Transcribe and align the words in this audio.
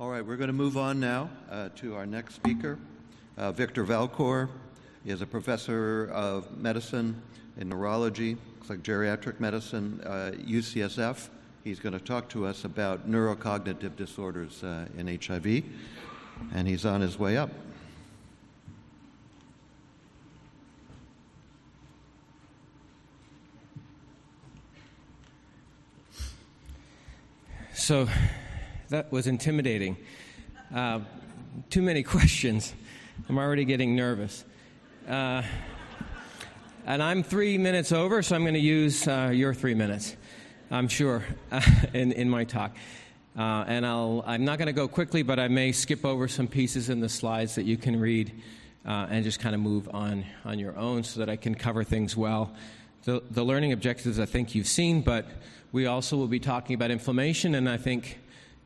All 0.00 0.08
right, 0.08 0.24
we're 0.24 0.36
going 0.36 0.48
to 0.48 0.54
move 0.54 0.78
on 0.78 0.98
now 0.98 1.28
uh, 1.50 1.68
to 1.76 1.94
our 1.94 2.06
next 2.06 2.34
speaker, 2.34 2.78
uh, 3.36 3.52
Victor 3.52 3.84
Valcour 3.84 4.48
He 5.04 5.10
is 5.10 5.20
a 5.20 5.26
professor 5.26 6.08
of 6.10 6.58
medicine 6.58 7.20
and 7.58 7.68
neurology, 7.68 8.36
looks 8.56 8.70
like 8.70 8.82
geriatric 8.82 9.38
medicine, 9.38 10.00
uh, 10.04 10.32
UCSF. 10.34 11.28
He's 11.62 11.78
going 11.78 11.92
to 11.92 12.00
talk 12.00 12.28
to 12.30 12.46
us 12.46 12.64
about 12.64 13.08
neurocognitive 13.08 13.94
disorders 13.94 14.64
uh, 14.64 14.86
in 14.96 15.06
HIV, 15.06 15.62
and 16.54 16.66
he's 16.66 16.86
on 16.86 17.02
his 17.02 17.18
way 17.18 17.36
up. 17.36 17.50
So 27.74 28.08
that 28.92 29.10
was 29.10 29.26
intimidating. 29.26 29.96
Uh, 30.74 31.00
too 31.70 31.80
many 31.80 32.02
questions. 32.14 32.74
I'm 33.26 33.38
already 33.38 33.64
getting 33.64 33.96
nervous. 33.96 34.44
Uh, 35.08 35.42
and 36.84 37.02
I'm 37.02 37.22
three 37.22 37.56
minutes 37.56 37.90
over, 37.90 38.22
so 38.22 38.36
I'm 38.36 38.42
going 38.42 38.52
to 38.52 38.60
use 38.60 39.08
uh, 39.08 39.30
your 39.32 39.54
three 39.54 39.72
minutes, 39.72 40.14
I'm 40.70 40.88
sure, 40.88 41.24
in, 41.94 42.12
in 42.12 42.28
my 42.28 42.44
talk. 42.44 42.76
Uh, 43.34 43.64
and 43.66 43.86
I'll, 43.86 44.22
I'm 44.26 44.44
not 44.44 44.58
going 44.58 44.66
to 44.66 44.74
go 44.74 44.88
quickly, 44.88 45.22
but 45.22 45.40
I 45.40 45.48
may 45.48 45.72
skip 45.72 46.04
over 46.04 46.28
some 46.28 46.46
pieces 46.46 46.90
in 46.90 47.00
the 47.00 47.08
slides 47.08 47.54
that 47.54 47.64
you 47.64 47.78
can 47.78 47.98
read 47.98 48.30
uh, 48.84 49.06
and 49.08 49.24
just 49.24 49.40
kind 49.40 49.54
of 49.54 49.62
move 49.62 49.88
on 49.94 50.26
on 50.44 50.58
your 50.58 50.76
own 50.76 51.02
so 51.02 51.20
that 51.20 51.30
I 51.30 51.36
can 51.36 51.54
cover 51.54 51.82
things 51.82 52.14
well. 52.14 52.52
The, 53.04 53.22
the 53.30 53.42
learning 53.42 53.72
objectives 53.72 54.20
I 54.20 54.26
think 54.26 54.54
you've 54.54 54.66
seen, 54.66 55.00
but 55.00 55.24
we 55.72 55.86
also 55.86 56.18
will 56.18 56.28
be 56.28 56.40
talking 56.40 56.74
about 56.74 56.90
inflammation 56.90 57.54
and 57.54 57.70
I 57.70 57.78
think 57.78 58.18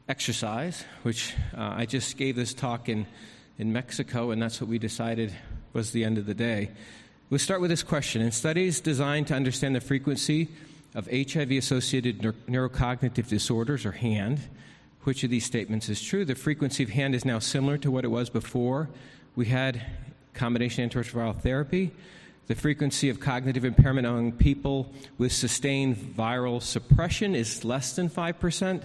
exercise, 0.08 0.84
which 1.02 1.34
uh, 1.56 1.74
I 1.76 1.86
just 1.86 2.16
gave 2.16 2.36
this 2.36 2.54
talk 2.54 2.88
in, 2.88 3.06
in 3.58 3.72
Mexico, 3.72 4.30
and 4.30 4.40
that's 4.40 4.60
what 4.60 4.68
we 4.68 4.78
decided 4.78 5.32
was 5.72 5.90
the 5.90 6.04
end 6.04 6.18
of 6.18 6.26
the 6.26 6.34
day. 6.34 6.70
We'll 7.28 7.38
start 7.38 7.60
with 7.60 7.70
this 7.70 7.82
question. 7.82 8.22
In 8.22 8.30
studies 8.30 8.80
designed 8.80 9.26
to 9.28 9.34
understand 9.34 9.74
the 9.74 9.80
frequency 9.80 10.48
of 10.94 11.08
HIV 11.10 11.50
associated 11.52 12.20
neurocognitive 12.20 13.28
disorders, 13.28 13.84
or 13.84 13.92
HAND, 13.92 14.40
which 15.02 15.24
of 15.24 15.30
these 15.30 15.44
statements 15.44 15.88
is 15.88 16.00
true? 16.00 16.24
The 16.24 16.34
frequency 16.34 16.82
of 16.84 16.90
HAND 16.90 17.14
is 17.14 17.24
now 17.24 17.38
similar 17.38 17.78
to 17.78 17.90
what 17.90 18.04
it 18.04 18.08
was 18.08 18.30
before 18.30 18.88
we 19.34 19.46
had 19.46 19.84
combination 20.34 20.88
antiretroviral 20.88 21.40
therapy 21.40 21.92
the 22.46 22.54
frequency 22.54 23.08
of 23.08 23.18
cognitive 23.18 23.64
impairment 23.64 24.06
among 24.06 24.32
people 24.32 24.92
with 25.18 25.32
sustained 25.32 25.96
viral 25.96 26.62
suppression 26.62 27.34
is 27.34 27.64
less 27.64 27.96
than 27.96 28.08
5%. 28.08 28.82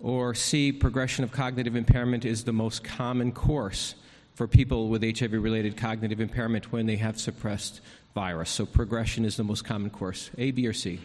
Or 0.00 0.34
C, 0.34 0.72
progression 0.72 1.24
of 1.24 1.32
cognitive 1.32 1.74
impairment 1.74 2.24
is 2.24 2.44
the 2.44 2.52
most 2.52 2.84
common 2.84 3.32
course 3.32 3.94
for 4.34 4.46
people 4.46 4.88
with 4.88 5.02
HIV 5.02 5.32
related 5.32 5.76
cognitive 5.76 6.20
impairment 6.20 6.70
when 6.70 6.86
they 6.86 6.96
have 6.96 7.18
suppressed 7.18 7.80
virus. 8.14 8.50
So 8.50 8.66
progression 8.66 9.24
is 9.24 9.36
the 9.36 9.44
most 9.44 9.64
common 9.64 9.90
course. 9.90 10.30
A, 10.36 10.50
B, 10.50 10.66
or 10.66 10.74
C? 10.74 11.00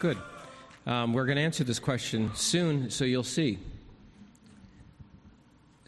Good. 0.00 0.18
Um, 0.86 1.12
we're 1.12 1.26
going 1.26 1.36
to 1.36 1.42
answer 1.42 1.64
this 1.64 1.80
question 1.80 2.30
soon, 2.34 2.88
so 2.90 3.04
you'll 3.04 3.24
see. 3.24 3.58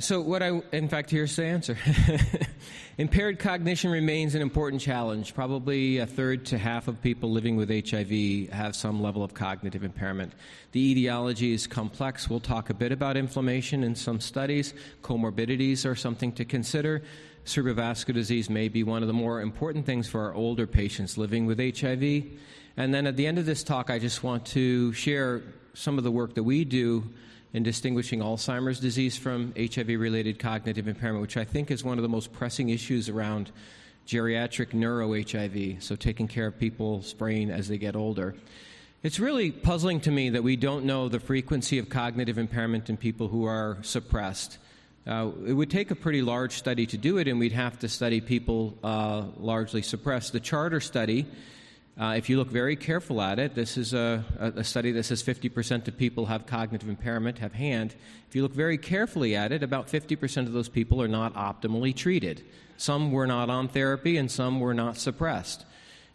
So, 0.00 0.22
what 0.22 0.42
I, 0.42 0.62
in 0.72 0.88
fact, 0.88 1.10
here's 1.10 1.36
the 1.36 1.44
answer. 1.44 1.76
Impaired 2.98 3.38
cognition 3.38 3.90
remains 3.90 4.34
an 4.34 4.40
important 4.40 4.80
challenge. 4.80 5.34
Probably 5.34 5.98
a 5.98 6.06
third 6.06 6.46
to 6.46 6.58
half 6.58 6.88
of 6.88 7.02
people 7.02 7.30
living 7.30 7.54
with 7.54 7.68
HIV 7.68 8.48
have 8.50 8.74
some 8.74 9.02
level 9.02 9.22
of 9.22 9.34
cognitive 9.34 9.84
impairment. 9.84 10.32
The 10.72 10.80
etiology 10.80 11.52
is 11.52 11.66
complex. 11.66 12.30
We'll 12.30 12.40
talk 12.40 12.70
a 12.70 12.74
bit 12.74 12.92
about 12.92 13.18
inflammation 13.18 13.84
in 13.84 13.94
some 13.94 14.20
studies. 14.20 14.72
Comorbidities 15.02 15.84
are 15.84 15.94
something 15.94 16.32
to 16.32 16.46
consider. 16.46 17.02
Cerebrovascular 17.44 18.14
disease 18.14 18.48
may 18.48 18.68
be 18.68 18.82
one 18.82 19.02
of 19.02 19.06
the 19.06 19.12
more 19.12 19.42
important 19.42 19.84
things 19.84 20.08
for 20.08 20.22
our 20.22 20.32
older 20.32 20.66
patients 20.66 21.18
living 21.18 21.44
with 21.44 21.58
HIV. 21.58 22.24
And 22.78 22.94
then 22.94 23.06
at 23.06 23.18
the 23.18 23.26
end 23.26 23.38
of 23.38 23.44
this 23.44 23.62
talk, 23.62 23.90
I 23.90 23.98
just 23.98 24.22
want 24.22 24.46
to 24.46 24.94
share 24.94 25.42
some 25.74 25.98
of 25.98 26.04
the 26.04 26.10
work 26.10 26.36
that 26.36 26.42
we 26.42 26.64
do 26.64 27.04
in 27.52 27.62
distinguishing 27.62 28.20
Alzheimer's 28.20 28.80
disease 28.80 29.16
from 29.16 29.52
HIV 29.56 29.88
related 29.88 30.38
cognitive 30.38 30.86
impairment, 30.86 31.22
which 31.22 31.36
I 31.36 31.44
think 31.44 31.70
is 31.70 31.82
one 31.82 31.98
of 31.98 32.02
the 32.02 32.08
most 32.08 32.32
pressing 32.32 32.68
issues 32.68 33.08
around 33.08 33.50
geriatric 34.06 34.74
neuro 34.74 35.12
HIV, 35.12 35.82
so 35.82 35.96
taking 35.96 36.28
care 36.28 36.46
of 36.46 36.58
people's 36.58 37.12
brain 37.14 37.50
as 37.50 37.68
they 37.68 37.78
get 37.78 37.96
older. 37.96 38.34
It's 39.02 39.18
really 39.18 39.50
puzzling 39.50 40.00
to 40.02 40.10
me 40.10 40.30
that 40.30 40.42
we 40.42 40.56
don't 40.56 40.84
know 40.84 41.08
the 41.08 41.20
frequency 41.20 41.78
of 41.78 41.88
cognitive 41.88 42.38
impairment 42.38 42.90
in 42.90 42.96
people 42.96 43.28
who 43.28 43.46
are 43.46 43.78
suppressed. 43.82 44.58
Uh, 45.06 45.30
it 45.46 45.54
would 45.54 45.70
take 45.70 45.90
a 45.90 45.94
pretty 45.94 46.20
large 46.20 46.52
study 46.52 46.86
to 46.86 46.98
do 46.98 47.16
it, 47.16 47.26
and 47.26 47.38
we'd 47.38 47.52
have 47.52 47.78
to 47.78 47.88
study 47.88 48.20
people 48.20 48.76
uh, 48.84 49.24
largely 49.38 49.80
suppressed. 49.80 50.32
The 50.32 50.40
Charter 50.40 50.80
study 50.80 51.26
uh, 52.00 52.14
if 52.16 52.30
you 52.30 52.38
look 52.38 52.48
very 52.48 52.76
careful 52.76 53.20
at 53.20 53.38
it, 53.38 53.54
this 53.54 53.76
is 53.76 53.92
a, 53.92 54.24
a, 54.38 54.64
study 54.64 54.90
that 54.90 55.02
says 55.02 55.22
50% 55.22 55.86
of 55.86 55.98
people 55.98 56.24
have 56.26 56.46
cognitive 56.46 56.88
impairment, 56.88 57.38
have 57.40 57.52
HAND. 57.52 57.94
If 58.26 58.34
you 58.34 58.42
look 58.42 58.54
very 58.54 58.78
carefully 58.78 59.36
at 59.36 59.52
it, 59.52 59.62
about 59.62 59.86
50% 59.86 60.46
of 60.46 60.52
those 60.52 60.70
people 60.70 61.02
are 61.02 61.08
not 61.08 61.34
optimally 61.34 61.94
treated. 61.94 62.42
Some 62.78 63.12
were 63.12 63.26
not 63.26 63.50
on 63.50 63.68
therapy 63.68 64.16
and 64.16 64.30
some 64.30 64.60
were 64.60 64.72
not 64.72 64.96
suppressed. 64.96 65.66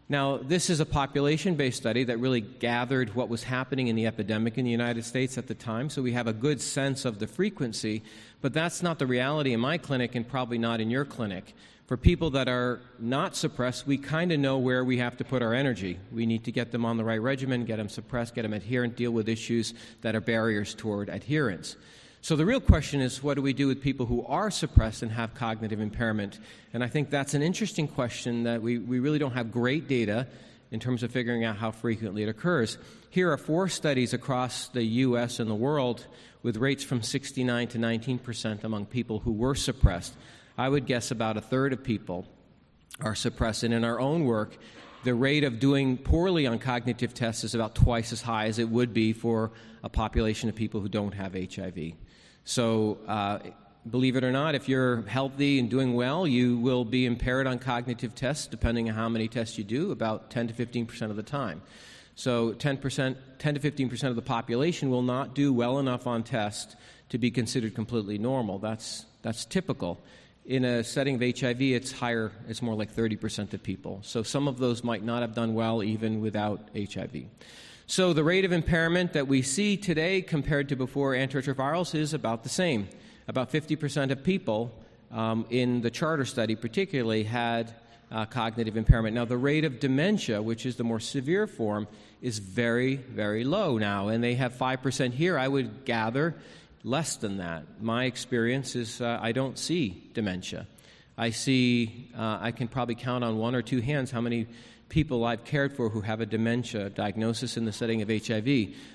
Now, 0.09 0.37
this 0.37 0.71
is 0.71 0.79
a 0.79 0.87
population 0.87 1.53
based 1.53 1.77
study 1.77 2.03
that 2.05 2.17
really 2.17 2.41
gathered 2.41 3.13
what 3.13 3.29
was 3.29 3.43
happening 3.43 3.87
in 3.87 3.95
the 3.95 4.07
epidemic 4.07 4.57
in 4.57 4.65
the 4.65 4.71
United 4.71 5.05
States 5.05 5.37
at 5.37 5.45
the 5.45 5.53
time, 5.53 5.91
so 5.91 6.01
we 6.01 6.13
have 6.13 6.27
a 6.27 6.33
good 6.33 6.61
sense 6.61 7.05
of 7.05 7.19
the 7.19 7.27
frequency, 7.27 8.01
but 8.41 8.53
that's 8.53 8.81
not 8.81 8.97
the 8.97 9.05
reality 9.05 9.53
in 9.53 9.59
my 9.59 9.77
clinic 9.77 10.15
and 10.15 10.27
probably 10.27 10.57
not 10.57 10.81
in 10.81 10.89
your 10.89 11.05
clinic. 11.05 11.53
For 11.87 11.97
people 11.97 12.31
that 12.31 12.47
are 12.47 12.81
not 12.97 13.35
suppressed, 13.35 13.85
we 13.85 13.99
kind 13.99 14.31
of 14.31 14.39
know 14.39 14.57
where 14.57 14.83
we 14.83 14.97
have 14.97 15.17
to 15.17 15.23
put 15.23 15.43
our 15.43 15.53
energy. 15.53 15.99
We 16.11 16.25
need 16.25 16.45
to 16.45 16.51
get 16.51 16.71
them 16.71 16.83
on 16.83 16.97
the 16.97 17.03
right 17.03 17.21
regimen, 17.21 17.65
get 17.65 17.77
them 17.77 17.89
suppressed, 17.89 18.33
get 18.33 18.41
them 18.41 18.53
adherent, 18.53 18.95
deal 18.95 19.11
with 19.11 19.29
issues 19.29 19.75
that 20.01 20.15
are 20.15 20.21
barriers 20.21 20.73
toward 20.73 21.09
adherence. 21.09 21.75
So 22.21 22.35
the 22.35 22.45
real 22.45 22.59
question 22.59 23.01
is 23.01 23.21
what 23.21 23.35
do 23.35 23.43
we 23.43 23.53
do 23.53 23.67
with 23.67 23.83
people 23.83 24.07
who 24.07 24.25
are 24.25 24.49
suppressed 24.49 25.03
and 25.03 25.11
have 25.11 25.35
cognitive 25.35 25.79
impairment? 25.79 26.39
And 26.73 26.83
I 26.83 26.87
think 26.87 27.11
that's 27.11 27.35
an 27.35 27.43
interesting 27.43 27.87
question 27.87 28.45
that 28.45 28.63
we, 28.63 28.79
we 28.79 28.97
really 28.97 29.19
don't 29.19 29.33
have 29.33 29.51
great 29.51 29.87
data 29.87 30.25
in 30.71 30.79
terms 30.79 31.03
of 31.03 31.11
figuring 31.11 31.43
out 31.43 31.55
how 31.55 31.69
frequently 31.69 32.23
it 32.23 32.29
occurs. 32.29 32.79
Here 33.11 33.31
are 33.31 33.37
four 33.37 33.69
studies 33.69 34.11
across 34.11 34.69
the 34.69 34.83
US 34.83 35.39
and 35.39 35.47
the 35.47 35.55
world 35.55 36.07
with 36.41 36.57
rates 36.57 36.83
from 36.83 37.03
69 37.03 37.67
to 37.67 37.77
19 37.77 38.17
percent 38.17 38.63
among 38.63 38.87
people 38.87 39.19
who 39.19 39.31
were 39.31 39.53
suppressed. 39.53 40.15
I 40.57 40.69
would 40.69 40.85
guess 40.85 41.11
about 41.11 41.37
a 41.37 41.41
third 41.41 41.73
of 41.73 41.83
people 41.83 42.25
are 43.01 43.15
suppressed. 43.15 43.63
And 43.63 43.73
in 43.73 43.83
our 43.83 43.99
own 43.99 44.25
work, 44.25 44.57
the 45.03 45.13
rate 45.13 45.43
of 45.43 45.59
doing 45.59 45.97
poorly 45.97 46.47
on 46.47 46.59
cognitive 46.59 47.13
tests 47.13 47.43
is 47.43 47.55
about 47.55 47.75
twice 47.75 48.11
as 48.13 48.21
high 48.21 48.45
as 48.45 48.57
it 48.57 48.69
would 48.69 48.93
be 48.93 49.13
for 49.13 49.51
a 49.83 49.89
population 49.89 50.49
of 50.49 50.55
people 50.55 50.81
who 50.81 50.89
don't 50.89 51.13
have 51.13 51.33
HIV. 51.33 51.93
So, 52.45 52.99
uh, 53.07 53.39
believe 53.89 54.15
it 54.15 54.23
or 54.23 54.31
not, 54.31 54.55
if 54.55 54.67
you're 54.69 55.03
healthy 55.03 55.59
and 55.59 55.69
doing 55.69 55.93
well, 55.93 56.25
you 56.25 56.57
will 56.57 56.85
be 56.85 57.05
impaired 57.05 57.47
on 57.47 57.59
cognitive 57.59 58.15
tests, 58.15 58.47
depending 58.47 58.89
on 58.89 58.95
how 58.95 59.09
many 59.09 59.27
tests 59.27 59.57
you 59.57 59.63
do, 59.63 59.91
about 59.91 60.31
10 60.31 60.47
to 60.47 60.53
15 60.53 60.85
percent 60.85 61.11
of 61.11 61.17
the 61.17 61.23
time. 61.23 61.61
So, 62.15 62.53
10 62.53 62.77
percent, 62.77 63.17
10 63.39 63.55
to 63.55 63.59
15 63.59 63.89
percent 63.89 64.09
of 64.09 64.15
the 64.15 64.21
population 64.21 64.89
will 64.89 65.03
not 65.03 65.35
do 65.35 65.53
well 65.53 65.79
enough 65.79 66.07
on 66.07 66.23
tests 66.23 66.75
to 67.09 67.17
be 67.17 67.29
considered 67.29 67.75
completely 67.75 68.17
normal. 68.17 68.57
That's 68.57 69.05
that's 69.21 69.45
typical 69.45 69.99
in 70.45 70.63
a 70.63 70.83
setting 70.83 71.15
of 71.15 71.21
HIV, 71.21 71.61
it's 71.61 71.91
higher, 71.91 72.31
it's 72.47 72.61
more 72.61 72.75
like 72.75 72.93
30% 72.95 73.53
of 73.53 73.63
people. 73.63 73.99
So 74.03 74.21
some 74.21 74.47
of 74.47 74.59
those 74.59 74.83
might 74.83 75.03
not 75.03 75.21
have 75.21 75.33
done 75.33 75.53
well 75.53 75.83
even 75.83 76.21
without 76.21 76.69
HIV. 76.75 77.25
So 77.87 78.13
the 78.13 78.23
rate 78.23 78.45
of 78.45 78.51
impairment 78.51 79.13
that 79.13 79.27
we 79.27 79.41
see 79.41 79.77
today 79.77 80.21
compared 80.21 80.69
to 80.69 80.75
before 80.75 81.13
antiretrovirals 81.13 81.95
is 81.95 82.13
about 82.13 82.43
the 82.43 82.49
same. 82.49 82.87
About 83.27 83.51
50% 83.51 84.11
of 84.11 84.23
people 84.23 84.71
um, 85.11 85.45
in 85.49 85.81
the 85.81 85.89
charter 85.89 86.25
study, 86.25 86.55
particularly, 86.55 87.23
had 87.23 87.73
uh, 88.11 88.25
cognitive 88.25 88.77
impairment. 88.77 89.15
Now, 89.15 89.25
the 89.25 89.37
rate 89.37 89.65
of 89.65 89.79
dementia, 89.79 90.41
which 90.41 90.65
is 90.65 90.75
the 90.75 90.83
more 90.83 90.99
severe 90.99 91.47
form, 91.47 91.87
is 92.21 92.39
very, 92.39 92.95
very 92.95 93.43
low 93.43 93.77
now. 93.77 94.09
And 94.09 94.23
they 94.23 94.35
have 94.35 94.53
5% 94.53 95.13
here. 95.13 95.37
I 95.37 95.47
would 95.47 95.85
gather 95.85 96.35
less 96.85 97.17
than 97.17 97.37
that. 97.37 97.81
My 97.81 98.05
experience 98.05 98.75
is 98.75 99.01
uh, 99.01 99.19
I 99.21 99.31
don't 99.31 99.57
see 99.57 100.09
dementia. 100.13 100.67
I 101.17 101.31
see, 101.31 102.11
uh, 102.15 102.37
I 102.39 102.51
can 102.51 102.67
probably 102.67 102.95
count 102.95 103.23
on 103.23 103.37
one 103.37 103.55
or 103.55 103.61
two 103.61 103.81
hands 103.81 104.11
how 104.11 104.21
many 104.21 104.47
people 104.87 105.25
I've 105.25 105.43
cared 105.43 105.75
for 105.75 105.89
who 105.89 106.01
have 106.01 106.21
a 106.21 106.25
dementia 106.25 106.89
diagnosis 106.91 107.57
in 107.57 107.65
the 107.65 107.71
setting 107.71 108.01
of 108.03 108.09
HIV. 108.09 108.45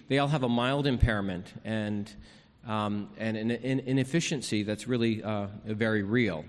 They 0.09 0.19
all 0.19 0.29
have 0.29 0.45
a 0.45 0.49
mild 0.49 0.87
impairment, 0.87 1.53
and 1.65 2.11
um, 2.67 3.09
and 3.19 3.37
an, 3.37 3.51
an, 3.51 3.81
inefficiency 3.81 4.63
that's 4.63 4.87
really 4.87 5.23
uh, 5.23 5.49
very 5.65 6.03
real. 6.03 6.45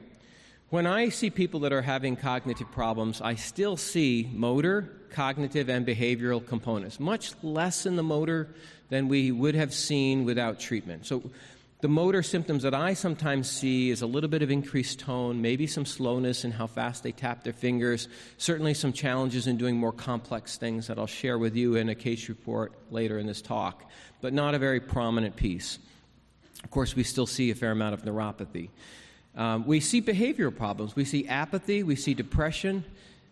When 0.72 0.88
I 0.88 1.10
see 1.10 1.30
people 1.30 1.60
that 1.62 1.74
are 1.74 1.82
having 1.82 2.16
cognitive 2.16 2.72
problems, 2.72 3.20
I 3.20 3.36
still 3.36 3.76
see 3.76 4.32
motor, 4.32 4.90
cognitive, 5.10 5.68
and 5.68 5.86
behavioral 5.86 6.48
components, 6.48 6.98
much 6.98 7.34
less 7.44 7.86
in 7.86 7.98
the 7.98 8.04
motor 8.04 8.48
than 8.88 9.10
we 9.10 9.34
would 9.34 9.54
have 9.54 9.74
seen 9.74 10.24
without 10.24 10.62
treatment. 10.62 11.06
So, 11.06 11.30
the 11.82 11.90
motor 11.90 12.24
symptoms 12.24 12.64
that 12.64 12.74
I 12.74 12.94
sometimes 12.94 13.50
see 13.50 13.90
is 13.90 14.02
a 14.02 14.06
little 14.06 14.30
bit 14.30 14.44
of 14.44 14.50
increased 14.50 15.00
tone, 15.00 15.42
maybe 15.42 15.68
some 15.68 15.86
slowness 15.86 16.46
in 16.46 16.52
how 16.52 16.68
fast 16.68 17.04
they 17.04 17.12
tap 17.12 17.44
their 17.44 17.52
fingers, 17.52 18.08
certainly 18.38 18.74
some 18.74 18.94
challenges 18.94 19.48
in 19.48 19.58
doing 19.58 19.76
more 19.76 19.92
complex 19.92 20.56
things 20.56 20.88
that 20.88 20.98
I'll 20.98 21.06
share 21.06 21.38
with 21.38 21.54
you 21.54 21.76
in 21.76 21.90
a 21.90 21.96
case 21.96 22.30
report 22.30 22.72
later 22.92 23.20
in 23.20 23.28
this 23.28 23.42
talk, 23.42 23.84
but 24.22 24.32
not 24.32 24.56
a 24.56 24.60
very 24.60 24.80
prominent 24.80 25.36
piece. 25.36 25.80
Of 26.64 26.72
course, 26.72 26.96
we 26.96 27.04
still 27.04 27.28
see 27.28 27.52
a 27.52 27.56
fair 27.56 27.72
amount 27.72 27.94
of 27.94 28.04
neuropathy. 28.04 28.70
Um, 29.36 29.66
we 29.66 29.80
see 29.80 30.01
behavioral 30.01 30.56
problems. 30.56 30.95
We 30.95 31.06
see 31.06 31.28
apathy, 31.28 31.83
we 31.83 31.95
see 31.95 32.13
depression, 32.13 32.83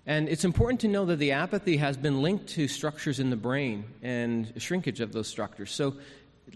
and 0.06 0.30
it's 0.30 0.46
important 0.46 0.80
to 0.82 0.88
know 0.88 1.06
that 1.06 1.18
the 1.18 1.34
apathy 1.34 1.78
has 1.78 1.98
been 1.98 2.22
linked 2.22 2.48
to 2.50 2.68
structures 2.68 3.20
in 3.20 3.30
the 3.30 3.36
brain 3.36 3.84
and 4.02 4.52
shrinkage 4.58 5.02
of 5.02 5.12
those 5.12 5.28
structures. 5.28 5.72
So 5.72 5.98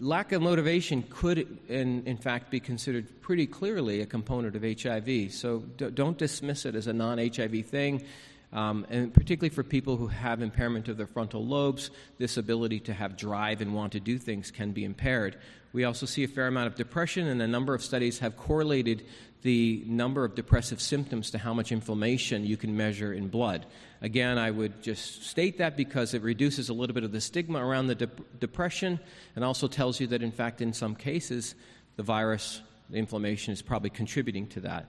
lack 0.00 0.32
of 0.32 0.42
motivation 0.42 1.04
could, 1.08 1.58
in, 1.68 2.02
in 2.04 2.16
fact, 2.16 2.50
be 2.50 2.58
considered 2.58 3.20
pretty 3.20 3.46
clearly 3.46 4.00
a 4.00 4.06
component 4.06 4.56
of 4.56 4.62
HIV. 4.62 5.32
So 5.32 5.60
don't 5.76 6.18
dismiss 6.18 6.64
it 6.64 6.74
as 6.74 6.86
a 6.86 6.92
non 6.92 7.18
HIV 7.18 7.66
thing. 7.66 8.04
Um, 8.52 8.86
and 8.88 9.12
particularly 9.12 9.52
for 9.52 9.64
people 9.64 9.96
who 9.96 10.06
have 10.06 10.40
impairment 10.40 10.88
of 10.88 10.96
their 10.96 11.08
frontal 11.08 11.44
lobes, 11.44 11.90
this 12.18 12.36
ability 12.36 12.80
to 12.80 12.92
have 12.92 13.16
drive 13.16 13.60
and 13.60 13.74
want 13.74 13.92
to 13.92 14.00
do 14.00 14.16
things 14.16 14.52
can 14.52 14.70
be 14.70 14.84
impaired. 14.84 15.36
We 15.72 15.82
also 15.82 16.06
see 16.06 16.22
a 16.22 16.28
fair 16.28 16.46
amount 16.46 16.68
of 16.68 16.76
depression, 16.76 17.26
and 17.26 17.42
a 17.42 17.48
number 17.48 17.74
of 17.74 17.82
studies 17.82 18.20
have 18.20 18.36
correlated 18.36 19.04
the 19.44 19.84
number 19.86 20.24
of 20.24 20.34
depressive 20.34 20.80
symptoms 20.80 21.30
to 21.30 21.36
how 21.38 21.52
much 21.52 21.70
inflammation 21.70 22.46
you 22.46 22.56
can 22.56 22.74
measure 22.74 23.12
in 23.12 23.28
blood. 23.28 23.66
Again, 24.00 24.38
I 24.38 24.50
would 24.50 24.82
just 24.82 25.26
state 25.26 25.58
that 25.58 25.76
because 25.76 26.14
it 26.14 26.22
reduces 26.22 26.70
a 26.70 26.72
little 26.72 26.94
bit 26.94 27.04
of 27.04 27.12
the 27.12 27.20
stigma 27.20 27.64
around 27.64 27.88
the 27.88 27.94
de- 27.94 28.10
depression 28.40 28.98
and 29.36 29.44
also 29.44 29.68
tells 29.68 30.00
you 30.00 30.06
that, 30.08 30.22
in 30.22 30.32
fact, 30.32 30.62
in 30.62 30.72
some 30.72 30.94
cases, 30.94 31.54
the 31.96 32.02
virus, 32.02 32.62
the 32.88 32.96
inflammation 32.96 33.52
is 33.52 33.60
probably 33.60 33.90
contributing 33.90 34.46
to 34.48 34.60
that. 34.60 34.88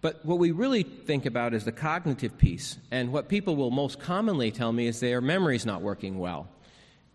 But 0.00 0.26
what 0.26 0.40
we 0.40 0.50
really 0.50 0.82
think 0.82 1.24
about 1.24 1.54
is 1.54 1.64
the 1.64 1.70
cognitive 1.70 2.36
piece. 2.36 2.78
And 2.90 3.12
what 3.12 3.28
people 3.28 3.54
will 3.54 3.70
most 3.70 4.00
commonly 4.00 4.50
tell 4.50 4.72
me 4.72 4.88
is 4.88 4.98
their 4.98 5.20
memory's 5.20 5.64
not 5.64 5.80
working 5.80 6.18
well. 6.18 6.48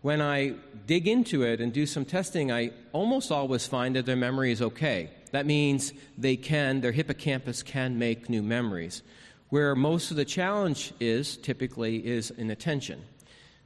When 0.00 0.22
I 0.22 0.54
dig 0.86 1.06
into 1.06 1.42
it 1.42 1.60
and 1.60 1.70
do 1.70 1.84
some 1.84 2.06
testing, 2.06 2.50
I 2.50 2.70
almost 2.92 3.30
always 3.30 3.66
find 3.66 3.94
that 3.96 4.06
their 4.06 4.16
memory 4.16 4.52
is 4.52 4.62
okay. 4.62 5.10
That 5.30 5.46
means 5.46 5.92
they 6.16 6.36
can, 6.36 6.80
their 6.80 6.92
hippocampus 6.92 7.62
can 7.62 7.98
make 7.98 8.28
new 8.28 8.42
memories. 8.42 9.02
Where 9.50 9.74
most 9.74 10.10
of 10.10 10.16
the 10.16 10.24
challenge 10.24 10.92
is 11.00 11.36
typically 11.36 12.06
is 12.06 12.30
in 12.30 12.50
attention, 12.50 13.02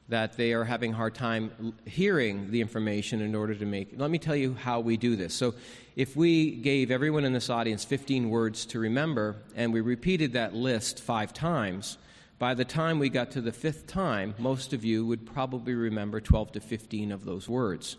that 0.08 0.36
they 0.36 0.52
are 0.52 0.64
having 0.64 0.92
a 0.92 0.96
hard 0.96 1.14
time 1.14 1.74
hearing 1.86 2.50
the 2.50 2.60
information 2.60 3.20
in 3.20 3.34
order 3.34 3.54
to 3.54 3.66
make. 3.66 3.94
Let 3.96 4.10
me 4.10 4.18
tell 4.18 4.36
you 4.36 4.54
how 4.54 4.80
we 4.80 4.96
do 4.96 5.16
this. 5.16 5.34
So, 5.34 5.54
if 5.94 6.16
we 6.16 6.52
gave 6.52 6.90
everyone 6.90 7.24
in 7.24 7.32
this 7.32 7.50
audience 7.50 7.84
15 7.84 8.30
words 8.30 8.64
to 8.66 8.78
remember 8.78 9.36
and 9.54 9.72
we 9.72 9.80
repeated 9.80 10.32
that 10.32 10.54
list 10.54 11.02
five 11.02 11.34
times, 11.34 11.98
by 12.38 12.54
the 12.54 12.64
time 12.64 12.98
we 12.98 13.08
got 13.08 13.30
to 13.32 13.40
the 13.40 13.52
fifth 13.52 13.86
time, 13.86 14.34
most 14.38 14.72
of 14.72 14.84
you 14.84 15.06
would 15.06 15.26
probably 15.26 15.74
remember 15.74 16.20
12 16.20 16.52
to 16.52 16.60
15 16.60 17.12
of 17.12 17.24
those 17.24 17.48
words. 17.48 17.96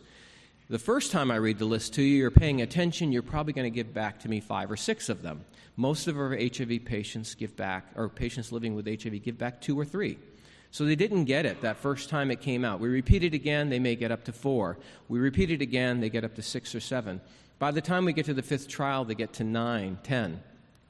The 0.70 0.80
first 0.80 1.12
time 1.12 1.30
I 1.30 1.36
read 1.36 1.60
the 1.60 1.66
list 1.66 1.94
to 1.96 2.02
you, 2.02 2.18
you're 2.18 2.32
paying 2.32 2.62
attention, 2.62 3.12
you're 3.12 3.22
probably 3.22 3.52
going 3.52 3.70
to 3.70 3.76
give 3.76 3.94
back 3.94 4.22
to 4.22 4.30
me 4.30 4.40
five 4.40 4.72
or 4.72 4.78
six 4.78 5.10
of 5.10 5.22
them. 5.22 5.44
Most 5.76 6.08
of 6.08 6.18
our 6.18 6.30
HIV 6.30 6.86
patients 6.86 7.36
give 7.36 7.56
back, 7.58 7.88
or 7.96 8.08
patients 8.08 8.52
living 8.52 8.74
with 8.74 8.86
HIV 8.86 9.24
give 9.24 9.38
back 9.38 9.60
two 9.60 9.78
or 9.78 9.84
three. 9.84 10.18
So 10.72 10.86
they 10.86 10.96
didn't 10.96 11.26
get 11.26 11.46
it 11.46 11.62
that 11.62 11.78
first 11.78 12.10
time 12.10 12.32
it 12.32 12.40
came 12.40 12.64
out. 12.64 12.80
We 12.80 12.88
repeat 12.88 13.24
it 13.24 13.34
again, 13.34 13.70
they 13.70 13.80
may 13.80 13.96
get 13.96 14.12
up 14.12 14.24
to 14.26 14.32
four. 14.32 14.78
We 15.10 15.20
repeat 15.20 15.52
it 15.52 15.62
again, 15.62 16.00
they 16.00 16.10
get 16.10 16.24
up 16.24 16.36
to 16.36 16.42
six 16.42 16.74
or 16.74 16.80
seven. 16.80 17.20
By 17.60 17.72
the 17.72 17.82
time 17.82 18.06
we 18.06 18.14
get 18.14 18.26
to 18.26 18.34
the 18.34 18.42
fifth 18.42 18.70
trial, 18.70 19.04
they 19.04 19.16
get 19.16 19.34
to 19.34 19.44
nine, 19.44 20.00
ten, 20.02 20.42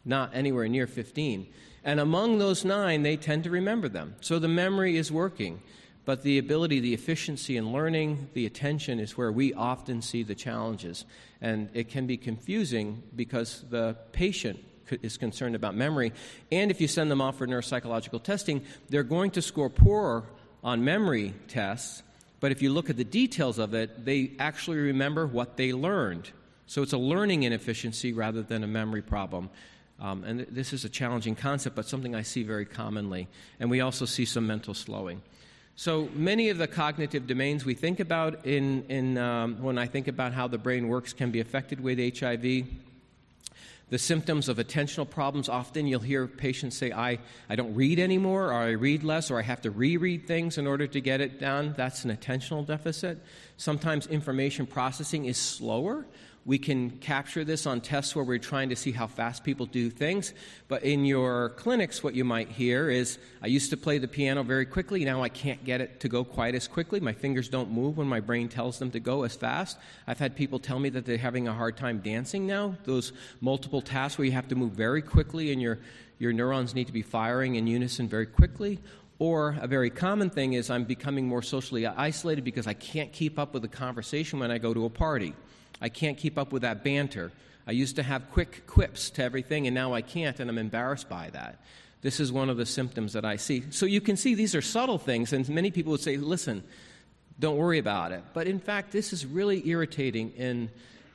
not 0.05 0.31
anywhere 0.33 0.67
near 0.67 0.87
15. 0.87 1.47
And 1.83 1.99
among 1.99 2.37
those 2.37 2.63
nine, 2.63 3.03
they 3.03 3.17
tend 3.17 3.43
to 3.43 3.49
remember 3.49 3.89
them. 3.89 4.15
So 4.21 4.39
the 4.39 4.47
memory 4.47 4.95
is 4.97 5.11
working. 5.11 5.61
But 6.05 6.23
the 6.23 6.37
ability, 6.37 6.81
the 6.81 6.93
efficiency 6.93 7.55
in 7.55 7.71
learning, 7.71 8.29
the 8.33 8.45
attention 8.45 8.99
is 8.99 9.17
where 9.17 9.31
we 9.31 9.53
often 9.53 10.01
see 10.01 10.23
the 10.23 10.35
challenges. 10.35 11.05
And 11.39 11.69
it 11.73 11.89
can 11.89 12.07
be 12.07 12.17
confusing 12.17 13.03
because 13.15 13.63
the 13.69 13.95
patient 14.11 14.59
is 15.01 15.17
concerned 15.17 15.55
about 15.55 15.75
memory. 15.75 16.11
And 16.51 16.71
if 16.71 16.81
you 16.81 16.87
send 16.87 17.09
them 17.09 17.21
off 17.21 17.37
for 17.37 17.47
neuropsychological 17.47 18.21
testing, 18.21 18.63
they're 18.89 19.03
going 19.03 19.31
to 19.31 19.41
score 19.41 19.69
poorer 19.69 20.25
on 20.63 20.83
memory 20.83 21.33
tests. 21.47 22.03
But 22.41 22.51
if 22.51 22.61
you 22.61 22.73
look 22.73 22.89
at 22.89 22.97
the 22.97 23.05
details 23.05 23.57
of 23.57 23.73
it, 23.73 24.03
they 24.03 24.33
actually 24.39 24.77
remember 24.77 25.25
what 25.25 25.55
they 25.55 25.71
learned. 25.71 26.29
So 26.67 26.81
it's 26.81 26.93
a 26.93 26.97
learning 26.97 27.43
inefficiency 27.43 28.11
rather 28.11 28.41
than 28.41 28.63
a 28.63 28.67
memory 28.67 29.01
problem. 29.01 29.49
Um, 29.99 30.23
and 30.25 30.39
th- 30.39 30.49
this 30.51 30.73
is 30.73 30.83
a 30.83 30.89
challenging 30.89 31.35
concept, 31.35 31.75
but 31.75 31.85
something 31.85 32.13
I 32.15 32.23
see 32.23 32.43
very 32.43 32.65
commonly. 32.65 33.29
And 33.59 33.69
we 33.69 33.79
also 33.79 34.05
see 34.05 34.25
some 34.25 34.45
mental 34.47 34.73
slowing. 34.73 35.21
So 35.75 36.07
many 36.13 36.49
of 36.49 36.59
the 36.59 36.67
cognitive 36.67 37.25
domains 37.25 37.65
we 37.65 37.73
think 37.73 37.99
about 37.99 38.45
in, 38.45 38.83
in 38.89 39.17
um, 39.17 39.59
when 39.59 39.79
I 39.79 39.87
think 39.87 40.07
about 40.07 40.31
how 40.31 40.47
the 40.47 40.59
brain 40.59 40.87
works 40.87 41.13
can 41.13 41.31
be 41.31 41.39
affected 41.39 41.79
with 41.79 41.97
HIV. 41.97 42.65
The 43.89 43.97
symptoms 43.97 44.49
of 44.49 44.57
attentional 44.57 45.09
problems, 45.09 45.49
often 45.49 45.87
you'll 45.87 45.99
hear 45.99 46.27
patients 46.27 46.77
say, 46.77 46.91
I, 46.91 47.17
I 47.49 47.55
don't 47.55 47.73
read 47.73 47.99
anymore, 47.99 48.47
or 48.47 48.53
I 48.53 48.69
read 48.71 49.03
less, 49.03 49.31
or 49.31 49.39
I 49.39 49.41
have 49.41 49.61
to 49.61 49.71
reread 49.71 50.27
things 50.27 50.59
in 50.59 50.67
order 50.67 50.85
to 50.85 51.01
get 51.01 51.21
it 51.21 51.39
done. 51.39 51.73
That's 51.75 52.05
an 52.05 52.15
attentional 52.15 52.65
deficit. 52.65 53.17
Sometimes 53.57 54.05
information 54.07 54.67
processing 54.67 55.25
is 55.25 55.37
slower. 55.37 56.05
We 56.45 56.57
can 56.57 56.89
capture 56.97 57.45
this 57.45 57.65
on 57.65 57.79
tests 57.79 58.15
where 58.15 58.25
we're 58.25 58.37
trying 58.37 58.67
to 58.69 58.75
see 58.75 58.91
how 58.91 59.07
fast 59.07 59.45
people 59.45 59.65
do 59.65 59.89
things. 59.89 60.33
But 60.67 60.83
in 60.83 61.05
your 61.05 61.49
clinics, 61.51 62.03
what 62.03 62.15
you 62.15 62.25
might 62.25 62.49
hear 62.49 62.89
is 62.89 63.17
I 63.41 63.47
used 63.47 63.69
to 63.69 63.77
play 63.77 63.97
the 63.97 64.09
piano 64.09 64.43
very 64.43 64.65
quickly. 64.65 65.05
Now 65.05 65.23
I 65.23 65.29
can't 65.29 65.63
get 65.63 65.79
it 65.79 66.01
to 66.01 66.09
go 66.09 66.25
quite 66.25 66.53
as 66.53 66.67
quickly. 66.67 66.99
My 66.99 67.13
fingers 67.13 67.47
don't 67.47 67.71
move 67.71 67.97
when 67.97 68.07
my 68.07 68.19
brain 68.19 68.49
tells 68.49 68.77
them 68.77 68.91
to 68.91 68.99
go 68.99 69.23
as 69.23 69.35
fast. 69.35 69.77
I've 70.05 70.19
had 70.19 70.35
people 70.35 70.59
tell 70.59 70.79
me 70.79 70.89
that 70.89 71.05
they're 71.05 71.17
having 71.17 71.47
a 71.47 71.53
hard 71.53 71.77
time 71.77 71.99
dancing 71.99 72.45
now. 72.45 72.75
Those 72.83 73.13
multiple 73.39 73.81
tasks 73.81 74.17
where 74.17 74.25
you 74.25 74.33
have 74.33 74.49
to 74.49 74.55
move 74.55 74.73
very 74.73 75.01
quickly 75.01 75.53
and 75.53 75.61
your, 75.61 75.79
your 76.19 76.33
neurons 76.33 76.75
need 76.75 76.87
to 76.87 76.93
be 76.93 77.03
firing 77.03 77.55
in 77.55 77.67
unison 77.67 78.09
very 78.09 78.25
quickly. 78.25 78.79
Or 79.17 79.55
a 79.61 79.67
very 79.67 79.89
common 79.89 80.29
thing 80.29 80.53
is 80.53 80.69
I'm 80.69 80.83
becoming 80.83 81.25
more 81.25 81.41
socially 81.41 81.87
isolated 81.87 82.43
because 82.43 82.67
I 82.67 82.73
can't 82.73 83.13
keep 83.13 83.39
up 83.39 83.53
with 83.53 83.61
the 83.61 83.69
conversation 83.69 84.39
when 84.39 84.51
I 84.51 84.57
go 84.57 84.73
to 84.73 84.83
a 84.83 84.89
party. 84.89 85.33
I 85.83 85.89
can't 85.89 86.17
keep 86.17 86.37
up 86.37 86.53
with 86.53 86.61
that 86.61 86.83
banter. 86.83 87.33
I 87.67 87.71
used 87.71 87.97
to 87.97 88.03
have 88.03 88.31
quick 88.31 88.65
quips 88.65 89.09
to 89.11 89.23
everything, 89.23 89.67
and 89.67 89.75
now 89.75 89.93
I 89.93 90.01
can't, 90.01 90.39
and 90.39 90.49
I'm 90.49 90.57
embarrassed 90.57 91.09
by 91.09 91.29
that. 91.31 91.59
This 92.01 92.21
is 92.21 92.31
one 92.31 92.49
of 92.49 92.55
the 92.55 92.65
symptoms 92.65 93.13
that 93.13 93.25
I 93.25 93.35
see. 93.35 93.65
So 93.69 93.85
you 93.85 93.99
can 93.99 94.15
see 94.15 94.33
these 94.33 94.55
are 94.55 94.61
subtle 94.61 94.97
things, 94.97 95.33
and 95.33 95.47
many 95.49 95.71
people 95.71 95.91
would 95.91 96.01
say, 96.01 96.15
listen, 96.15 96.63
don't 97.37 97.57
worry 97.57 97.79
about 97.79 98.13
it. 98.13 98.23
But 98.33 98.47
in 98.47 98.59
fact, 98.59 98.93
this 98.93 99.11
is 99.11 99.25
really 99.25 99.67
irritating 99.67 100.31
in 100.31 100.71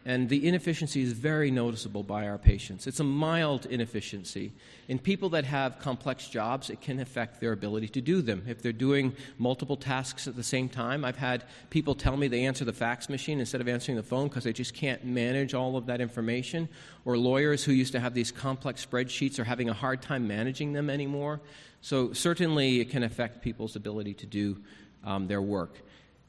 and 0.09 0.27
the 0.31 0.49
inefficiency 0.49 1.03
is 1.03 1.13
very 1.13 1.51
noticeable 1.51 2.03
by 2.03 2.27
our 2.27 2.39
patients. 2.39 2.87
It's 2.87 2.99
a 2.99 3.05
mild 3.05 3.67
inefficiency. 3.67 4.53
In 4.89 4.99
people 4.99 5.29
that 5.29 5.45
have 5.45 5.81
complex 5.81 6.31
jobs, 6.31 6.71
it 6.71 6.81
can 6.81 6.99
affect 6.99 7.43
their 7.43 7.53
ability 7.53 7.89
to 7.89 8.01
do 8.01 8.23
them. 8.23 8.43
If 8.49 8.63
they're 8.63 8.73
doing 8.73 9.15
multiple 9.37 9.77
tasks 9.77 10.27
at 10.27 10.35
the 10.35 10.43
same 10.43 10.71
time, 10.71 11.05
I've 11.05 11.19
had 11.19 11.45
people 11.69 11.95
tell 11.95 12.17
me 12.17 12.27
they 12.27 12.47
answer 12.47 12.65
the 12.65 12.73
fax 12.73 13.11
machine 13.11 13.39
instead 13.39 13.61
of 13.61 13.69
answering 13.69 13.97
the 13.97 14.03
phone 14.03 14.29
because 14.29 14.45
they 14.45 14.53
just 14.55 14.73
can't 14.73 15.05
manage 15.05 15.53
all 15.53 15.77
of 15.77 15.85
that 15.85 16.01
information. 16.01 16.71
Or 17.05 17.19
lawyers 17.19 17.63
who 17.63 17.73
used 17.73 17.93
to 17.93 18.01
have 18.01 18.15
these 18.15 18.33
complex 18.33 18.87
spreadsheets 18.87 19.39
are 19.39 19.45
having 19.45 19.69
a 19.69 19.75
hard 19.75 20.01
time 20.01 20.27
managing 20.27 20.73
them 20.73 20.89
anymore. 20.89 21.43
So, 21.83 22.15
certainly, 22.15 22.81
it 22.81 22.89
can 22.89 23.03
affect 23.03 23.43
people's 23.43 23.77
ability 23.77 24.15
to 24.15 24.27
do 24.27 24.57
um, 25.05 25.27
their 25.27 25.43
work. 25.43 25.83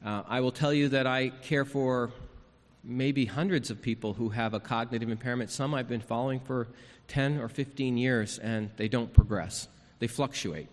Uh, 0.04 0.22
I 0.28 0.40
will 0.40 0.52
tell 0.52 0.74
you 0.74 0.90
that 0.90 1.06
I 1.06 1.30
care 1.30 1.64
for 1.64 2.12
maybe 2.82 3.26
hundreds 3.26 3.70
of 3.70 3.82
people 3.82 4.14
who 4.14 4.30
have 4.30 4.54
a 4.54 4.60
cognitive 4.60 5.10
impairment. 5.10 5.50
Some 5.50 5.74
I've 5.74 5.88
been 5.88 6.00
following 6.00 6.40
for 6.40 6.68
10 7.08 7.38
or 7.40 7.48
15 7.48 7.96
years, 7.96 8.38
and 8.38 8.70
they 8.76 8.88
don't 8.88 9.12
progress. 9.12 9.68
They 9.98 10.06
fluctuate. 10.06 10.68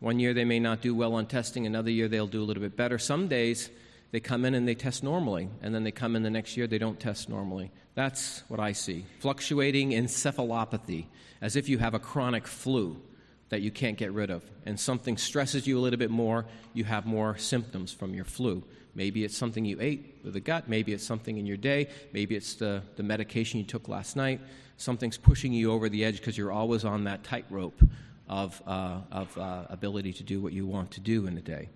One 0.00 0.18
year 0.18 0.34
they 0.34 0.44
may 0.44 0.58
not 0.58 0.82
do 0.82 0.94
well 0.94 1.14
on 1.14 1.26
testing, 1.26 1.66
another 1.66 1.90
year 1.90 2.08
they'll 2.08 2.26
do 2.26 2.42
a 2.42 2.44
little 2.44 2.62
bit 2.62 2.76
better. 2.76 2.98
Some 2.98 3.28
days 3.28 3.70
they 4.10 4.20
come 4.20 4.44
in 4.44 4.54
and 4.54 4.66
they 4.66 4.74
test 4.74 5.02
normally, 5.02 5.48
and 5.62 5.74
then 5.74 5.84
they 5.84 5.92
come 5.92 6.16
in 6.16 6.22
the 6.22 6.30
next 6.30 6.56
year, 6.56 6.66
they 6.66 6.78
don't 6.78 6.98
test 6.98 7.28
normally. 7.28 7.70
That's 7.94 8.42
what 8.48 8.60
I 8.60 8.72
see. 8.72 9.06
Fluctuating 9.20 9.90
encephalopathy, 9.90 11.06
as 11.40 11.56
if 11.56 11.68
you 11.68 11.78
have 11.78 11.94
a 11.94 11.98
chronic 11.98 12.46
flu 12.46 13.00
that 13.48 13.60
you 13.60 13.70
can't 13.70 13.96
get 13.96 14.12
rid 14.12 14.30
of, 14.30 14.44
and 14.66 14.78
something 14.80 15.16
stresses 15.16 15.66
you 15.66 15.78
a 15.78 15.80
little 15.80 15.98
bit 15.98 16.10
more, 16.10 16.46
you 16.74 16.84
have 16.84 17.06
more 17.06 17.38
symptoms 17.38 17.92
from 17.92 18.14
your 18.14 18.24
flu 18.24 18.64
Maybe 18.94 19.24
it's 19.24 19.36
something 19.36 19.64
you 19.64 19.78
ate 19.80 20.18
with 20.22 20.34
the 20.34 20.40
gut. 20.40 20.68
Maybe 20.68 20.92
it's 20.92 21.04
something 21.04 21.38
in 21.38 21.46
your 21.46 21.56
day. 21.56 21.88
Maybe 22.12 22.36
it's 22.36 22.54
the, 22.54 22.82
the 22.96 23.02
medication 23.02 23.58
you 23.58 23.64
took 23.64 23.88
last 23.88 24.16
night. 24.16 24.40
Something's 24.76 25.16
pushing 25.16 25.52
you 25.52 25.72
over 25.72 25.88
the 25.88 26.04
edge 26.04 26.18
because 26.18 26.36
you're 26.36 26.52
always 26.52 26.84
on 26.84 27.04
that 27.04 27.24
tightrope 27.24 27.80
of, 28.28 28.62
uh, 28.66 29.00
of 29.10 29.38
uh, 29.38 29.64
ability 29.70 30.12
to 30.14 30.22
do 30.22 30.40
what 30.40 30.52
you 30.52 30.66
want 30.66 30.90
to 30.92 31.00
do 31.00 31.26
in 31.26 31.36
a 31.38 31.40
day. 31.40 31.68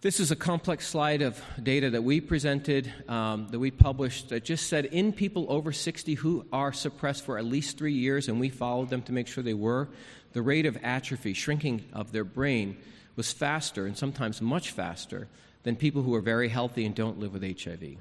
This 0.00 0.20
is 0.20 0.30
a 0.30 0.36
complex 0.36 0.86
slide 0.86 1.22
of 1.22 1.42
data 1.60 1.90
that 1.90 2.02
we 2.02 2.20
presented, 2.20 2.92
um, 3.08 3.48
that 3.50 3.58
we 3.58 3.72
published, 3.72 4.28
that 4.28 4.44
just 4.44 4.68
said 4.68 4.84
in 4.84 5.12
people 5.12 5.46
over 5.48 5.72
60 5.72 6.14
who 6.14 6.46
are 6.52 6.72
suppressed 6.72 7.24
for 7.24 7.36
at 7.36 7.44
least 7.44 7.76
three 7.76 7.94
years, 7.94 8.28
and 8.28 8.38
we 8.38 8.48
followed 8.48 8.90
them 8.90 9.02
to 9.02 9.12
make 9.12 9.26
sure 9.26 9.42
they 9.42 9.54
were, 9.54 9.88
the 10.34 10.42
rate 10.42 10.66
of 10.66 10.78
atrophy, 10.84 11.32
shrinking 11.32 11.84
of 11.92 12.12
their 12.12 12.22
brain, 12.22 12.76
was 13.16 13.32
faster 13.32 13.86
and 13.86 13.98
sometimes 13.98 14.40
much 14.40 14.70
faster 14.70 15.26
than 15.62 15.76
people 15.76 16.02
who 16.02 16.14
are 16.14 16.20
very 16.20 16.48
healthy 16.48 16.84
and 16.84 16.94
don't 16.94 17.18
live 17.18 17.32
with 17.32 17.42
HIV. 17.42 17.98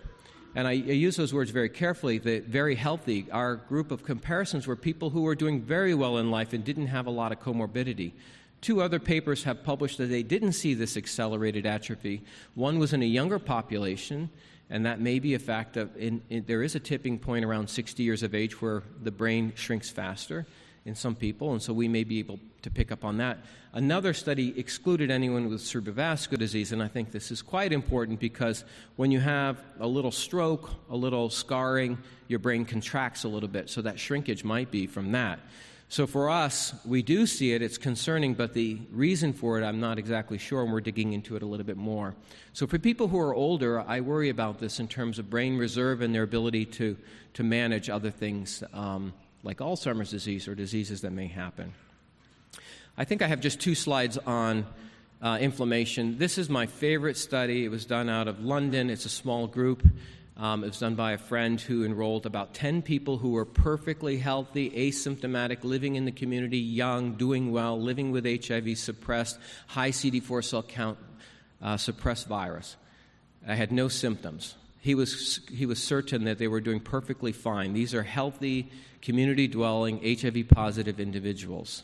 And 0.55 0.67
I, 0.67 0.71
I 0.71 0.73
use 0.73 1.15
those 1.15 1.33
words 1.33 1.51
very 1.51 1.69
carefully. 1.69 2.17
The 2.17 2.39
very 2.39 2.75
healthy, 2.75 3.27
our 3.31 3.57
group 3.57 3.91
of 3.91 4.03
comparisons 4.03 4.65
were 4.65 4.75
people 4.75 5.09
who 5.09 5.21
were 5.21 5.35
doing 5.35 5.61
very 5.61 5.93
well 5.93 6.17
in 6.17 6.31
life 6.31 6.53
and 6.53 6.63
didn't 6.63 6.87
have 6.87 7.05
a 7.05 7.11
lot 7.11 7.31
of 7.31 7.39
comorbidity. 7.39 8.13
Two 8.61 8.81
other 8.81 8.99
papers 8.99 9.43
have 9.43 9.63
published 9.63 9.99
that 9.99 10.07
they 10.07 10.23
didn't 10.23 10.53
see 10.53 10.73
this 10.73 10.97
accelerated 10.97 11.65
atrophy. 11.65 12.23
One 12.55 12.79
was 12.79 12.91
in 12.91 13.03
a 13.03 13.05
younger 13.05 13.37
population, 13.37 14.31
and 14.69 14.85
that 14.85 14.99
may 14.99 15.19
be 15.19 15.35
a 15.35 15.39
fact 15.39 15.77
of 15.77 15.95
in, 15.95 16.23
in, 16.29 16.45
there 16.47 16.63
is 16.63 16.73
a 16.73 16.79
tipping 16.79 17.19
point 17.19 17.45
around 17.45 17.69
60 17.69 18.01
years 18.01 18.23
of 18.23 18.33
age 18.33 18.59
where 18.59 18.81
the 19.03 19.11
brain 19.11 19.53
shrinks 19.55 19.91
faster 19.91 20.47
in 20.87 20.95
some 20.95 21.15
people, 21.15 21.51
and 21.51 21.61
so 21.61 21.73
we 21.73 21.89
may 21.89 22.05
be 22.05 22.17
able 22.17 22.39
to 22.61 22.71
pick 22.71 22.93
up 22.93 23.03
on 23.03 23.17
that. 23.17 23.39
Another 23.73 24.13
study 24.13 24.57
excluded 24.57 25.11
anyone 25.11 25.49
with 25.49 25.59
cerebrovascular 25.59 26.39
disease, 26.39 26.71
and 26.71 26.81
I 26.81 26.87
think 26.87 27.11
this 27.11 27.29
is 27.29 27.41
quite 27.41 27.73
important 27.73 28.21
because 28.21 28.63
when 28.95 29.11
you 29.11 29.19
have 29.19 29.61
a 29.81 29.85
little 29.85 30.11
stroke, 30.11 30.69
a 30.89 30.95
little 30.95 31.29
scarring, 31.29 31.97
your 32.29 32.39
brain 32.39 32.63
contracts 32.63 33.25
a 33.25 33.27
little 33.27 33.49
bit, 33.49 33.69
so 33.69 33.81
that 33.81 33.99
shrinkage 33.99 34.45
might 34.45 34.71
be 34.71 34.87
from 34.87 35.11
that. 35.11 35.39
So 35.89 36.07
for 36.07 36.29
us, 36.29 36.73
we 36.85 37.01
do 37.01 37.25
see 37.25 37.51
it, 37.51 37.61
it's 37.61 37.77
concerning, 37.77 38.33
but 38.33 38.53
the 38.53 38.79
reason 38.91 39.33
for 39.33 39.59
it, 39.59 39.65
I'm 39.65 39.81
not 39.81 39.99
exactly 39.99 40.37
sure, 40.37 40.63
and 40.63 40.71
we're 40.71 40.81
digging 40.81 41.11
into 41.11 41.35
it 41.35 41.43
a 41.43 41.45
little 41.45 41.65
bit 41.65 41.77
more. 41.77 42.15
So 42.53 42.65
for 42.65 42.79
people 42.79 43.09
who 43.09 43.19
are 43.19 43.35
older, 43.35 43.81
I 43.81 43.99
worry 43.99 44.29
about 44.29 44.59
this 44.59 44.79
in 44.79 44.87
terms 44.87 45.19
of 45.19 45.29
brain 45.29 45.57
reserve 45.57 46.01
and 46.01 46.15
their 46.15 46.23
ability 46.23 46.65
to, 46.65 46.97
to 47.33 47.43
manage 47.43 47.89
other 47.89 48.09
things 48.09 48.63
um, 48.73 49.13
like 49.43 49.57
Alzheimer's 49.59 50.11
disease 50.11 50.47
or 50.47 50.55
diseases 50.55 51.01
that 51.01 51.11
may 51.11 51.27
happen. 51.27 51.73
I 52.97 53.05
think 53.05 53.21
I 53.21 53.27
have 53.27 53.41
just 53.41 53.59
two 53.59 53.75
slides 53.75 54.17
on 54.17 54.65
uh, 55.21 55.37
inflammation. 55.39 56.17
This 56.17 56.37
is 56.37 56.49
my 56.49 56.65
favorite 56.65 57.17
study. 57.17 57.63
It 57.65 57.69
was 57.69 57.85
done 57.85 58.09
out 58.09 58.27
of 58.27 58.43
London, 58.43 58.89
it's 58.89 59.05
a 59.05 59.09
small 59.09 59.47
group. 59.47 59.83
Um, 60.35 60.63
it 60.63 60.67
was 60.67 60.79
done 60.79 60.93
by 60.93 61.13
a 61.13 61.17
friend 61.17 61.59
who 61.59 61.83
enrolled 61.83 62.27
about 62.27 62.53
10 62.53 62.83
people 62.83 63.17
who 63.17 63.31
were 63.31 63.45
perfectly 63.45 64.17
healthy, 64.17 64.69
asymptomatic, 64.69 65.63
living 65.63 65.95
in 65.95 66.05
the 66.05 66.11
community, 66.11 66.59
young, 66.59 67.13
doing 67.13 67.51
well, 67.51 67.81
living 67.81 68.11
with 68.11 68.23
HIV 68.23 68.77
suppressed, 68.77 69.39
high 69.65 69.89
CD4 69.89 70.43
cell 70.43 70.61
count, 70.61 70.99
uh, 71.59 71.77
suppressed 71.77 72.27
virus. 72.27 72.75
I 73.47 73.55
had 73.55 73.71
no 73.71 73.87
symptoms. 73.87 74.53
He 74.79 74.93
was, 74.93 75.39
he 75.51 75.65
was 75.65 75.81
certain 75.81 76.25
that 76.25 76.37
they 76.37 76.47
were 76.47 76.61
doing 76.61 76.81
perfectly 76.81 77.31
fine. 77.31 77.73
These 77.73 77.95
are 77.95 78.03
healthy, 78.03 78.69
community 79.07 79.47
dwelling, 79.47 80.01
HIV 80.03 80.49
positive 80.49 80.99
individuals. 80.99 81.83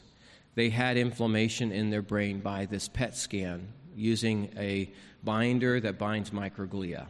They 0.55 0.67
had 0.67 0.97
inflammation 0.97 1.71
in 1.71 1.89
their 1.89 2.01
brain 2.01 2.41
by 2.41 2.65
this 2.65 2.89
PET 2.89 3.15
scan 3.15 3.69
using 3.95 4.49
a 4.57 4.91
binder 5.23 5.79
that 5.79 5.97
binds 5.97 6.31
microglia 6.31 7.05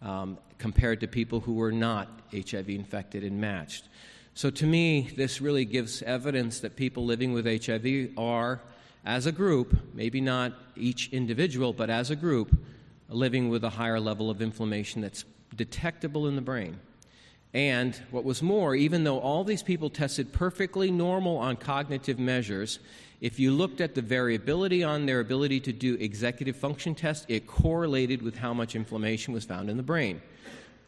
um, 0.00 0.38
compared 0.56 1.00
to 1.00 1.06
people 1.06 1.40
who 1.40 1.52
were 1.52 1.72
not 1.72 2.08
HIV 2.32 2.70
infected 2.70 3.22
and 3.22 3.38
matched. 3.38 3.84
So, 4.32 4.48
to 4.48 4.64
me, 4.64 5.10
this 5.14 5.42
really 5.42 5.66
gives 5.66 6.00
evidence 6.00 6.60
that 6.60 6.74
people 6.74 7.04
living 7.04 7.34
with 7.34 7.44
HIV 7.44 8.16
are, 8.16 8.62
as 9.04 9.26
a 9.26 9.32
group, 9.32 9.76
maybe 9.92 10.22
not 10.22 10.54
each 10.74 11.10
individual, 11.12 11.74
but 11.74 11.90
as 11.90 12.10
a 12.10 12.16
group, 12.16 12.56
living 13.10 13.50
with 13.50 13.62
a 13.64 13.70
higher 13.70 14.00
level 14.00 14.30
of 14.30 14.40
inflammation 14.40 15.02
that's 15.02 15.26
detectable 15.54 16.28
in 16.28 16.34
the 16.34 16.40
brain. 16.40 16.80
And 17.52 17.96
what 18.10 18.24
was 18.24 18.42
more, 18.42 18.76
even 18.76 19.02
though 19.04 19.18
all 19.18 19.42
these 19.42 19.62
people 19.62 19.90
tested 19.90 20.32
perfectly 20.32 20.90
normal 20.90 21.36
on 21.36 21.56
cognitive 21.56 22.18
measures, 22.18 22.78
if 23.20 23.40
you 23.40 23.52
looked 23.52 23.80
at 23.80 23.94
the 23.94 24.02
variability 24.02 24.84
on 24.84 25.06
their 25.06 25.20
ability 25.20 25.60
to 25.60 25.72
do 25.72 25.94
executive 25.94 26.56
function 26.56 26.94
tests, 26.94 27.26
it 27.28 27.46
correlated 27.46 28.22
with 28.22 28.36
how 28.36 28.54
much 28.54 28.76
inflammation 28.76 29.34
was 29.34 29.44
found 29.44 29.68
in 29.68 29.76
the 29.76 29.82
brain. 29.82 30.22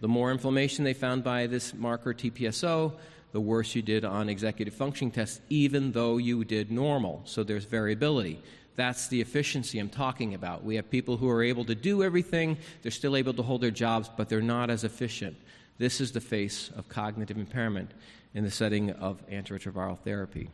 The 0.00 0.08
more 0.08 0.30
inflammation 0.30 0.84
they 0.84 0.94
found 0.94 1.24
by 1.24 1.46
this 1.46 1.74
marker 1.74 2.14
TSPO, 2.14 2.92
the 3.32 3.40
worse 3.40 3.74
you 3.74 3.82
did 3.82 4.04
on 4.04 4.28
executive 4.28 4.74
function 4.74 5.10
tests, 5.10 5.40
even 5.48 5.92
though 5.92 6.16
you 6.18 6.44
did 6.44 6.70
normal. 6.70 7.22
So 7.24 7.42
there's 7.42 7.64
variability. 7.64 8.40
That's 8.76 9.08
the 9.08 9.20
efficiency 9.20 9.78
I'm 9.78 9.88
talking 9.88 10.34
about. 10.34 10.64
We 10.64 10.76
have 10.76 10.90
people 10.90 11.16
who 11.16 11.28
are 11.28 11.42
able 11.42 11.64
to 11.66 11.74
do 11.74 12.02
everything, 12.02 12.56
they're 12.82 12.90
still 12.90 13.16
able 13.16 13.34
to 13.34 13.42
hold 13.42 13.60
their 13.60 13.70
jobs, 13.70 14.10
but 14.16 14.28
they're 14.28 14.40
not 14.40 14.70
as 14.70 14.84
efficient. 14.84 15.36
This 15.78 16.00
is 16.00 16.12
the 16.12 16.20
face 16.20 16.70
of 16.76 16.88
cognitive 16.88 17.36
impairment 17.36 17.92
in 18.34 18.44
the 18.44 18.50
setting 18.50 18.90
of 18.90 19.26
antiretroviral 19.28 19.98
therapy. 19.98 20.50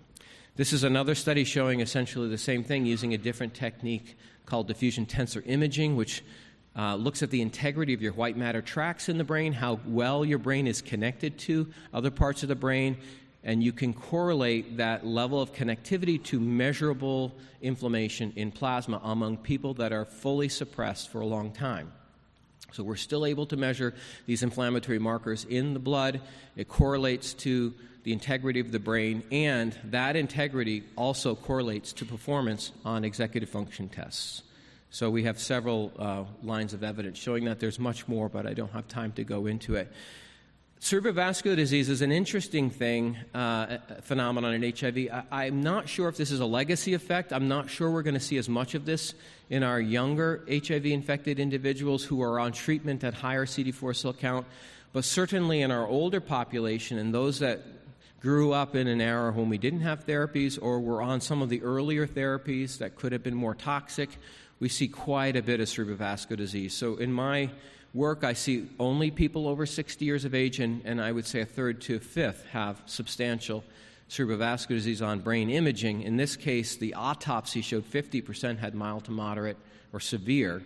This 0.57 0.73
is 0.73 0.83
another 0.83 1.15
study 1.15 1.45
showing 1.45 1.81
essentially 1.81 2.29
the 2.29 2.39
same 2.39 2.65
thing 2.65 2.85
using 2.85 3.15
a 3.15 3.19
different 3.19 3.55
technique 3.55 4.17
called 4.45 4.67
diffusion 4.67 5.07
tensor 5.07 5.43
imaging, 5.47 5.95
which 5.95 6.25
uh, 6.77 6.95
looks 6.97 7.23
at 7.23 7.31
the 7.31 7.43
integrity 7.43 7.95
of 7.95 8.03
your 8.03 8.13
white 8.13 8.37
matter 8.37 8.63
tracts 8.63 9.09
in 9.09 9.19
the 9.19 9.25
brain, 9.25 9.53
how 9.53 9.79
well 9.87 10.25
your 10.25 10.39
brain 10.39 10.67
is 10.67 10.81
connected 10.81 11.39
to 11.39 11.69
other 11.93 12.11
parts 12.11 12.43
of 12.43 12.49
the 12.49 12.57
brain, 12.57 12.97
and 13.45 13.63
you 13.63 13.73
can 13.73 13.93
correlate 13.93 14.77
that 14.79 15.07
level 15.07 15.41
of 15.41 15.53
connectivity 15.53 16.23
to 16.25 16.41
measurable 16.41 17.35
inflammation 17.63 18.33
in 18.37 18.51
plasma 18.51 19.01
among 19.05 19.37
people 19.37 19.75
that 19.75 19.93
are 19.93 20.05
fully 20.05 20.49
suppressed 20.49 21.11
for 21.11 21.21
a 21.21 21.27
long 21.27 21.53
time. 21.53 21.93
So 22.73 22.83
we're 22.83 22.97
still 22.97 23.25
able 23.25 23.47
to 23.47 23.57
measure 23.57 23.95
these 24.27 24.43
inflammatory 24.43 24.99
markers 24.99 25.45
in 25.45 25.73
the 25.75 25.81
blood. 25.81 26.21
It 26.57 26.69
correlates 26.69 27.35
to 27.35 27.75
the 28.05 28.13
integrity 28.13 28.61
of 28.61 28.73
the 28.73 28.79
brain, 28.79 29.23
and 29.31 29.77
that 29.85 30.17
integrity 30.17 30.85
also 30.97 31.35
correlates 31.35 31.93
to 31.95 32.05
performance 32.05 32.73
on 32.85 33.05
executive 33.05 33.49
function 33.49 33.89
tests. 33.89 34.43
So 34.91 35.11
we 35.11 35.25
have 35.25 35.39
several 35.39 35.93
uh, 35.99 36.25
lines 36.43 36.73
of 36.73 36.83
evidence 36.83 37.19
showing 37.19 37.45
that 37.45 37.61
there's 37.61 37.79
much 37.79 38.09
more, 38.09 38.29
but 38.29 38.47
I 38.47 38.55
don't 38.55 38.73
have 38.73 38.89
time 38.89 39.13
to 39.13 39.25
go 39.25 39.47
into 39.47 39.75
it. 39.75 39.93
Cerebrovascular 40.81 41.57
disease 41.57 41.89
is 41.89 42.03
an 42.03 42.13
interesting 42.13 42.71
thing, 42.71 43.17
uh, 43.35 43.79
phenomenon 44.03 44.55
in 44.55 44.63
HIV. 44.63 45.25
I, 45.31 45.47
am 45.47 45.61
not 45.61 45.89
sure 45.89 46.09
if 46.09 46.17
this 46.17 46.31
is 46.31 46.39
a 46.39 46.47
legacy 46.47 46.95
effect. 46.95 47.33
I'm 47.33 47.49
not 47.49 47.69
sure 47.69 47.91
we're 47.91 48.05
going 48.05 48.15
to 48.15 48.21
see 48.21 48.37
as 48.37 48.49
much 48.49 48.77
of 48.77 48.85
this 48.85 49.15
in 49.51 49.65
our 49.65 49.81
younger 49.81 50.45
HIV 50.49 50.87
infected 50.87 51.41
individuals 51.41 52.05
who 52.05 52.23
are 52.23 52.39
on 52.39 52.53
treatment 52.53 53.03
at 53.03 53.13
higher 53.13 53.45
CD4 53.45 53.97
cell 53.97 54.13
count, 54.13 54.47
but 54.93 55.05
certainly 55.05 55.63
in 55.63 55.73
our 55.73 55.85
older 55.85 56.21
population 56.21 56.97
and 56.97 57.13
those 57.13 57.41
that 57.41 57.61
grew 58.21 58.53
up 58.53 58.77
in 58.77 58.87
an 58.87 59.01
era 59.01 59.33
when 59.33 59.49
we 59.49 59.59
didn't 59.59 59.81
have 59.81 60.07
therapies 60.07 60.61
or 60.63 60.79
were 60.79 61.03
on 61.03 61.21
some 61.21 61.43
of 61.43 61.49
the 61.49 61.61
earlier 61.63 62.07
therapies 62.07 62.79
that 62.79 62.95
could 62.95 63.11
have 63.11 63.25
been 63.25 63.35
more 63.35 63.55
toxic, 63.55 64.11
we 64.61 64.69
see 64.69 64.87
quite 64.87 65.35
a 65.35 65.43
bit 65.43 65.59
of 65.59 65.67
cerebrovascular 65.67 66.37
disease. 66.37 66.73
So 66.73 66.97
in 66.97 67.13
my 67.13 67.51
work, 67.95 68.25
I 68.25 68.35
see 68.35 68.69
only 68.79 69.11
people 69.11 69.49
over 69.49 69.67
60 69.67 70.05
years 70.05 70.25
of 70.25 70.35
age, 70.35 70.61
and, 70.61 70.83
and 70.85 71.01
I 71.01 71.13
would 71.13 71.27
say 71.27 71.41
a 71.41 71.47
third 71.47 71.81
to 71.83 71.97
a 71.97 72.01
fifth 72.01 72.45
have 72.53 72.83
substantial 72.87 73.65
cerebrovascular 74.09 74.69
disease 74.69 75.03
on 75.03 75.21
brain 75.21 75.51
imaging. 75.51 76.03
In 76.03 76.17
this 76.17 76.37
case, 76.37 76.77
the 76.77 76.95
autopsy 76.95 77.61
showed 77.61 77.85
50% 77.91 78.59
had 78.59 78.75
mild 78.75 79.05
to 79.05 79.11
moderate 79.11 79.57
or 79.93 80.01
severe. 80.01 80.63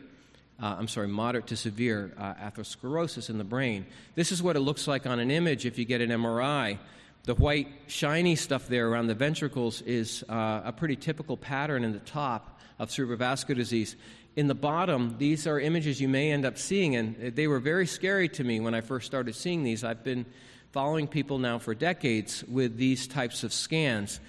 Uh, 0.60 0.76
I'm 0.78 0.88
sorry, 0.88 1.08
moderate 1.08 1.48
to 1.48 1.56
severe 1.56 2.12
uh, 2.16 2.34
atherosclerosis 2.34 3.30
in 3.30 3.38
the 3.38 3.44
brain. 3.44 3.86
This 4.14 4.30
is 4.30 4.42
what 4.42 4.54
it 4.54 4.60
looks 4.60 4.86
like 4.86 5.06
on 5.06 5.18
an 5.18 5.30
image 5.30 5.66
if 5.66 5.78
you 5.78 5.84
get 5.84 6.00
an 6.00 6.10
MRI. 6.10 6.78
The 7.24 7.34
white, 7.34 7.68
shiny 7.86 8.36
stuff 8.36 8.68
there 8.68 8.88
around 8.88 9.06
the 9.06 9.14
ventricles 9.14 9.80
is 9.82 10.24
uh, 10.28 10.62
a 10.64 10.72
pretty 10.72 10.96
typical 10.96 11.36
pattern 11.36 11.84
in 11.84 11.92
the 11.92 12.00
top 12.00 12.60
of 12.78 12.90
cerebrovascular 12.90 13.56
disease. 13.56 13.96
In 14.34 14.46
the 14.46 14.54
bottom, 14.54 15.16
these 15.18 15.46
are 15.46 15.60
images 15.60 16.00
you 16.00 16.08
may 16.08 16.32
end 16.32 16.46
up 16.46 16.56
seeing, 16.56 16.96
and 16.96 17.36
they 17.36 17.46
were 17.46 17.60
very 17.60 17.86
scary 17.86 18.30
to 18.30 18.44
me 18.44 18.60
when 18.60 18.74
I 18.74 18.80
first 18.80 19.06
started 19.06 19.34
seeing 19.34 19.62
these. 19.62 19.84
I've 19.84 20.02
been 20.02 20.24
following 20.70 21.06
people 21.06 21.38
now 21.38 21.58
for 21.58 21.74
decades 21.74 22.42
with 22.44 22.78
these 22.78 23.06
types 23.06 23.44
of 23.44 23.52
scans. 23.52 24.20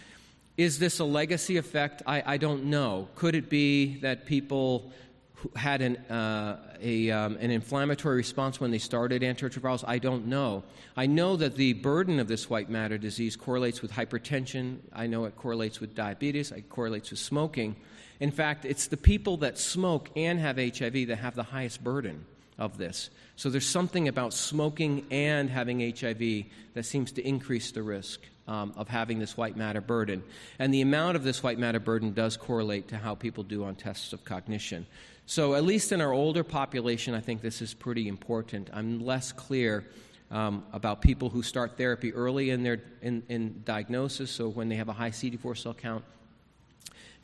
Is 0.58 0.78
this 0.78 1.00
a 1.00 1.06
legacy 1.06 1.56
effect? 1.56 2.02
I, 2.06 2.34
I 2.34 2.38
don't 2.38 2.66
know. 2.66 3.08
Could 3.16 3.34
it 3.34 3.50
be 3.50 4.00
that 4.00 4.26
people 4.26 4.92
had 5.56 5.82
an, 5.82 5.96
uh, 6.10 6.58
a, 6.82 7.10
um, 7.10 7.38
an 7.40 7.50
inflammatory 7.50 8.18
response 8.18 8.60
when 8.60 8.72
they 8.72 8.80
started 8.80 9.22
antiretrovirals? 9.22 9.86
I 9.88 10.00
don't 10.00 10.28
know. 10.28 10.64
I 10.98 11.06
know 11.06 11.38
that 11.38 11.56
the 11.56 11.74
burden 11.74 12.20
of 12.20 12.28
this 12.28 12.50
white 12.50 12.70
matter 12.70 12.98
disease 12.98 13.38
correlates 13.38 13.82
with 13.82 13.94
hypertension. 13.94 14.80
I 14.92 15.08
know 15.08 15.24
it 15.26 15.38
correlates 15.38 15.80
with 15.80 15.96
diabetes. 15.96 16.52
It 16.52 16.68
correlates 16.68 17.10
with 17.10 17.20
smoking. 17.20 17.78
In 18.20 18.32
fact, 18.32 18.66
it's 18.66 18.88
the 18.88 18.98
people 18.98 19.38
that 19.38 19.58
smoke 19.58 20.10
and 20.16 20.40
have 20.40 20.58
HIV 20.58 21.08
that 21.08 21.18
have 21.20 21.36
the 21.36 21.44
highest 21.44 21.84
burden 21.84 22.26
of 22.58 22.78
this. 22.78 23.10
So 23.36 23.50
there's 23.50 23.68
something 23.68 24.08
about 24.08 24.34
smoking 24.34 25.06
and 25.10 25.50
having 25.50 25.80
HIV 25.80 26.46
that 26.76 26.86
seems 26.86 27.12
to 27.14 27.28
increase 27.28 27.72
the 27.72 27.82
risk 27.82 28.20
um, 28.48 28.74
of 28.76 28.88
having 28.88 29.20
this 29.20 29.36
white 29.36 29.58
matter 29.58 29.82
burden. 29.82 30.24
And 30.60 30.74
the 30.74 30.82
amount 30.82 31.16
of 31.16 31.24
this 31.24 31.42
white 31.42 31.58
matter 31.58 31.80
burden 31.80 32.14
does 32.14 32.38
correlate 32.38 32.90
to 32.90 32.98
how 32.98 33.16
people 33.16 33.44
do 33.44 33.64
on 33.64 33.76
tests 33.76 34.14
of 34.14 34.24
cognition. 34.24 34.86
So, 35.26 35.56
at 35.56 35.64
least 35.64 35.94
in 35.94 36.02
our 36.02 36.12
older 36.12 36.44
population, 36.44 37.14
I 37.14 37.22
think 37.22 37.42
this 37.42 37.62
is 37.62 37.74
pretty 37.74 38.10
important. 38.10 38.70
I'm 38.74 39.06
less 39.06 39.32
clear 39.32 39.86
um, 40.30 40.66
about 40.74 41.02
people 41.02 41.30
who 41.30 41.42
start 41.44 41.78
therapy 41.78 42.14
early 42.14 42.50
in 42.50 42.64
their 42.64 42.82
in, 43.02 43.24
in 43.30 43.62
diagnosis, 43.64 44.32
so 44.32 44.50
when 44.50 44.68
they 44.68 44.76
have 44.76 44.90
a 44.90 44.94
high 44.94 45.12
CD4 45.12 45.58
cell 45.58 45.74
count, 45.74 46.04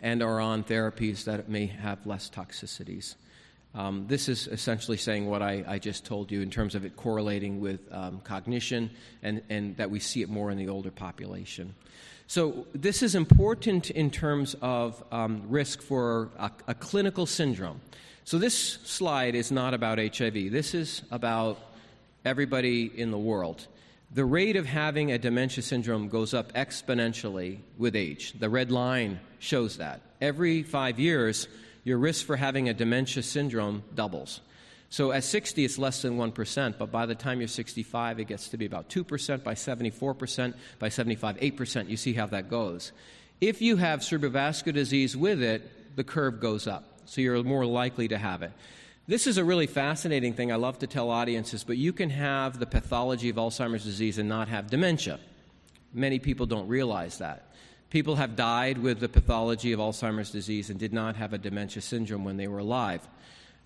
and 0.01 0.23
are 0.23 0.39
on 0.39 0.63
therapies 0.63 1.25
that 1.25 1.49
may 1.49 1.65
have 1.65 2.05
less 2.05 2.29
toxicities. 2.29 3.15
Um, 3.75 4.05
this 4.07 4.27
is 4.27 4.47
essentially 4.47 4.97
saying 4.97 5.27
what 5.27 5.43
I, 5.43 5.63
I, 5.67 5.77
just 5.77 6.03
told 6.03 6.31
you 6.31 6.41
in 6.41 6.49
terms 6.49 6.73
of 6.73 6.85
it 6.85 6.95
correlating 6.95 7.59
with 7.61 7.81
um, 7.91 8.19
cognition 8.23 8.89
and, 9.21 9.43
and 9.47 9.77
that 9.77 9.91
we 9.91 9.99
see 9.99 10.23
it 10.23 10.29
more 10.29 10.49
in 10.49 10.57
the 10.57 10.69
older 10.69 10.89
population. 10.89 11.75
So, 12.25 12.65
this 12.73 13.03
is 13.03 13.13
important 13.13 13.91
in 13.91 14.09
terms 14.09 14.55
of 14.61 15.03
um, 15.11 15.43
risk 15.47 15.81
for 15.81 16.29
a, 16.37 16.51
a 16.67 16.73
clinical 16.73 17.25
syndrome. 17.27 17.81
So, 18.23 18.39
this 18.39 18.55
slide 18.55 19.35
is 19.35 19.51
not 19.51 19.75
about 19.75 19.99
HIV, 19.99 20.51
this 20.51 20.73
is 20.73 21.03
about 21.11 21.59
everybody 22.25 22.85
in 22.85 23.11
the 23.11 23.17
world. 23.17 23.67
The 24.11 24.25
rate 24.25 24.55
of 24.55 24.65
having 24.65 25.11
a 25.11 25.19
dementia 25.19 25.63
syndrome 25.63 26.09
goes 26.09 26.33
up 26.33 26.51
exponentially 26.53 27.59
with 27.77 27.95
age. 27.95 28.33
The 28.39 28.49
red 28.49 28.71
line 28.71 29.19
shows 29.37 29.77
that. 29.77 30.01
Every 30.19 30.63
five 30.63 30.99
years, 30.99 31.47
your 31.83 31.99
risk 31.99 32.25
for 32.25 32.35
having 32.35 32.69
a 32.69 32.73
dementia 32.73 33.21
syndrome 33.21 33.83
doubles. 33.93 34.41
So 34.89 35.11
at 35.11 35.23
60, 35.23 35.63
it's 35.63 35.77
less 35.77 36.01
than 36.01 36.17
1%, 36.17 36.77
but 36.79 36.91
by 36.91 37.05
the 37.05 37.13
time 37.13 37.39
you're 37.39 37.47
65, 37.47 38.19
it 38.19 38.25
gets 38.25 38.49
to 38.49 38.57
be 38.57 38.65
about 38.65 38.89
2%, 38.89 39.43
by 39.43 39.53
74%, 39.53 40.55
by 40.79 40.89
75, 40.89 41.37
8%. 41.37 41.89
You 41.89 41.97
see 41.97 42.13
how 42.13 42.25
that 42.27 42.49
goes. 42.49 42.91
If 43.39 43.61
you 43.61 43.77
have 43.77 43.99
cerebrovascular 43.99 44.73
disease 44.73 45.15
with 45.15 45.43
it, 45.43 45.95
the 45.95 46.03
curve 46.03 46.39
goes 46.39 46.65
up, 46.65 46.83
so 47.05 47.21
you're 47.21 47.43
more 47.43 47.65
likely 47.65 48.07
to 48.07 48.17
have 48.17 48.41
it. 48.41 48.53
This 49.09 49.25
is 49.25 49.39
a 49.39 49.43
really 49.43 49.65
fascinating 49.65 50.33
thing 50.33 50.51
I 50.51 50.55
love 50.57 50.77
to 50.79 50.85
tell 50.85 51.09
audiences, 51.09 51.63
but 51.63 51.77
you 51.77 51.91
can 51.93 52.11
have 52.11 52.59
the 52.59 52.67
pathology 52.67 53.29
of 53.29 53.37
Alzheimer's 53.37 53.83
disease 53.83 54.19
and 54.19 54.29
not 54.29 54.49
have 54.49 54.69
dementia. 54.69 55.19
Many 55.91 56.19
people 56.19 56.45
don't 56.45 56.67
realize 56.67 57.17
that. 57.17 57.51
People 57.89 58.17
have 58.17 58.35
died 58.35 58.77
with 58.77 58.99
the 58.99 59.09
pathology 59.09 59.71
of 59.71 59.79
Alzheimer's 59.79 60.29
disease 60.29 60.69
and 60.69 60.79
did 60.79 60.93
not 60.93 61.15
have 61.15 61.33
a 61.33 61.39
dementia 61.39 61.81
syndrome 61.81 62.23
when 62.23 62.37
they 62.37 62.47
were 62.47 62.59
alive. 62.59 63.01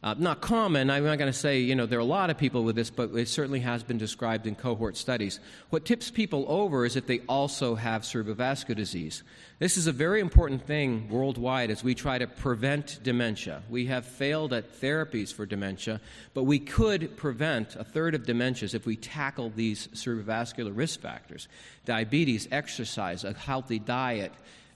Uh, 0.03 0.13
not 0.17 0.41
common. 0.41 0.89
I'm 0.89 1.05
not 1.05 1.17
going 1.17 1.31
to 1.31 1.37
say, 1.37 1.61
you 1.61 1.75
know, 1.75 1.85
there 1.85 1.97
are 1.97 2.01
a 2.01 2.05
lot 2.05 2.29
of 2.29 2.37
people 2.37 2.65
with 2.65 2.75
this, 2.75 2.89
but 2.89 3.15
it 3.15 3.29
certainly 3.29 3.61
has 3.61 3.83
been 3.83 3.97
described 3.97 4.45
in 4.45 4.53
cohort 4.53 4.97
studies. 4.97 5.39
What 5.69 5.85
tips 5.85 6.11
people 6.11 6.43
over 6.49 6.85
is 6.85 6.97
if 6.97 7.07
they 7.07 7.19
also 7.29 7.75
have 7.75 8.01
cerebrovascular 8.01 8.75
disease. 8.75 9.23
This 9.59 9.77
is 9.77 9.87
a 9.87 9.93
very 9.93 10.19
important 10.19 10.67
thing 10.67 11.07
worldwide 11.07 11.71
as 11.71 11.85
we 11.85 11.95
try 11.95 12.17
to 12.17 12.27
prevent 12.27 12.99
dementia. 13.01 13.63
We 13.69 13.85
have 13.85 14.05
failed 14.05 14.51
at 14.51 14.81
therapies 14.81 15.33
for 15.33 15.45
dementia, 15.45 16.01
but 16.33 16.43
we 16.43 16.59
could 16.59 17.15
prevent 17.15 17.77
a 17.77 17.85
third 17.85 18.13
of 18.13 18.23
dementias 18.23 18.75
if 18.75 18.85
we 18.85 18.97
tackle 18.97 19.53
these 19.55 19.87
cerebrovascular 19.87 20.75
risk 20.75 20.99
factors 20.99 21.47
diabetes, 21.85 22.47
exercise, 22.51 23.23
a 23.23 23.31
healthy 23.33 23.79
diet 23.79 24.33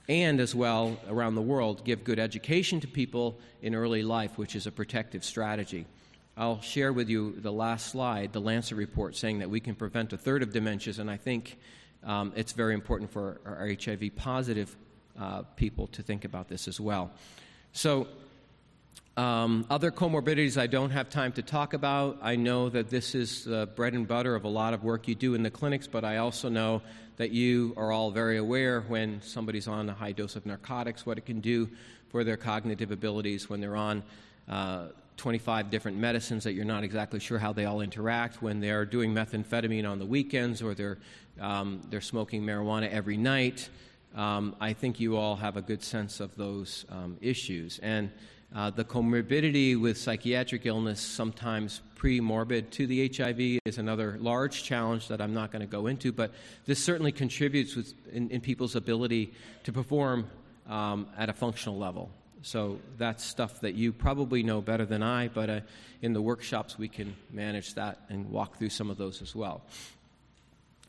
and 0.08 0.40
as 0.40 0.54
well 0.54 0.98
around 1.08 1.34
the 1.34 1.42
world 1.42 1.84
give 1.84 2.04
good 2.04 2.18
education 2.18 2.80
to 2.80 2.86
people 2.86 3.38
in 3.62 3.74
early 3.74 4.02
life, 4.02 4.38
which 4.38 4.56
is 4.56 4.66
a 4.66 4.72
protective 4.72 5.24
strategy. 5.24 5.86
I'll 6.36 6.60
share 6.60 6.92
with 6.92 7.08
you 7.08 7.34
the 7.38 7.52
last 7.52 7.88
slide, 7.88 8.32
the 8.32 8.40
Lancet 8.40 8.76
report 8.76 9.16
saying 9.16 9.40
that 9.40 9.50
we 9.50 9.60
can 9.60 9.74
prevent 9.74 10.12
a 10.12 10.16
third 10.16 10.42
of 10.42 10.50
dementias, 10.50 10.98
and 10.98 11.10
I 11.10 11.16
think 11.16 11.58
um, 12.04 12.32
it's 12.36 12.52
very 12.52 12.74
important 12.74 13.10
for 13.10 13.40
our 13.44 13.66
HIV 13.66 14.14
positive 14.14 14.74
uh, 15.18 15.42
people 15.56 15.88
to 15.88 16.02
think 16.02 16.24
about 16.24 16.48
this 16.48 16.68
as 16.68 16.80
well. 16.80 17.10
So, 17.72 18.06
um, 19.18 19.66
other 19.68 19.90
comorbidities 19.90 20.56
I 20.56 20.68
don't 20.68 20.90
have 20.90 21.10
time 21.10 21.32
to 21.32 21.42
talk 21.42 21.74
about. 21.74 22.18
I 22.22 22.36
know 22.36 22.68
that 22.68 22.88
this 22.88 23.16
is 23.16 23.44
the 23.44 23.68
bread 23.74 23.94
and 23.94 24.06
butter 24.06 24.36
of 24.36 24.44
a 24.44 24.48
lot 24.48 24.74
of 24.74 24.84
work 24.84 25.08
you 25.08 25.16
do 25.16 25.34
in 25.34 25.42
the 25.42 25.50
clinics, 25.50 25.88
but 25.88 26.04
I 26.04 26.18
also 26.18 26.48
know 26.48 26.82
that 27.16 27.32
you 27.32 27.74
are 27.76 27.90
all 27.90 28.12
very 28.12 28.36
aware 28.36 28.82
when 28.82 29.20
somebody's 29.20 29.66
on 29.66 29.88
a 29.88 29.92
high 29.92 30.12
dose 30.12 30.36
of 30.36 30.46
narcotics, 30.46 31.04
what 31.04 31.18
it 31.18 31.26
can 31.26 31.40
do 31.40 31.68
for 32.10 32.22
their 32.22 32.36
cognitive 32.36 32.92
abilities, 32.92 33.50
when 33.50 33.60
they're 33.60 33.74
on 33.74 34.04
uh, 34.48 34.86
25 35.16 35.68
different 35.68 35.96
medicines 35.96 36.44
that 36.44 36.52
you're 36.52 36.64
not 36.64 36.84
exactly 36.84 37.18
sure 37.18 37.40
how 37.40 37.52
they 37.52 37.64
all 37.64 37.80
interact, 37.80 38.40
when 38.40 38.60
they're 38.60 38.84
doing 38.84 39.12
methamphetamine 39.12 39.90
on 39.90 39.98
the 39.98 40.06
weekends 40.06 40.62
or 40.62 40.74
they're, 40.74 40.98
um, 41.40 41.80
they're 41.90 42.00
smoking 42.00 42.44
marijuana 42.44 42.88
every 42.88 43.16
night. 43.16 43.68
Um, 44.14 44.54
I 44.60 44.74
think 44.74 45.00
you 45.00 45.16
all 45.16 45.34
have 45.34 45.56
a 45.56 45.62
good 45.62 45.82
sense 45.82 46.20
of 46.20 46.36
those 46.36 46.86
um, 46.88 47.16
issues. 47.20 47.80
And 47.80 48.12
uh, 48.54 48.70
the 48.70 48.84
comorbidity 48.84 49.78
with 49.78 49.98
psychiatric 49.98 50.64
illness, 50.64 51.00
sometimes 51.00 51.82
pre-morbid 51.96 52.70
to 52.72 52.86
the 52.86 53.12
HIV, 53.14 53.60
is 53.64 53.78
another 53.78 54.16
large 54.20 54.62
challenge 54.62 55.08
that 55.08 55.20
I'm 55.20 55.34
not 55.34 55.52
going 55.52 55.60
to 55.60 55.66
go 55.66 55.86
into, 55.86 56.12
but 56.12 56.32
this 56.64 56.82
certainly 56.82 57.12
contributes 57.12 57.76
with, 57.76 57.92
in, 58.12 58.30
in 58.30 58.40
people's 58.40 58.74
ability 58.74 59.32
to 59.64 59.72
perform 59.72 60.30
um, 60.68 61.08
at 61.18 61.28
a 61.28 61.32
functional 61.32 61.78
level. 61.78 62.10
So 62.42 62.78
that's 62.96 63.24
stuff 63.24 63.60
that 63.60 63.74
you 63.74 63.92
probably 63.92 64.42
know 64.42 64.60
better 64.60 64.86
than 64.86 65.02
I, 65.02 65.28
but 65.28 65.50
uh, 65.50 65.60
in 66.02 66.12
the 66.12 66.22
workshops 66.22 66.78
we 66.78 66.88
can 66.88 67.16
manage 67.32 67.74
that 67.74 68.00
and 68.08 68.30
walk 68.30 68.56
through 68.56 68.70
some 68.70 68.90
of 68.90 68.96
those 68.96 69.20
as 69.20 69.34
well. 69.34 69.62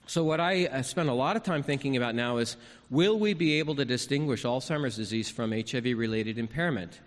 So, 0.05 0.23
what 0.23 0.39
I 0.39 0.65
uh, 0.65 0.81
spend 0.81 1.09
a 1.09 1.13
lot 1.13 1.35
of 1.35 1.43
time 1.43 1.61
thinking 1.61 1.95
about 1.95 2.15
now 2.15 2.37
is 2.37 2.57
will 2.89 3.19
we 3.19 3.35
be 3.35 3.59
able 3.59 3.75
to 3.75 3.85
distinguish 3.85 4.43
Alzheimer's 4.43 4.95
disease 4.95 5.29
from 5.29 5.51
HIV 5.51 5.85
related 5.97 6.39
impairment? 6.39 6.99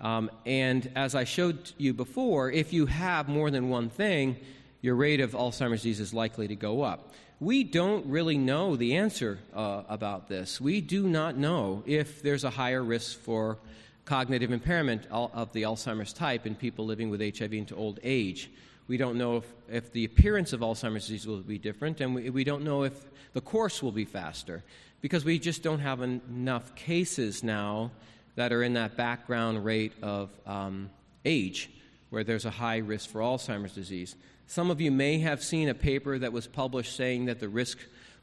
Um, 0.00 0.30
and 0.44 0.90
as 0.94 1.14
I 1.14 1.24
showed 1.24 1.72
you 1.78 1.94
before, 1.94 2.50
if 2.50 2.72
you 2.72 2.86
have 2.86 3.28
more 3.28 3.50
than 3.50 3.68
one 3.68 3.88
thing, 3.88 4.36
your 4.82 4.94
rate 4.94 5.20
of 5.20 5.32
Alzheimer's 5.32 5.82
disease 5.82 6.00
is 6.00 6.12
likely 6.12 6.48
to 6.48 6.56
go 6.56 6.82
up. 6.82 7.12
We 7.40 7.64
don't 7.64 8.06
really 8.06 8.38
know 8.38 8.76
the 8.76 8.96
answer 8.96 9.38
uh, 9.54 9.82
about 9.88 10.28
this. 10.28 10.60
We 10.60 10.80
do 10.80 11.08
not 11.08 11.36
know 11.36 11.82
if 11.86 12.22
there's 12.22 12.44
a 12.44 12.50
higher 12.50 12.82
risk 12.82 13.18
for 13.18 13.58
cognitive 14.04 14.52
impairment 14.52 15.06
of 15.10 15.52
the 15.52 15.62
Alzheimer's 15.62 16.12
type 16.12 16.46
in 16.46 16.54
people 16.54 16.86
living 16.86 17.10
with 17.10 17.20
HIV 17.20 17.52
into 17.52 17.74
old 17.74 17.98
age. 18.02 18.50
We 18.88 18.96
don't 18.96 19.18
know 19.18 19.38
if, 19.38 19.44
if 19.68 19.92
the 19.92 20.04
appearance 20.04 20.52
of 20.52 20.60
Alzheimer's 20.60 21.08
disease 21.08 21.26
will 21.26 21.38
be 21.38 21.58
different, 21.58 22.00
and 22.00 22.14
we, 22.14 22.30
we 22.30 22.44
don't 22.44 22.62
know 22.62 22.84
if 22.84 22.94
the 23.32 23.40
course 23.40 23.82
will 23.82 23.92
be 23.92 24.04
faster 24.04 24.62
because 25.00 25.24
we 25.24 25.38
just 25.38 25.62
don't 25.62 25.80
have 25.80 26.02
enough 26.02 26.74
cases 26.74 27.42
now 27.42 27.90
that 28.36 28.52
are 28.52 28.62
in 28.62 28.74
that 28.74 28.96
background 28.96 29.64
rate 29.64 29.92
of 30.02 30.30
um, 30.46 30.90
age 31.24 31.70
where 32.10 32.22
there's 32.22 32.44
a 32.44 32.50
high 32.50 32.78
risk 32.78 33.10
for 33.10 33.20
Alzheimer's 33.20 33.74
disease. 33.74 34.14
Some 34.46 34.70
of 34.70 34.80
you 34.80 34.92
may 34.92 35.18
have 35.18 35.42
seen 35.42 35.68
a 35.68 35.74
paper 35.74 36.18
that 36.18 36.32
was 36.32 36.46
published 36.46 36.94
saying 36.94 37.26
that 37.26 37.40
the 37.40 37.48
risk 37.48 37.78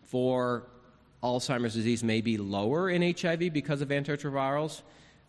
for 0.05 0.63
Alzheimer's 1.21 1.73
disease 1.73 2.03
may 2.03 2.21
be 2.21 2.37
lower 2.37 2.89
in 2.89 3.01
HIV 3.01 3.51
because 3.51 3.81
of 3.81 3.89
antiretrovirals. 3.89 4.81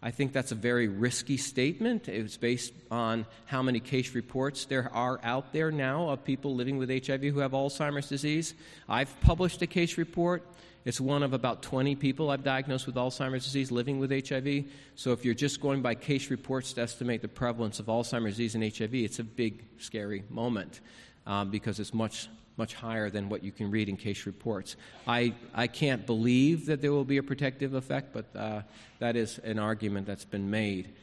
I 0.04 0.10
think 0.10 0.34
that's 0.34 0.52
a 0.52 0.54
very 0.54 0.86
risky 0.86 1.38
statement. 1.38 2.08
It's 2.10 2.36
based 2.36 2.74
on 2.90 3.24
how 3.46 3.62
many 3.62 3.80
case 3.80 4.14
reports 4.14 4.66
there 4.66 4.90
are 4.92 5.18
out 5.22 5.54
there 5.54 5.72
now 5.72 6.10
of 6.10 6.22
people 6.22 6.54
living 6.54 6.76
with 6.76 6.90
HIV 6.90 7.22
who 7.22 7.38
have 7.38 7.52
Alzheimer's 7.52 8.10
disease. 8.10 8.52
I've 8.86 9.18
published 9.22 9.62
a 9.62 9.66
case 9.66 9.96
report. 9.96 10.46
It's 10.84 11.00
one 11.00 11.22
of 11.22 11.32
about 11.32 11.62
20 11.62 11.94
people 11.94 12.28
I've 12.28 12.44
diagnosed 12.44 12.84
with 12.84 12.96
Alzheimer's 12.96 13.44
disease 13.44 13.72
living 13.72 13.98
with 13.98 14.10
HIV. 14.10 14.66
So 14.94 15.12
if 15.12 15.24
you're 15.24 15.32
just 15.32 15.62
going 15.62 15.80
by 15.80 15.94
case 15.94 16.28
reports 16.28 16.74
to 16.74 16.82
estimate 16.82 17.22
the 17.22 17.28
prevalence 17.28 17.80
of 17.80 17.86
Alzheimer's 17.86 18.36
disease 18.36 18.54
and 18.54 18.62
HIV, 18.62 18.92
it's 18.92 19.20
a 19.20 19.24
big, 19.24 19.64
scary 19.78 20.22
moment 20.28 20.82
um, 21.26 21.50
because 21.50 21.80
it's 21.80 21.94
much, 21.94 22.28
much 22.56 22.74
higher 22.74 23.10
than 23.10 23.28
what 23.28 23.42
you 23.42 23.50
can 23.50 23.70
read 23.70 23.88
in 23.88 23.96
case 23.96 24.26
reports. 24.26 24.76
I, 25.06 25.34
I 25.54 25.66
can't 25.66 26.06
believe 26.06 26.66
that 26.66 26.80
there 26.80 26.92
will 26.92 27.04
be 27.04 27.16
a 27.16 27.22
protective 27.22 27.74
effect, 27.74 28.12
but 28.12 28.26
uh, 28.36 28.62
that 29.00 29.16
is 29.16 29.38
an 29.38 29.58
argument 29.58 30.06
that's 30.06 30.24
been 30.24 30.50
made. 30.50 30.94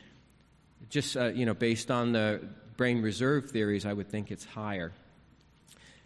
Just, 0.89 1.17
uh, 1.17 1.25
you 1.25 1.45
know, 1.45 1.53
based 1.53 1.91
on 1.91 2.13
the 2.13 2.41
brain 2.77 3.01
reserve 3.01 3.51
theories, 3.51 3.85
I 3.85 3.93
would 3.93 4.09
think 4.09 4.31
it's 4.31 4.45
higher. 4.45 4.91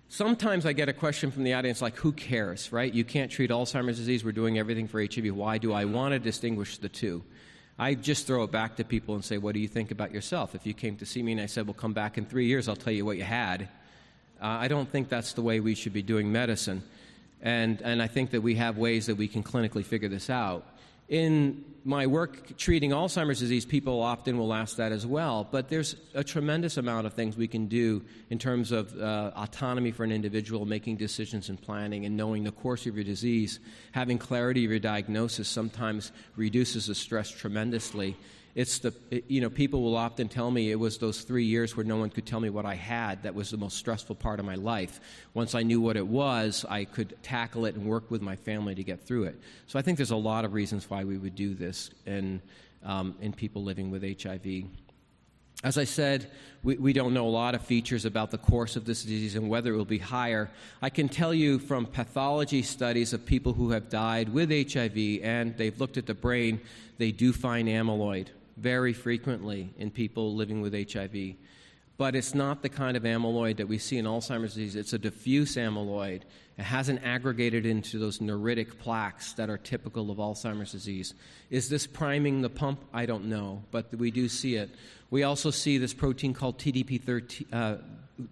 Sometimes 0.08 0.66
I 0.66 0.74
get 0.74 0.90
a 0.90 0.94
question 0.94 1.32
from 1.32 1.44
the 1.44 1.54
audience 1.54 1.82
like, 1.82 1.96
who 1.96 2.12
cares, 2.12 2.72
right? 2.72 2.94
You 2.94 3.04
can't 3.04 3.32
treat 3.32 3.50
Alzheimer's 3.50 3.98
disease. 3.98 4.24
We're 4.24 4.32
doing 4.32 4.58
everything 4.58 4.88
for 4.88 5.02
HIV. 5.02 5.36
Why 5.36 5.58
do 5.58 5.74
I 5.74 5.86
want 5.86 6.14
to 6.14 6.20
distinguish 6.20 6.78
the 6.78 6.90
two? 6.90 7.24
I 7.78 7.96
just 7.96 8.26
throw 8.26 8.44
it 8.44 8.52
back 8.52 8.78
to 8.78 8.86
people 8.86 9.16
and 9.16 9.26
say, 9.26 9.38
what 9.38 9.54
do 9.54 9.60
you 9.60 9.68
think 9.68 9.92
about 9.92 10.12
yourself? 10.12 10.56
If 10.56 10.66
you 10.66 10.74
came 10.74 10.96
to 10.98 11.06
see 11.06 11.22
me 11.22 11.34
and 11.34 11.42
I 11.42 11.48
said, 11.48 11.68
well, 11.68 11.74
come 11.74 11.94
back 11.94 12.18
in 12.18 12.26
three 12.26 12.46
years, 12.46 12.70
I'll 12.70 12.76
tell 12.76 12.94
you 12.94 13.04
what 13.04 13.18
you 13.18 13.24
had. 13.24 13.68
Uh, 14.46 14.60
I 14.60 14.68
don't 14.68 14.88
think 14.88 15.10
that's 15.10 15.34
the 15.34 15.42
way 15.42 15.60
we 15.60 15.74
should 15.74 15.94
be 15.94 16.04
doing 16.04 16.32
medicine. 16.32 16.84
And, 17.42 17.82
and 17.82 18.00
I 18.00 18.06
think 18.06 18.30
that 18.30 18.42
we 18.42 18.54
have 18.56 18.78
ways 18.78 19.08
that 19.08 19.16
we 19.16 19.28
can 19.28 19.42
clinically 19.42 19.84
figure 19.84 20.08
this 20.08 20.30
out. 20.30 20.64
in 21.10 21.66
my 21.84 22.06
work 22.06 22.56
treating 22.58 22.92
Alzheimer's 22.92 23.40
disease, 23.40 23.66
people 23.66 24.02
often 24.02 24.38
will 24.38 24.54
ask 24.54 24.78
that 24.78 24.92
as 24.92 25.06
well. 25.06 25.48
But 25.50 25.70
there's 25.70 25.96
a 26.14 26.24
tremendous 26.24 26.78
amount 26.78 27.08
of 27.08 27.14
things 27.14 27.36
we 27.36 27.48
can 27.48 27.66
do 27.66 28.04
in 28.30 28.38
terms 28.38 28.72
of 28.72 28.96
uh, 29.00 29.32
autonomy 29.36 29.92
for 29.92 30.04
an 30.04 30.12
individual, 30.12 30.66
making 30.66 30.98
decisions 30.98 31.50
and 31.50 31.60
planning, 31.60 32.06
and 32.06 32.16
knowing 32.16 32.44
the 32.44 32.52
course 32.52 32.86
of 32.86 32.94
your 32.96 33.04
disease. 33.04 33.60
Having 33.94 34.20
clarity 34.20 34.64
of 34.66 34.70
your 34.70 34.80
diagnosis 34.80 35.48
sometimes 35.48 36.12
reduces 36.36 36.86
the 36.86 36.96
stress 36.96 37.32
tremendously 37.32 38.16
it's 38.56 38.80
the, 38.80 38.94
it, 39.12 39.26
you 39.28 39.42
know, 39.42 39.50
people 39.50 39.82
will 39.82 39.98
often 39.98 40.30
tell 40.30 40.50
me 40.50 40.72
it 40.72 40.80
was 40.80 40.98
those 40.98 41.22
three 41.22 41.44
years 41.44 41.76
where 41.76 41.86
no 41.86 41.98
one 41.98 42.10
could 42.10 42.26
tell 42.26 42.40
me 42.40 42.50
what 42.50 42.66
I 42.66 42.76
had 42.76 43.24
that 43.24 43.36
was 43.36 43.52
the 43.52 43.58
most 43.58 43.78
stressful 43.78 44.16
part 44.16 44.40
of 44.40 44.46
my 44.46 44.56
life. 44.56 45.02
Once 45.34 45.54
I 45.54 45.62
knew 45.62 45.82
what 45.82 45.98
it 45.98 46.08
was, 46.08 46.66
I 46.70 46.86
could 46.86 47.22
tackle 47.22 47.66
it 47.66 47.76
and 47.76 47.86
work 47.86 48.10
with 48.10 48.22
my 48.22 48.38
family 48.38 48.74
to 48.74 48.84
get 48.84 49.02
through 49.02 49.26
it. 49.26 49.38
So 49.68 49.78
I 49.78 49.82
think 49.82 49.98
there's 49.98 50.12
a 50.12 50.16
lot 50.16 50.46
of 50.46 50.54
reasons 50.54 50.90
why 50.90 51.04
we 51.04 51.18
would 51.18 51.36
do 51.36 51.54
this 51.54 51.90
in, 52.06 52.42
um, 52.86 53.16
in 53.20 53.34
people 53.34 53.62
living 53.62 53.92
with 53.92 54.04
HIV. 54.24 54.64
As 55.62 55.78
I 55.78 55.84
said, 55.84 56.32
we, 56.64 56.78
we, 56.78 56.94
don't 56.94 57.14
know 57.14 57.28
a 57.28 57.30
lot 57.30 57.56
of 57.56 57.62
features 57.62 58.06
about 58.06 58.30
the 58.30 58.38
course 58.38 58.76
of 58.76 58.86
this 58.86 59.04
disease 59.04 59.36
and 59.36 59.50
whether 59.50 59.74
it 59.74 59.78
will 59.78 59.84
be 59.84 59.98
higher. 59.98 60.50
I 60.82 60.90
can 60.90 61.10
tell 61.10 61.34
you 61.34 61.60
from 61.60 61.88
pathology 61.88 62.62
studies 62.62 63.14
of 63.14 63.26
people 63.26 63.54
who 63.54 63.72
have 63.72 63.90
died 63.90 64.30
with 64.30 64.50
HIV 64.50 65.24
and 65.24 65.58
they've 65.58 65.78
looked 65.80 65.98
at 65.98 66.06
the 66.06 66.14
brain, 66.14 66.62
they 66.98 67.12
do 67.12 67.34
find 67.34 67.68
amyloid 67.68 68.28
very 68.58 68.94
frequently 68.94 69.74
in 69.78 69.92
people 69.92 70.36
living 70.36 70.62
with 70.62 70.74
HIV. 70.74 71.36
But 71.98 72.16
it's 72.16 72.36
not 72.36 72.62
the 72.62 72.70
kind 72.70 72.98
of 72.98 73.04
amyloid 73.04 73.58
that 73.58 73.68
we 73.68 73.78
see 73.78 73.98
in 73.98 74.06
Alzheimer's 74.06 74.54
disease. 74.54 74.76
It's 74.76 74.92
a 74.92 75.00
diffuse 75.00 75.56
amyloid. 75.56 76.24
It 76.58 76.64
hasn't 76.64 77.04
aggregated 77.04 77.66
into 77.66 78.00
those 78.00 78.20
neuritic 78.20 78.78
plaques 78.80 79.34
that 79.34 79.50
are 79.50 79.58
typical 79.58 80.12
of 80.12 80.18
Alzheimer's 80.18 80.74
disease. 80.74 81.14
Is 81.50 81.70
this 81.70 81.88
priming 81.88 82.42
the 82.42 82.50
pump? 82.50 82.84
I 82.94 83.06
don't 83.06 83.26
know, 83.26 83.64
but 83.72 83.94
we 83.96 84.12
do 84.12 84.28
see 84.28 84.56
it. 84.56 84.70
We 85.10 85.24
also 85.24 85.52
see 85.52 85.78
this 85.78 85.94
protein 85.94 86.34
called 86.34 86.58
TDP, 86.58 87.46
uh, 87.54 87.76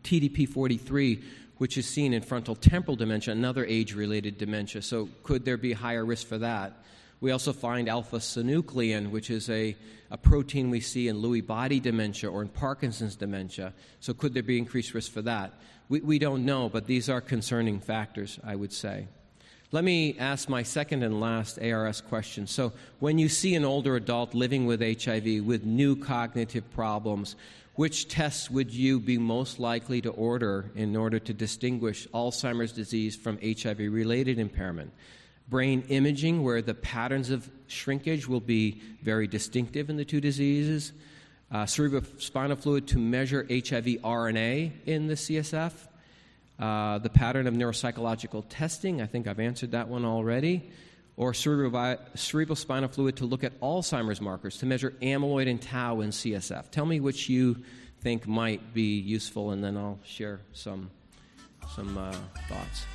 TDP43, 0.04 1.24
which 1.58 1.78
is 1.78 1.88
seen 1.88 2.14
in 2.14 2.22
frontal 2.22 2.56
temporal 2.56 2.98
dementia, 2.98 3.34
another 3.34 3.66
age 3.66 3.94
related 3.94 4.38
dementia. 4.38 4.82
So, 4.82 5.08
could 5.24 5.46
there 5.46 5.58
be 5.58 5.72
higher 5.72 6.04
risk 6.04 6.28
for 6.28 6.38
that? 6.40 6.74
We 7.24 7.32
also 7.32 7.54
find 7.54 7.88
alpha 7.88 8.18
synuclein, 8.18 9.10
which 9.10 9.30
is 9.30 9.50
a, 9.50 9.78
a 10.12 10.18
protein 10.18 10.70
we 10.70 10.82
see 10.82 11.08
in 11.08 11.22
Lewy 11.22 11.48
body 11.48 11.80
dementia 11.80 12.30
or 12.30 12.42
in 12.42 12.50
Parkinson's 12.50 13.16
dementia. 13.16 13.72
So, 14.02 14.14
could 14.14 14.34
there 14.34 14.44
be 14.44 14.58
increased 14.58 14.94
risk 14.94 15.10
for 15.10 15.22
that? 15.22 15.54
We, 15.88 16.02
we 16.02 16.20
don't 16.20 16.44
know, 16.44 16.68
but 16.68 16.86
these 16.86 17.08
are 17.08 17.22
concerning 17.22 17.80
factors, 17.80 18.42
I 18.44 18.58
would 18.58 18.74
say. 18.74 19.08
Let 19.72 19.86
me 19.86 20.18
ask 20.20 20.50
my 20.50 20.64
second 20.64 21.02
and 21.04 21.22
last 21.22 21.58
ARS 21.60 22.02
question. 22.02 22.46
So, 22.46 22.74
when 23.00 23.18
you 23.18 23.30
see 23.30 23.56
an 23.56 23.64
older 23.64 23.96
adult 23.96 24.36
living 24.36 24.66
with 24.66 24.82
HIV 24.82 25.46
with 25.46 25.64
new 25.64 25.96
cognitive 25.96 26.70
problems, 26.72 27.38
which 27.76 28.10
tests 28.10 28.52
would 28.52 28.74
you 28.74 29.00
be 29.00 29.18
most 29.18 29.60
likely 29.60 30.02
to 30.02 30.10
order 30.10 30.72
in 30.76 30.98
order 30.98 31.20
to 31.20 31.34
distinguish 31.34 32.06
Alzheimer's 32.10 32.74
disease 32.74 33.16
from 33.16 33.40
HIV 33.42 33.80
related 33.80 34.40
impairment? 34.40 34.92
Brain 35.54 35.84
imaging, 35.90 36.42
where 36.42 36.64
the 36.64 36.74
patterns 36.74 37.30
of 37.30 37.48
shrinkage 37.68 38.28
will 38.28 38.40
be 38.40 38.82
very 39.04 39.28
distinctive 39.28 39.88
in 39.88 39.98
the 39.98 40.04
two 40.04 40.20
diseases, 40.20 40.94
uh, 41.52 41.58
cerebrospinal 41.58 42.58
fluid 42.58 42.88
to 42.88 42.98
measure 42.98 43.46
HIV 43.48 43.86
RNA 44.04 44.72
in 44.88 45.06
the 45.06 45.14
CSF, 45.14 45.72
uh, 46.58 46.98
the 46.98 47.10
pattern 47.12 47.46
of 47.46 47.54
neuropsychological 47.54 48.46
testing, 48.50 49.00
I 49.00 49.06
think 49.06 49.28
I've 49.28 49.40
answered 49.40 49.74
that 49.74 49.88
one 49.90 50.06
already, 50.06 50.72
or 51.18 51.36
cerebral, 51.36 51.98
cerebrospinal 52.16 52.92
fluid 52.92 53.18
to 53.18 53.26
look 53.26 53.44
at 53.44 53.60
Alzheimer's 53.60 54.22
markers, 54.22 54.58
to 54.58 54.66
measure 54.66 54.96
amyloid 55.04 55.48
and 55.48 55.62
tau 55.62 56.02
in 56.02 56.10
CSF. 56.10 56.72
Tell 56.72 56.88
me 56.88 57.00
which 57.00 57.30
you 57.30 57.58
think 58.02 58.26
might 58.26 58.74
be 58.74 58.98
useful, 58.98 59.52
and 59.52 59.64
then 59.64 59.78
I'll 59.78 60.00
share 60.04 60.40
some, 60.52 60.90
some 61.76 61.96
uh, 61.96 62.12
thoughts. 62.50 62.88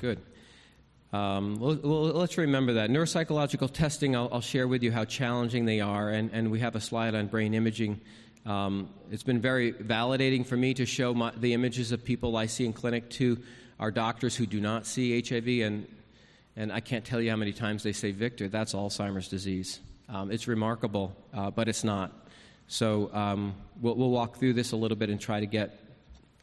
Good. 0.00 0.20
Um, 1.12 1.58
well, 1.58 1.74
let's 1.74 2.36
remember 2.36 2.74
that. 2.74 2.90
Neuropsychological 2.90 3.72
testing, 3.72 4.16
I'll, 4.16 4.28
I'll, 4.32 4.40
share 4.40 4.68
with 4.68 4.82
you 4.82 4.92
how 4.92 5.04
challenging 5.04 5.64
they 5.64 5.80
are, 5.80 6.10
and, 6.10 6.30
and 6.32 6.50
we 6.50 6.60
have 6.60 6.74
a 6.76 6.80
slide 6.80 7.14
on 7.14 7.28
brain 7.28 7.54
imaging. 7.54 8.00
Um, 8.44 8.90
it's 9.10 9.22
been 9.22 9.40
very 9.40 9.72
validating 9.72 10.44
for 10.44 10.56
me 10.56 10.74
to 10.74 10.84
show 10.84 11.14
my, 11.14 11.32
the 11.36 11.54
images 11.54 11.92
of 11.92 12.04
people 12.04 12.36
I 12.36 12.46
see 12.46 12.66
in 12.66 12.72
clinic 12.72 13.08
to 13.10 13.38
our 13.78 13.90
doctors 13.90 14.36
who 14.36 14.46
do 14.46 14.60
not 14.60 14.86
see 14.86 15.20
HIV, 15.20 15.66
and, 15.66 15.86
and 16.56 16.72
I 16.72 16.80
can't 16.80 17.04
tell 17.04 17.20
you 17.20 17.30
how 17.30 17.36
many 17.36 17.52
times 17.52 17.82
they 17.82 17.92
say, 17.92 18.10
Victor, 18.10 18.48
that's 18.48 18.74
Alzheimer's 18.74 19.28
disease. 19.28 19.80
Um, 20.08 20.30
it's 20.30 20.48
remarkable, 20.48 21.16
uh, 21.32 21.50
but 21.50 21.68
it's 21.68 21.84
not. 21.84 22.12
So 22.68 23.10
um, 23.14 23.54
we'll, 23.80 23.94
we'll 23.94 24.10
walk 24.10 24.38
through 24.38 24.54
this 24.54 24.72
a 24.72 24.76
little 24.76 24.96
bit 24.96 25.08
and 25.08 25.20
try 25.20 25.40
to 25.40 25.46
get 25.46 25.85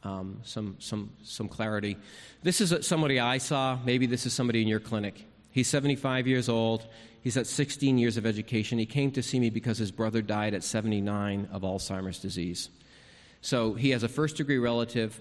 um, 0.03 0.39
some, 0.43 0.75
some, 0.79 1.11
some 1.23 1.47
clarity. 1.47 1.97
This 2.41 2.61
is 2.61 2.85
somebody 2.85 3.19
I 3.19 3.37
saw. 3.37 3.77
Maybe 3.85 4.05
this 4.05 4.25
is 4.25 4.33
somebody 4.33 4.61
in 4.61 4.67
your 4.67 4.79
clinic. 4.79 5.25
He's 5.51 5.67
75 5.67 6.27
years 6.27 6.49
old. 6.49 6.85
He's 7.21 7.37
at 7.37 7.47
16 7.47 7.97
years 7.97 8.17
of 8.17 8.25
education. 8.25 8.79
He 8.79 8.85
came 8.85 9.11
to 9.11 9.23
see 9.23 9.39
me 9.39 9.49
because 9.49 9.77
his 9.77 9.91
brother 9.91 10.21
died 10.21 10.53
at 10.53 10.63
79 10.63 11.47
of 11.51 11.61
Alzheimer's 11.61 12.19
disease. 12.19 12.69
So 13.41 13.73
he 13.73 13.91
has 13.91 14.03
a 14.03 14.09
first 14.09 14.37
degree 14.37 14.57
relative 14.57 15.19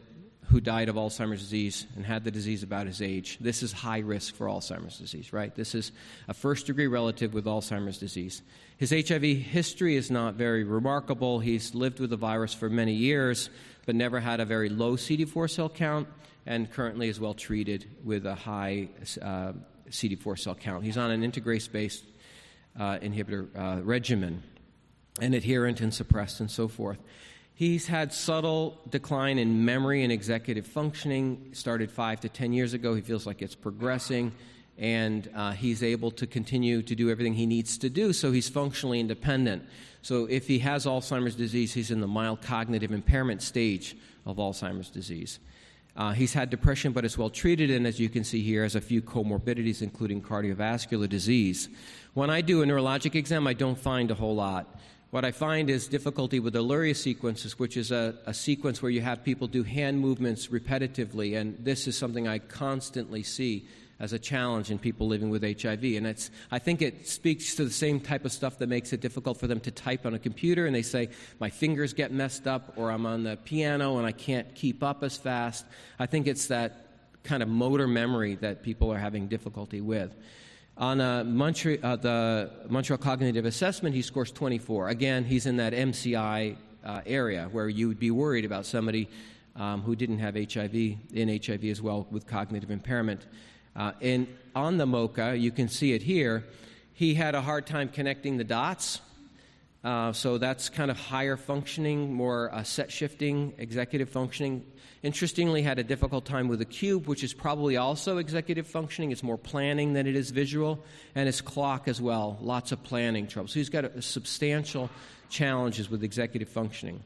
who 0.53 0.61
died 0.61 0.91
of 0.91 0.97
Alzheimer's 0.97 1.41
disease 1.41 1.87
and 1.97 2.05
had 2.05 2.25
the 2.25 2.31
disease 2.31 2.63
about 2.63 2.87
his 2.87 3.01
age. 3.01 3.39
This 3.41 3.63
is 3.63 3.73
high 3.73 4.01
risk 4.01 4.35
for 4.35 4.47
Alzheimer's 4.49 4.99
disease, 4.99 5.33
right? 5.33 5.55
This 5.55 5.75
is 5.75 5.93
a 6.29 6.35
first 6.35 6.67
degree 6.67 6.89
relative 6.89 7.33
with 7.33 7.47
Alzheimer's 7.47 7.97
disease. 7.97 8.43
His 8.77 8.91
HIV 8.91 9.23
history 9.23 9.97
is 9.97 10.11
not 10.11 10.35
very 10.35 10.63
remarkable. 10.63 11.39
He's 11.39 11.75
lived 11.75 12.01
with 12.01 12.11
the 12.11 12.19
virus 12.19 12.53
for 12.53 12.69
many 12.69 12.93
years, 12.93 13.49
but 13.87 13.95
never 13.95 14.21
had 14.21 14.41
a 14.41 14.45
very 14.45 14.69
low 14.69 14.97
CD4 14.97 15.49
cell 15.49 15.71
count, 15.71 16.07
and 16.45 16.71
currently 16.71 17.09
is 17.09 17.19
well 17.19 17.33
treated 17.33 17.87
with 18.05 18.27
a 18.27 18.35
high 18.35 18.91
uh, 19.23 19.55
CD4 19.89 20.39
cell 20.39 20.55
count. 20.55 20.85
He's 20.85 20.99
on 20.99 21.11
an 21.11 21.23
integrase 21.23 21.73
based 21.73 22.05
uh, 22.79 22.99
inhibitor 22.99 23.49
uh, 23.57 23.83
regimen 23.83 24.43
and 25.19 25.35
adherent 25.35 25.81
and 25.81 25.95
suppressed 25.95 26.41
and 26.41 26.51
so 26.51 26.69
forth. 26.69 26.99
He's 27.63 27.87
had 27.87 28.13
subtle 28.13 28.77
decline 28.91 29.39
in 29.39 29.65
memory 29.65 30.03
and 30.03 30.11
executive 30.11 30.67
functioning. 30.67 31.51
Started 31.53 31.93
five 31.93 32.19
to 32.23 32.29
ten 32.29 32.53
years 32.53 32.75
ago. 32.75 32.93
He 32.97 33.03
feels 33.03 33.25
like 33.25 33.41
it's 33.41 33.55
progressing, 33.55 34.33
and 34.79 35.31
uh, 35.33 35.53
he's 35.53 35.85
able 35.85 36.11
to 36.11 36.27
continue 36.27 36.83
to 36.83 36.97
do 36.97 37.09
everything 37.09 37.35
he 37.35 37.47
needs 37.47 37.79
to 37.79 37.89
do. 37.89 38.13
So 38.13 38.33
he's 38.33 38.49
functionally 38.49 38.99
independent. 38.99 39.63
So 40.03 40.25
if 40.25 40.49
he 40.49 40.59
has 40.59 40.87
Alzheimer's 40.87 41.37
disease, 41.37 41.73
he's 41.73 41.93
in 41.93 42.01
the 42.01 42.09
mild 42.09 42.43
cognitive 42.43 42.91
impairment 42.91 43.43
stage 43.43 43.97
of 44.27 44.39
Alzheimer's 44.39 44.91
disease. 44.91 45.39
Uh, 45.95 46.11
he's 46.11 46.33
had 46.33 46.51
depression, 46.51 46.91
but 46.91 47.05
is 47.05 47.17
well 47.17 47.31
treated, 47.31 47.71
and 47.71 47.87
as 47.87 48.01
you 48.01 48.09
can 48.09 48.25
see 48.25 48.43
here, 48.43 48.65
has 48.65 48.75
a 48.75 48.81
few 48.81 49.01
comorbidities, 49.01 49.83
including 49.83 50.21
cardiovascular 50.21 51.09
disease. 51.09 51.69
When 52.15 52.29
I 52.29 52.41
do 52.41 52.63
a 52.63 52.67
neurologic 52.67 53.15
exam, 53.15 53.47
I 53.47 53.53
don't 53.53 53.79
find 53.79 54.11
a 54.11 54.15
whole 54.15 54.35
lot. 54.35 54.81
What 55.13 55.27
I 55.27 55.31
find 55.31 55.69
is 55.69 55.89
difficulty 55.89 56.41
with 56.41 56.55
the 56.55 56.63
Luria 56.63 56.95
sequences, 56.95 57.59
which 57.59 57.77
is 57.77 57.91
a, 57.91 58.15
a 58.25 58.33
sequence 58.33 58.81
where 58.81 58.91
you 58.91 59.03
have 59.03 59.23
people 59.23 59.47
do 59.47 59.63
hand 59.63 60.01
movements 60.01 60.47
repetitively, 60.47 61.39
and 61.39 61.63
this 61.63 61.87
is 61.87 61.99
something 61.99 62.27
I 62.27 62.39
constantly 62.39 63.23
see 63.23 63.67
as 64.01 64.15
a 64.15 64.19
challenge 64.19 64.71
in 64.71 64.79
people 64.79 65.07
living 65.07 65.29
with 65.29 65.43
HIV. 65.43 65.85
And 65.85 66.07
it's, 66.07 66.31
I 66.51 66.59
think 66.59 66.81
it 66.81 67.07
speaks 67.07 67.57
to 67.57 67.65
the 67.67 67.71
same 67.71 68.01
type 68.01 68.25
of 68.25 68.33
stuff 68.33 68.59
that 68.61 68.71
makes 68.71 68.95
it 68.95 69.03
difficult 69.03 69.39
for 69.39 69.47
them 69.47 69.61
to 69.61 69.71
type 69.71 70.07
on 70.07 70.15
a 70.15 70.19
computer. 70.19 70.65
And 70.65 70.75
they 70.75 70.81
say, 70.81 71.11
my 71.39 71.51
fingers 71.51 71.93
get 71.93 72.11
messed 72.11 72.47
up, 72.47 72.73
or 72.77 72.91
I'm 72.91 73.05
on 73.05 73.23
the 73.23 73.37
piano 73.37 73.99
and 73.99 74.07
I 74.07 74.13
can't 74.13 74.55
keep 74.55 74.83
up 74.83 75.03
as 75.03 75.19
fast. 75.19 75.67
I 75.99 76.07
think 76.07 76.27
it's 76.27 76.47
that 76.47 76.87
kind 77.23 77.43
of 77.43 77.51
motor 77.51 77.87
memory 77.87 78.37
that 78.37 78.63
people 78.63 78.91
are 78.91 78.99
having 78.99 79.29
difficulty 79.29 79.83
with. 79.83 80.17
On 80.79 81.01
uh, 81.01 81.23
uh, 81.23 81.97
the 81.97 82.51
Montreal 82.69 82.99
Cognitive 82.99 83.45
Assessment, 83.45 83.95
he 83.95 84.01
scores 84.01 84.33
24. 84.33 84.89
Again, 84.89 85.25
he's 85.25 85.45
in 85.45 85.59
that 85.59 85.75
MCI 85.75 86.57
uh, 86.85 87.01
area 87.05 87.49
where 87.53 87.69
you 87.69 87.89
would 87.89 87.99
be 87.99 88.11
worried 88.11 88.47
about 88.47 88.65
somebody 88.65 89.09
um, 89.55 89.83
who 89.83 89.95
didn't 89.95 90.19
have 90.19 90.35
HIV, 90.35 90.75
in 90.75 91.41
HIV 91.45 91.65
as 91.65 91.83
well, 91.83 92.07
with 92.11 92.27
cognitive 92.27 92.71
impairment. 92.71 93.27
Uh, 93.77 93.93
and 94.01 94.27
on 94.55 94.79
the 94.79 94.87
MoCA, 94.87 95.39
you 95.39 95.51
can 95.51 95.69
see 95.69 95.93
it 95.93 96.03
here, 96.03 96.45
he 96.95 97.15
had 97.15 97.35
a 97.35 97.43
hard 97.43 97.67
time 97.67 97.89
connecting 97.89 98.39
the 98.39 98.45
dots. 98.45 99.03
Uh, 99.85 100.13
so 100.13 100.39
that's 100.39 100.69
kind 100.69 100.91
of 100.93 100.97
higher 100.97 101.37
functioning, 101.37 102.13
more 102.13 102.55
uh, 102.55 102.63
set 102.63 102.93
shifting, 102.93 103.53
executive 103.59 104.09
functioning. 104.09 104.65
Interestingly, 105.03 105.63
had 105.63 105.81
a 105.81 105.83
difficult 105.83 106.25
time 106.25 106.47
with 106.47 106.61
the 106.61 106.65
cube, 106.65 107.09
which 107.09 107.25
is 107.25 107.35
probably 107.35 107.77
also 107.77 108.19
executive 108.19 108.69
functioning. 108.69 109.11
It's 109.11 109.25
more 109.25 109.39
planning 109.39 109.93
than 109.93 110.07
it 110.07 110.15
is 110.15 110.31
visual, 110.31 110.85
and 111.17 111.27
his 111.27 111.41
clock 111.41 111.89
as 111.89 112.01
well. 112.01 112.39
Lots 112.41 112.71
of 112.71 112.83
planning 112.85 113.27
trouble. 113.27 113.49
So 113.49 113.55
he's 113.55 113.71
got 113.71 113.85
a, 113.85 113.99
a 113.99 114.03
substantial 114.03 114.89
challenges 115.29 115.91
with 115.91 116.05
executive 116.05 116.49
functioning. 116.49 117.03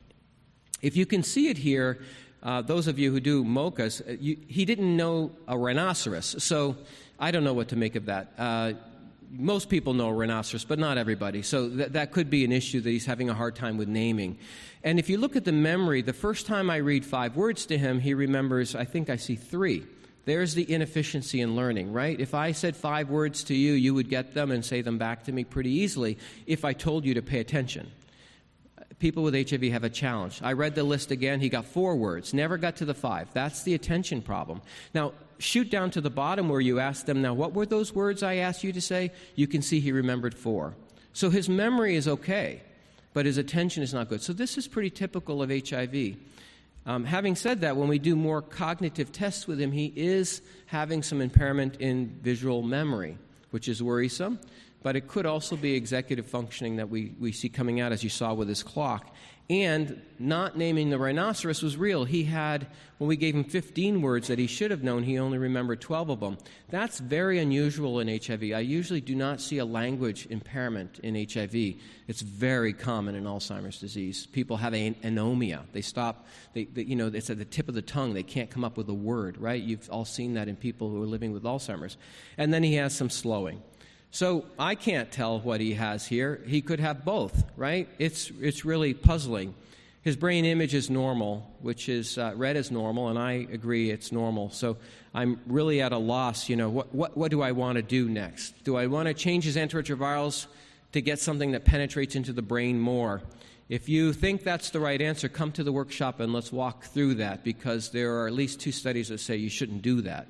If 0.82 0.98
you 0.98 1.06
can 1.06 1.22
see 1.22 1.48
it 1.48 1.56
here, 1.56 2.00
uh, 2.42 2.60
those 2.60 2.88
of 2.88 2.98
you 2.98 3.10
who 3.10 3.20
do 3.20 3.42
MOCAs, 3.42 4.06
uh, 4.06 4.16
you, 4.20 4.36
he 4.46 4.66
didn't 4.66 4.94
know 4.94 5.30
a 5.48 5.56
rhinoceros, 5.56 6.42
so 6.44 6.76
I 7.18 7.30
don't 7.30 7.44
know 7.44 7.54
what 7.54 7.68
to 7.68 7.76
make 7.76 7.96
of 7.96 8.04
that. 8.06 8.34
Most 9.30 9.68
people 9.68 9.94
know 9.94 10.10
rhinoceros, 10.10 10.64
but 10.64 10.78
not 10.78 10.98
everybody. 10.98 11.42
So 11.42 11.68
th- 11.68 11.90
that 11.90 12.12
could 12.12 12.30
be 12.30 12.44
an 12.44 12.52
issue 12.52 12.80
that 12.80 12.90
he's 12.90 13.06
having 13.06 13.28
a 13.28 13.34
hard 13.34 13.56
time 13.56 13.76
with 13.76 13.88
naming. 13.88 14.38
And 14.82 14.98
if 14.98 15.08
you 15.08 15.18
look 15.18 15.36
at 15.36 15.44
the 15.44 15.52
memory, 15.52 16.02
the 16.02 16.12
first 16.12 16.46
time 16.46 16.70
I 16.70 16.76
read 16.76 17.04
five 17.04 17.36
words 17.36 17.66
to 17.66 17.78
him, 17.78 18.00
he 18.00 18.14
remembers, 18.14 18.74
I 18.74 18.84
think 18.84 19.10
I 19.10 19.16
see 19.16 19.34
three. 19.34 19.84
There's 20.26 20.54
the 20.54 20.70
inefficiency 20.70 21.40
in 21.40 21.54
learning, 21.54 21.92
right? 21.92 22.18
If 22.18 22.34
I 22.34 22.52
said 22.52 22.76
five 22.76 23.08
words 23.08 23.44
to 23.44 23.54
you, 23.54 23.72
you 23.72 23.94
would 23.94 24.10
get 24.10 24.34
them 24.34 24.50
and 24.50 24.64
say 24.64 24.82
them 24.82 24.98
back 24.98 25.24
to 25.24 25.32
me 25.32 25.44
pretty 25.44 25.70
easily 25.70 26.18
if 26.46 26.64
I 26.64 26.72
told 26.72 27.04
you 27.04 27.14
to 27.14 27.22
pay 27.22 27.38
attention. 27.38 27.90
People 28.98 29.22
with 29.22 29.34
HIV 29.34 29.62
have 29.72 29.84
a 29.84 29.90
challenge. 29.90 30.40
I 30.42 30.54
read 30.54 30.74
the 30.74 30.82
list 30.82 31.12
again. 31.12 31.38
He 31.38 31.48
got 31.48 31.64
four 31.64 31.94
words, 31.94 32.34
never 32.34 32.58
got 32.58 32.76
to 32.76 32.84
the 32.84 32.94
five. 32.94 33.32
That's 33.34 33.62
the 33.62 33.74
attention 33.74 34.20
problem. 34.20 34.62
Now, 34.94 35.12
shoot 35.38 35.70
down 35.70 35.90
to 35.92 36.00
the 36.00 36.10
bottom 36.10 36.48
where 36.48 36.60
you 36.60 36.78
ask 36.78 37.06
them, 37.06 37.22
now, 37.22 37.34
what 37.34 37.52
were 37.52 37.66
those 37.66 37.94
words 37.94 38.22
I 38.22 38.36
asked 38.36 38.64
you 38.64 38.72
to 38.72 38.80
say? 38.80 39.12
You 39.34 39.46
can 39.46 39.62
see 39.62 39.80
he 39.80 39.92
remembered 39.92 40.34
four. 40.34 40.74
So 41.12 41.30
his 41.30 41.48
memory 41.48 41.96
is 41.96 42.08
okay, 42.08 42.62
but 43.12 43.26
his 43.26 43.38
attention 43.38 43.82
is 43.82 43.94
not 43.94 44.08
good. 44.08 44.22
So 44.22 44.32
this 44.32 44.58
is 44.58 44.68
pretty 44.68 44.90
typical 44.90 45.42
of 45.42 45.50
HIV. 45.50 46.16
Um, 46.84 47.04
having 47.04 47.34
said 47.34 47.62
that, 47.62 47.76
when 47.76 47.88
we 47.88 47.98
do 47.98 48.14
more 48.14 48.42
cognitive 48.42 49.12
tests 49.12 49.46
with 49.46 49.60
him, 49.60 49.72
he 49.72 49.92
is 49.96 50.40
having 50.66 51.02
some 51.02 51.20
impairment 51.20 51.76
in 51.76 52.18
visual 52.22 52.62
memory, 52.62 53.18
which 53.50 53.68
is 53.68 53.82
worrisome 53.82 54.38
but 54.82 54.96
it 54.96 55.08
could 55.08 55.26
also 55.26 55.56
be 55.56 55.74
executive 55.74 56.26
functioning 56.26 56.76
that 56.76 56.88
we, 56.88 57.14
we 57.18 57.32
see 57.32 57.48
coming 57.48 57.80
out, 57.80 57.92
as 57.92 58.04
you 58.04 58.10
saw 58.10 58.34
with 58.34 58.48
his 58.48 58.62
clock. 58.62 59.12
And 59.48 60.02
not 60.18 60.58
naming 60.58 60.90
the 60.90 60.98
rhinoceros 60.98 61.62
was 61.62 61.76
real. 61.76 62.04
He 62.04 62.24
had, 62.24 62.66
when 62.98 63.06
we 63.06 63.16
gave 63.16 63.32
him 63.32 63.44
15 63.44 64.02
words 64.02 64.26
that 64.26 64.40
he 64.40 64.48
should 64.48 64.72
have 64.72 64.82
known, 64.82 65.04
he 65.04 65.20
only 65.20 65.38
remembered 65.38 65.80
12 65.80 66.10
of 66.10 66.18
them. 66.18 66.38
That's 66.68 66.98
very 66.98 67.38
unusual 67.38 68.00
in 68.00 68.08
HIV. 68.08 68.42
I 68.42 68.58
usually 68.58 69.00
do 69.00 69.14
not 69.14 69.40
see 69.40 69.58
a 69.58 69.64
language 69.64 70.26
impairment 70.30 70.98
in 70.98 71.14
HIV. 71.14 71.54
It's 72.08 72.22
very 72.22 72.72
common 72.72 73.14
in 73.14 73.22
Alzheimer's 73.22 73.78
disease. 73.78 74.26
People 74.26 74.56
have 74.56 74.74
an 74.74 74.96
anomia. 75.04 75.62
They 75.72 75.82
stop, 75.82 76.26
they, 76.52 76.64
they, 76.64 76.82
you 76.82 76.96
know, 76.96 77.06
it's 77.06 77.30
at 77.30 77.38
the 77.38 77.44
tip 77.44 77.68
of 77.68 77.74
the 77.76 77.82
tongue. 77.82 78.14
They 78.14 78.24
can't 78.24 78.50
come 78.50 78.64
up 78.64 78.76
with 78.76 78.88
a 78.88 78.94
word, 78.94 79.38
right? 79.38 79.62
You've 79.62 79.88
all 79.90 80.04
seen 80.04 80.34
that 80.34 80.48
in 80.48 80.56
people 80.56 80.90
who 80.90 81.00
are 81.00 81.06
living 81.06 81.32
with 81.32 81.44
Alzheimer's. 81.44 81.96
And 82.36 82.52
then 82.52 82.64
he 82.64 82.74
has 82.74 82.96
some 82.96 83.10
slowing. 83.10 83.62
So 84.16 84.46
I 84.58 84.76
can't 84.76 85.12
tell 85.12 85.40
what 85.40 85.60
he 85.60 85.74
has 85.74 86.06
here. 86.06 86.40
He 86.46 86.62
could 86.62 86.80
have 86.80 87.04
both, 87.04 87.44
right? 87.54 87.86
It's, 87.98 88.32
it's 88.40 88.64
really 88.64 88.94
puzzling. 88.94 89.54
His 90.00 90.16
brain 90.16 90.46
image 90.46 90.72
is 90.72 90.88
normal, 90.88 91.54
which 91.60 91.90
is 91.90 92.16
uh, 92.16 92.34
as 92.34 92.70
normal, 92.70 93.08
and 93.08 93.18
I 93.18 93.46
agree 93.52 93.90
it's 93.90 94.12
normal. 94.12 94.48
So 94.48 94.78
I'm 95.12 95.38
really 95.46 95.82
at 95.82 95.92
a 95.92 95.98
loss. 95.98 96.48
You 96.48 96.56
know, 96.56 96.70
what, 96.70 96.94
what, 96.94 97.14
what 97.14 97.30
do 97.30 97.42
I 97.42 97.52
want 97.52 97.76
to 97.76 97.82
do 97.82 98.08
next? 98.08 98.64
Do 98.64 98.78
I 98.78 98.86
want 98.86 99.06
to 99.08 99.12
change 99.12 99.44
his 99.44 99.56
antiretrovirals 99.56 100.46
to 100.92 101.02
get 101.02 101.18
something 101.18 101.52
that 101.52 101.66
penetrates 101.66 102.16
into 102.16 102.32
the 102.32 102.40
brain 102.40 102.80
more? 102.80 103.20
If 103.68 103.86
you 103.90 104.14
think 104.14 104.44
that's 104.44 104.70
the 104.70 104.80
right 104.80 105.02
answer, 105.02 105.28
come 105.28 105.52
to 105.52 105.62
the 105.62 105.72
workshop 105.72 106.20
and 106.20 106.32
let's 106.32 106.50
walk 106.50 106.84
through 106.84 107.16
that 107.16 107.44
because 107.44 107.90
there 107.90 108.20
are 108.20 108.28
at 108.28 108.32
least 108.32 108.60
two 108.60 108.72
studies 108.72 109.08
that 109.08 109.18
say 109.18 109.36
you 109.36 109.50
shouldn't 109.50 109.82
do 109.82 110.00
that. 110.00 110.26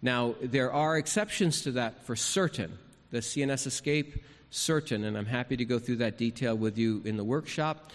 Now, 0.00 0.34
there 0.40 0.72
are 0.72 0.96
exceptions 0.96 1.60
to 1.64 1.72
that 1.72 2.06
for 2.06 2.16
certain 2.16 2.78
the 3.10 3.18
CNS 3.18 3.66
escape? 3.66 4.24
Certain, 4.50 5.04
and 5.04 5.16
I'm 5.16 5.26
happy 5.26 5.56
to 5.56 5.64
go 5.64 5.78
through 5.78 5.96
that 5.96 6.16
detail 6.16 6.56
with 6.56 6.78
you 6.78 7.02
in 7.04 7.16
the 7.16 7.24
workshop. 7.24 7.92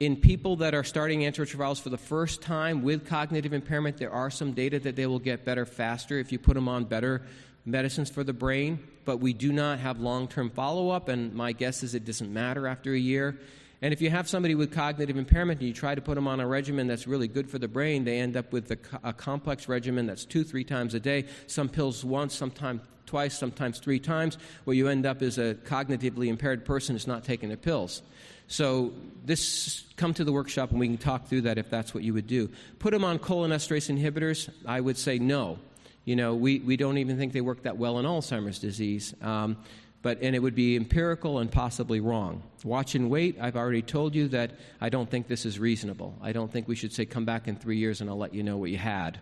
In 0.00 0.16
people 0.16 0.56
that 0.56 0.74
are 0.74 0.82
starting 0.82 1.20
antiretrovirals 1.20 1.80
for 1.80 1.90
the 1.90 1.98
first 1.98 2.42
time 2.42 2.82
with 2.82 3.06
cognitive 3.06 3.52
impairment, 3.52 3.96
there 3.96 4.10
are 4.10 4.30
some 4.30 4.52
data 4.52 4.80
that 4.80 4.96
they 4.96 5.06
will 5.06 5.20
get 5.20 5.44
better 5.44 5.64
faster 5.64 6.18
if 6.18 6.32
you 6.32 6.38
put 6.38 6.54
them 6.54 6.68
on 6.68 6.84
better 6.84 7.22
medicines 7.64 8.10
for 8.10 8.24
the 8.24 8.32
brain, 8.32 8.78
but 9.04 9.18
we 9.18 9.32
do 9.32 9.52
not 9.52 9.78
have 9.78 10.00
long 10.00 10.28
term 10.28 10.50
follow 10.50 10.90
up, 10.90 11.08
and 11.08 11.32
my 11.32 11.52
guess 11.52 11.82
is 11.82 11.94
it 11.94 12.04
doesn't 12.04 12.32
matter 12.32 12.66
after 12.66 12.92
a 12.92 12.98
year. 12.98 13.38
And 13.82 13.92
if 13.92 14.00
you 14.00 14.10
have 14.10 14.28
somebody 14.28 14.54
with 14.54 14.72
cognitive 14.72 15.16
impairment 15.16 15.60
and 15.60 15.68
you 15.68 15.74
try 15.74 15.94
to 15.94 16.00
put 16.00 16.14
them 16.14 16.26
on 16.26 16.40
a 16.40 16.46
regimen 16.46 16.86
that's 16.86 17.06
really 17.06 17.28
good 17.28 17.50
for 17.50 17.58
the 17.58 17.68
brain, 17.68 18.04
they 18.04 18.18
end 18.18 18.36
up 18.36 18.52
with 18.52 18.70
a, 18.70 18.78
a 19.02 19.12
complex 19.12 19.68
regimen 19.68 20.06
that's 20.06 20.24
two, 20.24 20.44
three 20.44 20.64
times 20.64 20.94
a 20.94 21.00
day, 21.00 21.26
some 21.46 21.68
pills 21.68 22.04
once, 22.04 22.34
sometimes 22.34 22.80
twice, 23.06 23.38
sometimes 23.38 23.78
three 23.78 24.00
times. 24.00 24.38
What 24.64 24.76
you 24.76 24.88
end 24.88 25.06
up 25.06 25.22
is 25.22 25.38
a 25.38 25.54
cognitively 25.54 26.28
impaired 26.28 26.64
person 26.64 26.94
who's 26.94 27.06
not 27.06 27.24
taking 27.24 27.48
the 27.48 27.56
pills. 27.56 28.02
So 28.46 28.92
this 29.24 29.84
come 29.96 30.14
to 30.14 30.24
the 30.24 30.32
workshop 30.32 30.70
and 30.70 30.80
we 30.80 30.86
can 30.86 30.98
talk 30.98 31.28
through 31.28 31.42
that 31.42 31.58
if 31.58 31.70
that's 31.70 31.94
what 31.94 32.02
you 32.02 32.14
would 32.14 32.26
do. 32.26 32.50
Put 32.78 32.92
them 32.92 33.04
on 33.04 33.18
cholinesterase 33.18 33.94
inhibitors. 33.94 34.50
I 34.66 34.80
would 34.80 34.98
say 34.98 35.18
no. 35.18 35.58
You 36.04 36.16
know, 36.16 36.34
we, 36.34 36.58
we 36.58 36.76
don't 36.76 36.98
even 36.98 37.16
think 37.16 37.32
they 37.32 37.40
work 37.40 37.62
that 37.62 37.78
well 37.78 37.98
in 37.98 38.04
Alzheimer's 38.04 38.58
disease. 38.58 39.14
Um, 39.22 39.56
but 40.04 40.18
and 40.20 40.36
it 40.36 40.38
would 40.38 40.54
be 40.54 40.76
empirical 40.76 41.38
and 41.38 41.50
possibly 41.50 41.98
wrong. 41.98 42.42
Watch 42.62 42.94
and 42.94 43.08
wait. 43.08 43.38
I've 43.40 43.56
already 43.56 43.80
told 43.80 44.14
you 44.14 44.28
that 44.28 44.50
I 44.78 44.90
don't 44.90 45.10
think 45.10 45.28
this 45.28 45.46
is 45.46 45.58
reasonable. 45.58 46.14
I 46.20 46.32
don't 46.32 46.52
think 46.52 46.68
we 46.68 46.76
should 46.76 46.92
say 46.92 47.06
come 47.06 47.24
back 47.24 47.48
in 47.48 47.56
three 47.56 47.78
years 47.78 48.02
and 48.02 48.10
I'll 48.10 48.18
let 48.18 48.34
you 48.34 48.42
know 48.42 48.58
what 48.58 48.70
you 48.70 48.76
had. 48.76 49.18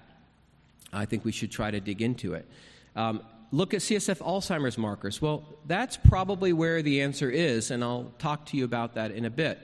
I 0.93 1.05
think 1.05 1.25
we 1.25 1.31
should 1.31 1.53
try 1.53 1.71
to 1.71 1.79
dig 1.79 2.03
into 2.03 2.35
it. 2.35 2.49
Um, 2.97 3.23
look 3.53 3.75
at 3.75 3.81
CSF 3.81 4.19
Alzheimer's 4.19 4.77
markers. 4.77 5.23
Well, 5.23 5.45
that's 5.67 5.97
probably 5.97 6.53
where 6.53 6.83
the 6.83 7.03
answer 7.03 7.31
is, 7.31 7.71
and 7.71 7.85
I'll 7.85 8.13
talk 8.19 8.47
to 8.47 8.57
you 8.57 8.65
about 8.65 8.95
that 8.95 9.13
in 9.13 9.25
a 9.25 9.31
bit. 9.31 9.61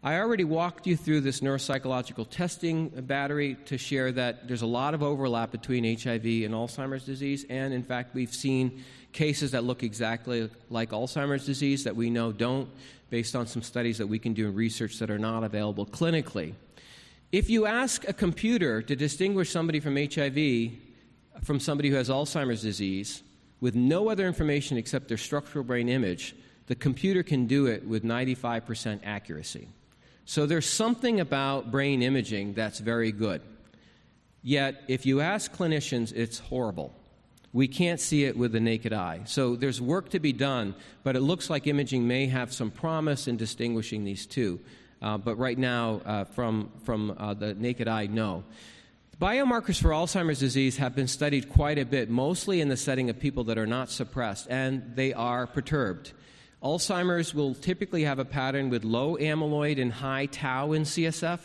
I 0.00 0.20
already 0.20 0.44
walked 0.44 0.86
you 0.86 0.96
through 0.96 1.22
this 1.22 1.40
neuropsychological 1.40 2.30
testing 2.30 2.88
battery 2.88 3.56
to 3.64 3.76
share 3.76 4.12
that 4.12 4.46
there's 4.46 4.62
a 4.62 4.66
lot 4.66 4.94
of 4.94 5.02
overlap 5.02 5.50
between 5.50 5.82
HIV 5.82 6.24
and 6.24 6.54
Alzheimer's 6.54 7.04
disease, 7.04 7.44
and 7.50 7.74
in 7.74 7.82
fact, 7.82 8.14
we've 8.14 8.32
seen 8.32 8.84
cases 9.12 9.50
that 9.50 9.64
look 9.64 9.82
exactly 9.82 10.48
like 10.70 10.90
Alzheimer's 10.90 11.44
disease 11.44 11.82
that 11.82 11.96
we 11.96 12.10
know 12.10 12.30
don't, 12.30 12.68
based 13.10 13.34
on 13.34 13.48
some 13.48 13.60
studies 13.60 13.98
that 13.98 14.06
we 14.06 14.20
can 14.20 14.34
do 14.34 14.46
in 14.46 14.54
research 14.54 15.00
that 15.00 15.10
are 15.10 15.18
not 15.18 15.42
available 15.42 15.84
clinically. 15.84 16.54
If 17.32 17.50
you 17.50 17.66
ask 17.66 18.06
a 18.08 18.12
computer 18.12 18.82
to 18.82 18.94
distinguish 18.94 19.50
somebody 19.50 19.80
from 19.80 19.96
HIV 19.96 20.78
from 21.42 21.58
somebody 21.58 21.88
who 21.88 21.96
has 21.96 22.08
Alzheimer's 22.08 22.62
disease 22.62 23.24
with 23.60 23.74
no 23.74 24.10
other 24.10 24.28
information 24.28 24.76
except 24.76 25.08
their 25.08 25.16
structural 25.16 25.64
brain 25.64 25.88
image, 25.88 26.36
the 26.66 26.76
computer 26.76 27.24
can 27.24 27.46
do 27.46 27.66
it 27.66 27.86
with 27.86 28.04
95% 28.04 29.00
accuracy. 29.04 29.68
So 30.28 30.44
there's 30.44 30.68
something 30.68 31.20
about 31.20 31.70
brain 31.70 32.02
imaging 32.02 32.52
that's 32.52 32.80
very 32.80 33.12
good. 33.12 33.40
Yet, 34.42 34.82
if 34.86 35.06
you 35.06 35.22
ask 35.22 35.50
clinicians, 35.50 36.12
it's 36.14 36.38
horrible. 36.38 36.94
We 37.54 37.66
can't 37.66 37.98
see 37.98 38.24
it 38.24 38.36
with 38.36 38.52
the 38.52 38.60
naked 38.60 38.92
eye. 38.92 39.22
So 39.24 39.56
there's 39.56 39.80
work 39.80 40.10
to 40.10 40.20
be 40.20 40.34
done, 40.34 40.74
but 41.02 41.16
it 41.16 41.20
looks 41.20 41.48
like 41.48 41.66
imaging 41.66 42.06
may 42.06 42.26
have 42.26 42.52
some 42.52 42.70
promise 42.70 43.26
in 43.26 43.38
distinguishing 43.38 44.04
these 44.04 44.26
two. 44.26 44.60
Uh, 45.00 45.16
but 45.16 45.36
right 45.36 45.56
now, 45.56 46.02
uh, 46.04 46.24
from, 46.24 46.72
from 46.84 47.16
uh, 47.16 47.32
the 47.32 47.54
naked 47.54 47.88
eye, 47.88 48.04
no. 48.04 48.44
Biomarkers 49.18 49.80
for 49.80 49.88
Alzheimer's 49.88 50.40
disease 50.40 50.76
have 50.76 50.94
been 50.94 51.08
studied 51.08 51.48
quite 51.48 51.78
a 51.78 51.86
bit, 51.86 52.10
mostly 52.10 52.60
in 52.60 52.68
the 52.68 52.76
setting 52.76 53.08
of 53.08 53.18
people 53.18 53.44
that 53.44 53.56
are 53.56 53.66
not 53.66 53.88
suppressed, 53.88 54.46
and 54.50 54.94
they 54.94 55.14
are 55.14 55.46
perturbed. 55.46 56.12
Alzheimer's 56.62 57.32
will 57.32 57.54
typically 57.54 58.02
have 58.04 58.18
a 58.18 58.24
pattern 58.24 58.68
with 58.68 58.82
low 58.82 59.16
amyloid 59.16 59.80
and 59.80 59.92
high 59.92 60.26
tau 60.26 60.72
in 60.72 60.82
CSF. 60.82 61.38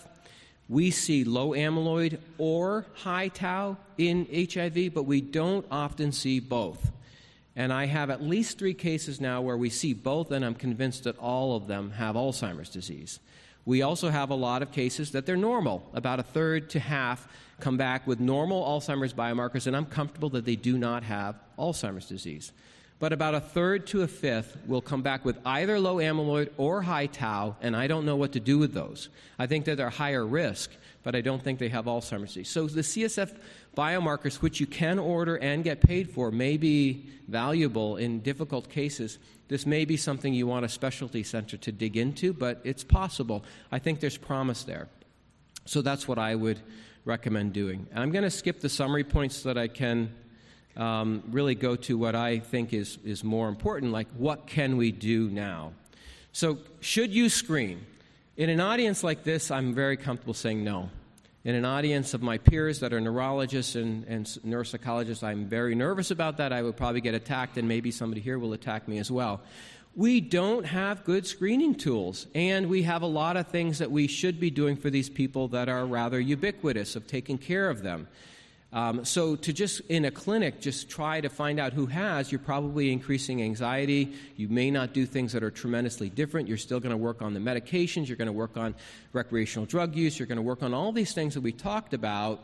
We 0.68 0.90
see 0.90 1.24
low 1.24 1.50
amyloid 1.50 2.20
or 2.40 2.86
high 2.96 3.28
tau 3.28 3.78
in 3.98 4.28
HIV, 4.32 4.94
but 4.94 5.04
we 5.04 5.22
don't 5.22 5.66
often 5.70 6.12
see 6.12 6.40
both. 6.40 6.92
And 7.56 7.72
I 7.72 7.86
have 7.86 8.10
at 8.10 8.24
least 8.24 8.58
three 8.58 8.74
cases 8.74 9.22
now 9.22 9.42
where 9.42 9.58
we 9.58 9.70
see 9.70 9.94
both, 9.94 10.32
and 10.32 10.44
I'm 10.44 10.56
convinced 10.56 11.04
that 11.04 11.20
all 11.20 11.56
of 11.56 11.68
them 11.68 11.92
have 11.92 12.16
Alzheimer's 12.16 12.70
disease. 12.70 13.20
We 13.66 13.84
also 13.84 14.10
have 14.10 14.32
a 14.32 14.36
lot 14.36 14.64
of 14.64 14.72
cases 14.72 15.12
that 15.12 15.28
they're 15.28 15.38
normal, 15.38 15.88
about 15.94 16.20
a 16.20 16.24
third 16.24 16.72
to 16.72 16.80
half 16.80 17.28
come 17.60 17.78
back 17.78 18.08
with 18.08 18.20
normal 18.20 18.64
Alzheimer's 18.64 19.14
biomarkers, 19.14 19.68
and 19.68 19.76
I'm 19.76 19.86
comfortable 19.86 20.30
that 20.32 20.46
they 20.46 20.56
do 20.56 20.76
not 20.78 21.04
have 21.04 21.36
Alzheimer's 21.60 22.08
disease. 22.08 22.52
But 23.04 23.12
about 23.12 23.36
a 23.36 23.42
third 23.42 23.86
to 23.86 24.02
a 24.02 24.08
fifth 24.08 24.56
will 24.66 24.80
come 24.80 25.02
back 25.02 25.26
with 25.26 25.38
either 25.46 25.78
low 25.78 25.98
amyloid 25.98 26.50
or 26.56 26.82
high 26.82 27.06
tau, 27.06 27.54
and 27.60 27.76
I 27.76 27.86
don't 27.86 28.06
know 28.06 28.16
what 28.16 28.32
to 28.32 28.40
do 28.40 28.58
with 28.58 28.74
those. 28.74 29.10
I 29.38 29.46
think 29.46 29.66
that 29.66 29.76
they're 29.76 29.90
higher 29.90 30.26
risk, 30.26 30.72
but 31.04 31.14
I 31.14 31.20
don't 31.20 31.44
think 31.44 31.60
they 31.60 31.68
have 31.68 31.84
Alzheimer's 31.84 32.30
disease. 32.30 32.48
So 32.48 32.66
the 32.66 32.80
CSF 32.80 33.36
biomarkers, 33.76 34.36
which 34.36 34.62
you 34.62 34.68
can 34.68 35.00
order 35.00 35.36
and 35.36 35.66
get 35.66 35.82
paid 35.82 36.12
for, 36.12 36.32
may 36.32 36.56
be 36.56 37.06
valuable 37.28 37.98
in 37.98 38.22
difficult 38.22 38.70
cases. 38.70 39.20
This 39.50 39.66
may 39.66 39.84
be 39.84 39.98
something 39.98 40.34
you 40.34 40.48
want 40.48 40.64
a 40.64 40.70
specialty 40.70 41.24
center 41.24 41.58
to 41.58 41.74
dig 41.74 41.98
into, 41.98 42.32
but 42.32 42.62
it's 42.64 42.86
possible. 42.86 43.44
I 43.70 43.80
think 43.80 44.00
there's 44.00 44.16
promise 44.16 44.64
there. 44.64 44.88
So 45.66 45.82
that's 45.82 46.08
what 46.08 46.20
I 46.20 46.36
would 46.36 46.62
recommend 47.04 47.52
doing. 47.52 47.86
I'm 47.94 48.12
going 48.12 48.24
to 48.24 48.32
skip 48.32 48.62
the 48.62 48.70
summary 48.70 49.04
points 49.04 49.36
so 49.40 49.50
that 49.50 49.58
I 49.58 49.68
can 49.68 50.14
um, 50.76 51.24
really 51.30 51.56
go 51.56 51.76
to 51.76 51.98
what 51.98 52.16
I 52.16 52.40
think 52.40 52.74
is, 52.74 52.98
is 53.04 53.24
more 53.24 53.48
important, 53.50 53.92
like 53.92 54.08
what 54.18 54.48
can 54.48 54.78
we 54.78 54.92
do 54.92 55.30
now? 55.30 55.74
So, 56.32 56.58
should 56.80 57.14
you 57.14 57.30
screen? 57.30 57.86
In 58.38 58.50
an 58.50 58.60
audience 58.60 59.04
like 59.04 59.24
this, 59.24 59.52
I'm 59.52 59.76
very 59.76 59.98
comfortable 59.98 60.34
saying 60.34 60.64
no. 60.64 60.90
In 61.46 61.56
an 61.56 61.66
audience 61.66 62.14
of 62.14 62.24
my 62.24 62.38
peers 62.38 62.80
that 62.80 62.94
are 62.94 63.02
neurologists 63.02 63.76
and, 63.76 64.06
and 64.06 64.26
neuropsychologists, 64.26 65.24
I'm 65.24 65.46
very 65.46 65.76
nervous 65.76 66.10
about 66.10 66.38
that. 66.38 66.52
I 66.52 66.64
would 66.64 66.76
probably 66.76 67.02
get 67.02 67.14
attacked, 67.14 67.58
and 67.58 67.68
maybe 67.68 67.92
somebody 67.92 68.22
here 68.22 68.40
will 68.40 68.54
attack 68.54 68.88
me 68.88 68.98
as 68.98 69.12
well. 69.12 69.42
We 69.96 70.22
don't 70.22 70.66
have 70.66 71.04
good 71.04 71.28
screening 71.28 71.76
tools, 71.76 72.26
and 72.34 72.68
we 72.68 72.82
have 72.84 73.04
a 73.04 73.08
lot 73.08 73.38
of 73.38 73.50
things 73.50 73.78
that 73.78 73.92
we 73.92 74.08
should 74.08 74.40
be 74.40 74.50
doing 74.50 74.76
for 74.76 74.90
these 74.90 75.10
people 75.10 75.50
that 75.50 75.70
are 75.70 75.86
rather 75.86 76.20
ubiquitous 76.20 76.96
of 76.96 77.06
taking 77.06 77.38
care 77.38 77.70
of 77.70 77.84
them. 77.84 78.08
Um, 78.74 79.06
so 79.06 79.36
to 79.36 79.54
just 79.54 79.82
in 79.82 80.06
a 80.06 80.12
clinic 80.12 80.60
just 80.60 80.90
try 80.90 81.22
to 81.22 81.30
find 81.30 81.60
out 81.60 81.74
who 81.74 81.86
has, 81.86 82.32
you're 82.32 82.40
probably 82.40 82.92
increasing 82.92 83.44
anxiety. 83.44 84.14
You 84.36 84.50
may 84.50 84.72
not 84.72 84.94
do 84.94 85.06
things 85.06 85.32
that 85.34 85.44
are 85.44 85.52
tremendously 85.52 86.10
different. 86.10 86.48
You're 86.48 86.58
still 86.58 86.80
going 86.80 86.92
to 86.92 86.98
work 86.98 87.22
on 87.22 87.36
the 87.36 87.40
medications. 87.40 88.08
You're 88.08 88.18
going 88.18 88.26
to 88.26 88.34
work 88.34 88.58
on 88.58 88.74
recreational 89.14 89.68
drug 89.68 89.96
use. 89.96 90.18
You're 90.18 90.28
going 90.28 90.38
to 90.38 90.42
work 90.42 90.64
on 90.64 90.74
all 90.74 90.92
these 90.92 91.14
things 91.14 91.36
that 91.36 91.42
we 91.42 91.52
talked 91.52 91.94
about. 91.94 92.44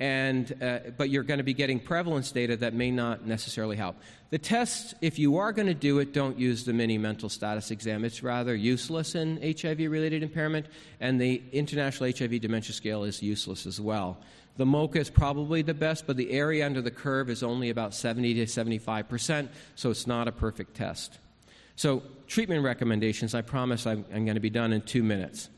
And, 0.00 0.52
uh, 0.60 0.78
but 0.96 1.08
you're 1.10 1.22
going 1.22 1.38
to 1.38 1.44
be 1.44 1.54
getting 1.54 1.78
prevalence 1.78 2.32
data 2.32 2.56
that 2.56 2.74
may 2.74 2.90
not 2.90 3.26
necessarily 3.26 3.76
help. 3.76 3.96
The 4.30 4.38
test, 4.38 4.94
if 5.00 5.18
you 5.18 5.36
are 5.36 5.52
going 5.52 5.68
to 5.68 5.74
do 5.74 6.00
it, 6.00 6.12
don't 6.12 6.36
use 6.38 6.64
the 6.64 6.72
mini 6.72 6.98
mental 6.98 7.28
status 7.28 7.70
exam. 7.70 8.04
It's 8.04 8.22
rather 8.22 8.54
useless 8.54 9.14
in 9.14 9.40
HIV 9.40 9.78
related 9.78 10.24
impairment, 10.24 10.66
and 10.98 11.20
the 11.20 11.40
International 11.52 12.10
HIV 12.10 12.40
Dementia 12.40 12.72
Scale 12.72 13.04
is 13.04 13.22
useless 13.22 13.66
as 13.66 13.80
well. 13.80 14.18
The 14.56 14.64
MoCA 14.66 14.96
is 14.96 15.10
probably 15.10 15.62
the 15.62 15.74
best, 15.74 16.06
but 16.06 16.16
the 16.16 16.30
area 16.32 16.66
under 16.66 16.80
the 16.80 16.90
curve 16.90 17.30
is 17.30 17.42
only 17.42 17.70
about 17.70 17.94
70 17.94 18.34
to 18.34 18.46
75 18.46 19.08
percent, 19.08 19.50
so 19.74 19.90
it's 19.90 20.06
not 20.06 20.28
a 20.28 20.32
perfect 20.32 20.74
test. 20.74 21.18
So, 21.76 22.02
treatment 22.28 22.62
recommendations, 22.62 23.34
I 23.34 23.42
promise 23.42 23.86
I'm, 23.86 24.04
I'm 24.14 24.24
going 24.24 24.36
to 24.36 24.40
be 24.40 24.50
done 24.50 24.72
in 24.72 24.82
two 24.82 25.02
minutes. 25.02 25.48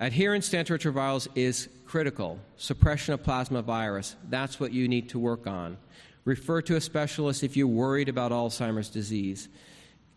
Adherence 0.00 0.48
to 0.50 0.56
antiretrovirals 0.56 1.26
is 1.34 1.68
critical. 1.84 2.38
Suppression 2.56 3.14
of 3.14 3.22
plasma 3.22 3.62
virus, 3.62 4.14
that's 4.28 4.60
what 4.60 4.72
you 4.72 4.86
need 4.86 5.08
to 5.08 5.18
work 5.18 5.46
on. 5.46 5.76
Refer 6.24 6.62
to 6.62 6.76
a 6.76 6.80
specialist 6.80 7.42
if 7.42 7.56
you're 7.56 7.66
worried 7.66 8.08
about 8.08 8.30
Alzheimer's 8.30 8.90
disease. 8.90 9.48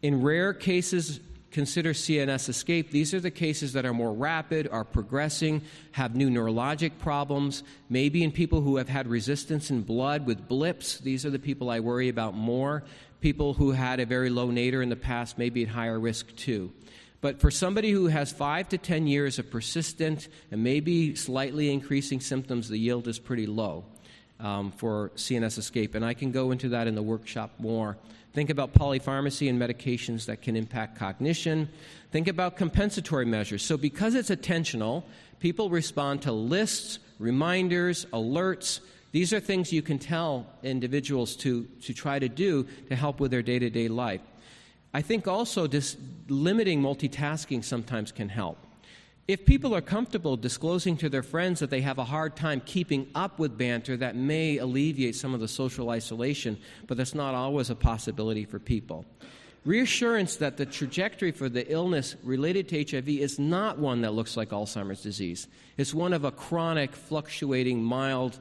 In 0.02 0.22
rare 0.22 0.54
cases, 0.54 1.20
consider 1.52 1.94
CNS 1.94 2.50
escape. 2.50 2.91
These 2.91 3.13
are 3.13 3.20
the 3.20 3.32
cases 3.32 3.74
that 3.74 3.86
are 3.86 3.94
more 3.94 4.13
rapid, 4.13 4.67
are 4.72 4.84
progressing, 4.84 5.62
have 5.94 6.15
new 6.15 6.30
neurologic 6.30 7.00
problems, 7.00 7.63
maybe 7.89 8.24
in 8.24 8.32
people 8.32 8.62
who 8.62 8.78
have 8.78 8.89
had 8.89 9.08
resistance 9.08 9.72
in 9.72 9.82
blood 9.82 10.28
with 10.28 10.48
blips. 10.48 11.00
These 11.00 11.26
are 11.26 11.30
the 11.32 11.39
people 11.39 11.70
I 11.70 11.80
worry 11.80 12.10
about 12.10 12.36
more. 12.36 12.84
People 13.20 13.54
who 13.54 13.72
had 13.72 14.00
a 14.00 14.06
very 14.06 14.30
low 14.30 14.52
nadir 14.52 14.82
in 14.82 14.89
the 14.89 14.96
past 14.96 15.38
may 15.38 15.50
be 15.50 15.63
at 15.63 15.70
higher 15.70 16.00
risk 16.00 16.36
too. 16.36 16.72
But 17.21 17.39
for 17.39 17.51
somebody 17.51 17.91
who 17.91 18.07
has 18.07 18.31
five 18.31 18.67
to 18.69 18.79
10 18.79 19.05
years 19.05 19.38
of 19.38 19.51
persistent 19.51 20.27
and 20.49 20.63
maybe 20.63 21.15
slightly 21.15 21.71
increasing 21.71 22.19
symptoms, 22.19 22.67
the 22.67 22.77
yield 22.77 23.07
is 23.07 23.19
pretty 23.19 23.45
low 23.45 23.86
um, 24.39 24.71
for 24.71 25.12
CNS 25.15 25.60
escape. 25.60 25.93
And 25.93 26.03
I 26.03 26.15
can 26.15 26.31
go 26.31 26.49
into 26.49 26.69
that 26.69 26.88
in 26.88 26.95
the 26.95 27.03
workshop 27.03 27.51
more. 27.60 27.97
Think 28.34 28.49
about 28.49 28.73
polypharmacy 28.73 29.49
and 29.49 29.62
medications 29.62 30.25
that 30.25 30.41
can 30.41 30.55
impact 30.55 30.97
cognition. 30.97 31.69
Think 32.12 32.27
about 32.27 32.57
compensatory 32.57 33.25
measures. 33.25 33.62
So, 33.62 33.77
because 33.77 34.15
it's 34.15 34.29
attentional, 34.29 35.03
people 35.39 35.69
respond 35.69 36.23
to 36.23 36.31
lists, 36.31 36.99
reminders, 37.19 38.05
alerts. 38.13 38.79
These 39.12 39.34
are 39.34 39.41
things 39.41 39.73
you 39.73 39.81
can 39.81 39.99
tell 39.99 40.47
individuals 40.63 41.36
to, 41.38 41.65
to 41.81 41.93
try 41.93 42.19
to 42.19 42.29
do 42.29 42.65
to 42.88 42.95
help 42.95 43.19
with 43.19 43.31
their 43.31 43.41
day 43.41 43.60
to 43.60 43.69
day 43.69 43.89
life. 43.89 44.21
I 44.93 45.01
think 45.01 45.27
also 45.27 45.67
just 45.67 45.97
limiting 46.27 46.82
multitasking 46.82 47.63
sometimes 47.63 48.12
can 48.12 48.30
help. 48.30 48.58
If 49.27 49.45
people 49.45 49.73
are 49.73 49.82
comfortable 49.82 50.36
disclosing 50.36 50.97
to 50.97 51.08
their 51.08 51.23
friends 51.23 51.60
that 51.60 51.69
they 51.69 51.82
have 51.82 51.99
a 51.99 52.04
hard 52.04 52.36
time 52.36 52.62
keeping 52.65 53.08
up 53.15 53.39
with 53.39 53.58
banter, 53.58 53.95
that 53.97 54.15
may 54.15 54.58
alleviate 54.58 55.15
some 55.15 55.34
of 55.34 55.39
the 55.39 55.47
social 55.47 55.89
isolation, 55.89 56.58
but 56.88 56.97
that's 56.97 57.15
not 57.15 57.34
always 57.34 57.69
a 57.69 57.75
possibility 57.75 58.43
for 58.43 58.60
people. 58.60 59.06
Reassurance 59.63 60.38
that 60.38 60.58
the 60.58 60.65
trajectory 60.65 61.32
for 61.32 61.47
the 61.47 61.71
illness 61.71 62.15
related 62.23 62.67
to 62.69 62.84
HIV 62.84 63.08
is 63.08 63.38
not 63.38 63.77
one 63.77 64.01
that 64.01 64.12
looks 64.13 64.36
like 64.36 64.49
Alzheimer's 64.49 65.04
disease. 65.04 65.47
It's 65.77 65.93
one 65.93 66.13
of 66.13 66.25
a 66.25 66.32
chronic, 66.32 66.93
fluctuating, 66.93 67.82
mild 67.82 68.39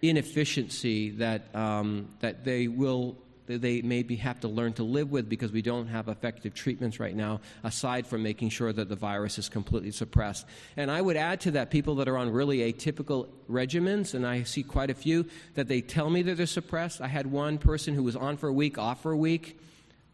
inefficiency 0.00 1.10
that, 1.10 1.54
um, 1.56 2.08
that 2.20 2.44
they 2.44 2.68
will 2.68 3.18
they 3.58 3.82
maybe 3.82 4.16
have 4.16 4.40
to 4.40 4.48
learn 4.48 4.72
to 4.74 4.82
live 4.82 5.10
with 5.10 5.28
because 5.28 5.52
we 5.52 5.62
don't 5.62 5.88
have 5.88 6.08
effective 6.08 6.54
treatments 6.54 7.00
right 7.00 7.14
now, 7.14 7.40
aside 7.64 8.06
from 8.06 8.22
making 8.22 8.50
sure 8.50 8.72
that 8.72 8.88
the 8.88 8.96
virus 8.96 9.38
is 9.38 9.48
completely 9.48 9.90
suppressed. 9.90 10.46
And 10.76 10.90
I 10.90 11.00
would 11.00 11.16
add 11.16 11.40
to 11.42 11.52
that 11.52 11.70
people 11.70 11.96
that 11.96 12.08
are 12.08 12.16
on 12.16 12.30
really 12.30 12.58
atypical 12.72 13.28
regimens, 13.50 14.14
and 14.14 14.26
I 14.26 14.42
see 14.44 14.62
quite 14.62 14.90
a 14.90 14.94
few, 14.94 15.26
that 15.54 15.68
they 15.68 15.80
tell 15.80 16.10
me 16.10 16.22
that 16.22 16.36
they're 16.36 16.46
suppressed. 16.46 17.00
I 17.00 17.08
had 17.08 17.26
one 17.26 17.58
person 17.58 17.94
who 17.94 18.02
was 18.02 18.16
on 18.16 18.36
for 18.36 18.48
a 18.48 18.52
week, 18.52 18.78
off 18.78 19.02
for 19.02 19.12
a 19.12 19.16
week. 19.16 19.58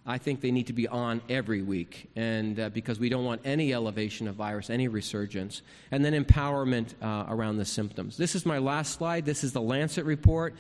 I 0.09 0.19
think 0.19 0.41
they 0.41 0.53
need 0.53 0.69
to 0.69 0.73
be 0.73 0.87
on 0.87 1.21
every 1.29 1.63
week, 1.63 2.09
and 2.15 2.61
uh, 2.61 2.69
because 2.69 3.01
we 3.01 3.09
don't 3.09 3.25
want 3.25 3.41
any 3.45 3.75
elevation 3.75 4.29
of 4.29 4.37
virus, 4.37 4.71
any 4.71 4.87
resurgence, 4.87 5.63
and 5.91 6.05
then 6.05 6.13
empowerment 6.13 6.95
uh, 7.03 7.25
around 7.29 7.57
the 7.57 7.65
symptoms. 7.65 8.17
This 8.17 8.37
is 8.37 8.47
my 8.47 8.59
last 8.59 8.93
slide. 8.93 9.25
This 9.27 9.43
is 9.43 9.53
the 9.53 9.61
Lancet 9.61 10.05
report. 10.05 10.55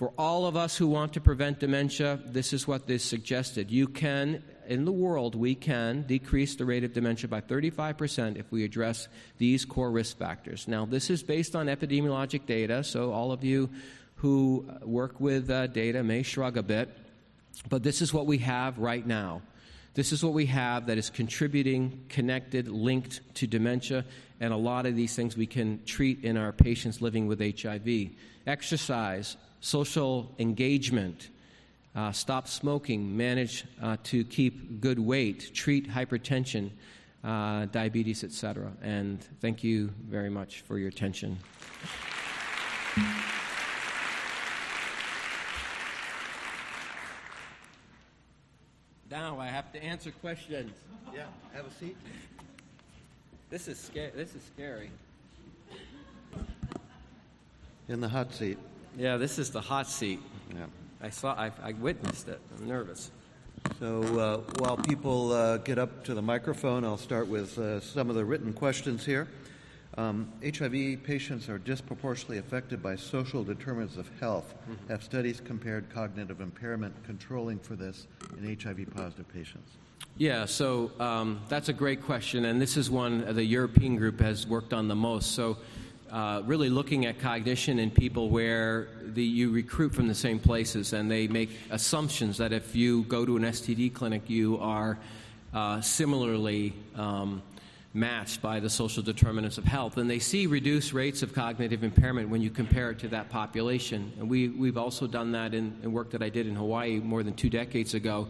For 0.00 0.14
all 0.16 0.46
of 0.46 0.56
us 0.56 0.78
who 0.78 0.86
want 0.86 1.12
to 1.12 1.20
prevent 1.20 1.58
dementia, 1.58 2.20
this 2.24 2.54
is 2.54 2.66
what 2.66 2.86
this 2.86 3.04
suggested. 3.04 3.70
You 3.70 3.86
can, 3.86 4.42
in 4.66 4.86
the 4.86 4.92
world, 4.92 5.34
we 5.34 5.54
can 5.54 6.04
decrease 6.04 6.56
the 6.56 6.64
rate 6.64 6.84
of 6.84 6.94
dementia 6.94 7.28
by 7.28 7.42
35% 7.42 8.38
if 8.38 8.50
we 8.50 8.64
address 8.64 9.08
these 9.36 9.66
core 9.66 9.90
risk 9.90 10.16
factors. 10.16 10.66
Now, 10.66 10.86
this 10.86 11.10
is 11.10 11.22
based 11.22 11.54
on 11.54 11.66
epidemiologic 11.66 12.46
data, 12.46 12.82
so 12.82 13.12
all 13.12 13.30
of 13.30 13.44
you 13.44 13.68
who 14.14 14.66
work 14.80 15.20
with 15.20 15.50
uh, 15.50 15.66
data 15.66 16.02
may 16.02 16.22
shrug 16.22 16.56
a 16.56 16.62
bit, 16.62 16.88
but 17.68 17.82
this 17.82 18.00
is 18.00 18.14
what 18.14 18.24
we 18.24 18.38
have 18.38 18.78
right 18.78 19.06
now. 19.06 19.42
This 19.92 20.12
is 20.12 20.24
what 20.24 20.32
we 20.32 20.46
have 20.46 20.86
that 20.86 20.96
is 20.96 21.10
contributing, 21.10 22.06
connected, 22.08 22.68
linked 22.68 23.20
to 23.34 23.46
dementia, 23.46 24.06
and 24.40 24.54
a 24.54 24.56
lot 24.56 24.86
of 24.86 24.96
these 24.96 25.14
things 25.14 25.36
we 25.36 25.46
can 25.46 25.84
treat 25.84 26.24
in 26.24 26.38
our 26.38 26.52
patients 26.52 27.02
living 27.02 27.26
with 27.26 27.38
HIV. 27.38 28.12
Exercise, 28.46 29.36
social 29.60 30.34
engagement, 30.38 31.30
uh, 31.94 32.12
stop 32.12 32.48
smoking, 32.48 33.16
manage 33.16 33.64
uh, 33.82 33.96
to 34.04 34.24
keep 34.24 34.80
good 34.80 34.98
weight, 34.98 35.54
treat 35.54 35.88
hypertension, 35.88 36.70
uh, 37.24 37.66
diabetes, 37.66 38.24
etc. 38.24 38.72
And 38.82 39.22
thank 39.40 39.62
you 39.62 39.90
very 40.08 40.30
much 40.30 40.62
for 40.62 40.78
your 40.78 40.88
attention. 40.88 41.38
Now 49.10 49.40
I 49.40 49.48
have 49.48 49.72
to 49.72 49.82
answer 49.82 50.12
questions. 50.12 50.72
Yeah, 51.12 51.24
have 51.52 51.66
a 51.66 51.70
seat. 51.72 51.96
This 53.50 53.66
is 53.66 53.78
scary. 53.78 54.12
This 54.14 54.34
is 54.36 54.42
scary. 54.54 54.90
In 57.88 58.00
the 58.00 58.08
hot 58.08 58.32
seat. 58.32 58.56
Yeah, 58.96 59.16
this 59.16 59.38
is 59.38 59.50
the 59.50 59.60
hot 59.60 59.86
seat. 59.86 60.20
Yeah. 60.54 60.66
I 61.00 61.10
saw. 61.10 61.32
I, 61.32 61.50
I 61.62 61.72
witnessed 61.72 62.28
it. 62.28 62.40
I'm 62.58 62.68
nervous. 62.68 63.10
So 63.78 64.02
uh, 64.18 64.36
while 64.58 64.76
people 64.76 65.32
uh, 65.32 65.58
get 65.58 65.78
up 65.78 66.04
to 66.04 66.14
the 66.14 66.22
microphone, 66.22 66.84
I'll 66.84 66.96
start 66.96 67.28
with 67.28 67.58
uh, 67.58 67.80
some 67.80 68.08
of 68.10 68.16
the 68.16 68.24
written 68.24 68.52
questions 68.52 69.04
here. 69.04 69.28
Um, 69.96 70.32
HIV 70.42 71.02
patients 71.02 71.48
are 71.48 71.58
disproportionately 71.58 72.38
affected 72.38 72.82
by 72.82 72.96
social 72.96 73.42
determinants 73.42 73.96
of 73.96 74.08
health. 74.20 74.54
Mm-hmm. 74.54 74.90
Have 74.90 75.02
studies 75.02 75.40
compared 75.44 75.90
cognitive 75.90 76.40
impairment 76.40 76.94
controlling 77.04 77.58
for 77.58 77.74
this 77.74 78.06
in 78.38 78.56
HIV 78.56 78.94
positive 78.94 79.28
patients? 79.28 79.72
Yeah, 80.16 80.44
so 80.44 80.90
um, 81.00 81.40
that's 81.48 81.68
a 81.68 81.72
great 81.72 82.02
question, 82.02 82.44
and 82.44 82.60
this 82.60 82.76
is 82.76 82.90
one 82.90 83.34
the 83.34 83.44
European 83.44 83.96
group 83.96 84.20
has 84.20 84.46
worked 84.46 84.72
on 84.72 84.86
the 84.88 84.94
most. 84.94 85.32
So 85.32 85.56
uh, 86.10 86.42
really 86.44 86.68
looking 86.68 87.06
at 87.06 87.18
cognition 87.18 87.78
in 87.78 87.90
people 87.90 88.30
where 88.30 88.88
the, 89.02 89.22
you 89.22 89.50
recruit 89.50 89.94
from 89.94 90.08
the 90.08 90.14
same 90.14 90.38
places 90.38 90.92
and 90.92 91.10
they 91.10 91.28
make 91.28 91.50
assumptions 91.70 92.38
that 92.38 92.52
if 92.52 92.74
you 92.74 93.04
go 93.04 93.24
to 93.24 93.36
an 93.36 93.44
STD 93.44 93.92
clinic, 93.92 94.28
you 94.28 94.58
are 94.58 94.98
uh, 95.54 95.80
similarly 95.80 96.72
um, 96.96 97.42
matched 97.92 98.40
by 98.40 98.60
the 98.60 98.70
social 98.70 99.02
determinants 99.02 99.58
of 99.58 99.64
health. 99.64 99.96
And 99.96 100.08
they 100.08 100.18
see 100.18 100.46
reduced 100.46 100.92
rates 100.92 101.22
of 101.22 101.34
cognitive 101.34 101.82
impairment 101.82 102.28
when 102.28 102.40
you 102.40 102.50
compare 102.50 102.90
it 102.90 102.98
to 103.00 103.08
that 103.08 103.30
population. 103.30 104.12
And 104.18 104.28
we, 104.28 104.48
we've 104.48 104.78
also 104.78 105.06
done 105.06 105.32
that 105.32 105.54
in, 105.54 105.76
in 105.82 105.92
work 105.92 106.10
that 106.10 106.22
I 106.22 106.28
did 106.28 106.46
in 106.46 106.54
Hawaii 106.54 107.00
more 107.00 107.22
than 107.22 107.34
two 107.34 107.50
decades 107.50 107.94
ago, 107.94 108.28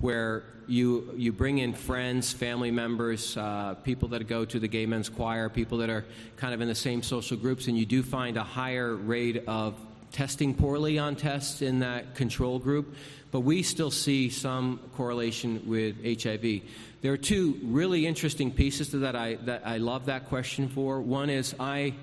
where 0.00 0.44
you, 0.66 1.12
you 1.16 1.32
bring 1.32 1.58
in 1.58 1.72
friends, 1.72 2.32
family 2.32 2.70
members, 2.70 3.36
uh, 3.36 3.74
people 3.82 4.08
that 4.08 4.26
go 4.28 4.44
to 4.44 4.58
the 4.58 4.68
gay 4.68 4.86
men's 4.86 5.08
choir, 5.08 5.48
people 5.48 5.78
that 5.78 5.90
are 5.90 6.04
kind 6.36 6.54
of 6.54 6.60
in 6.60 6.68
the 6.68 6.74
same 6.74 7.02
social 7.02 7.36
groups, 7.36 7.66
and 7.66 7.76
you 7.76 7.86
do 7.86 8.02
find 8.02 8.36
a 8.36 8.44
higher 8.44 8.94
rate 8.94 9.44
of 9.46 9.74
testing 10.12 10.54
poorly 10.54 10.98
on 10.98 11.16
tests 11.16 11.62
in 11.62 11.80
that 11.80 12.14
control 12.14 12.58
group. 12.58 12.94
But 13.30 13.40
we 13.40 13.62
still 13.62 13.90
see 13.90 14.28
some 14.28 14.80
correlation 14.96 15.62
with 15.66 15.96
HIV. 16.22 16.62
There 17.02 17.12
are 17.12 17.18
two 17.18 17.58
really 17.62 18.06
interesting 18.06 18.50
pieces 18.50 18.90
to 18.90 18.98
that 18.98 19.16
I, 19.16 19.36
that 19.44 19.62
I 19.64 19.78
love 19.78 20.06
that 20.06 20.28
question 20.28 20.68
for. 20.68 21.00
One 21.00 21.30
is 21.30 21.54
I, 21.58 21.94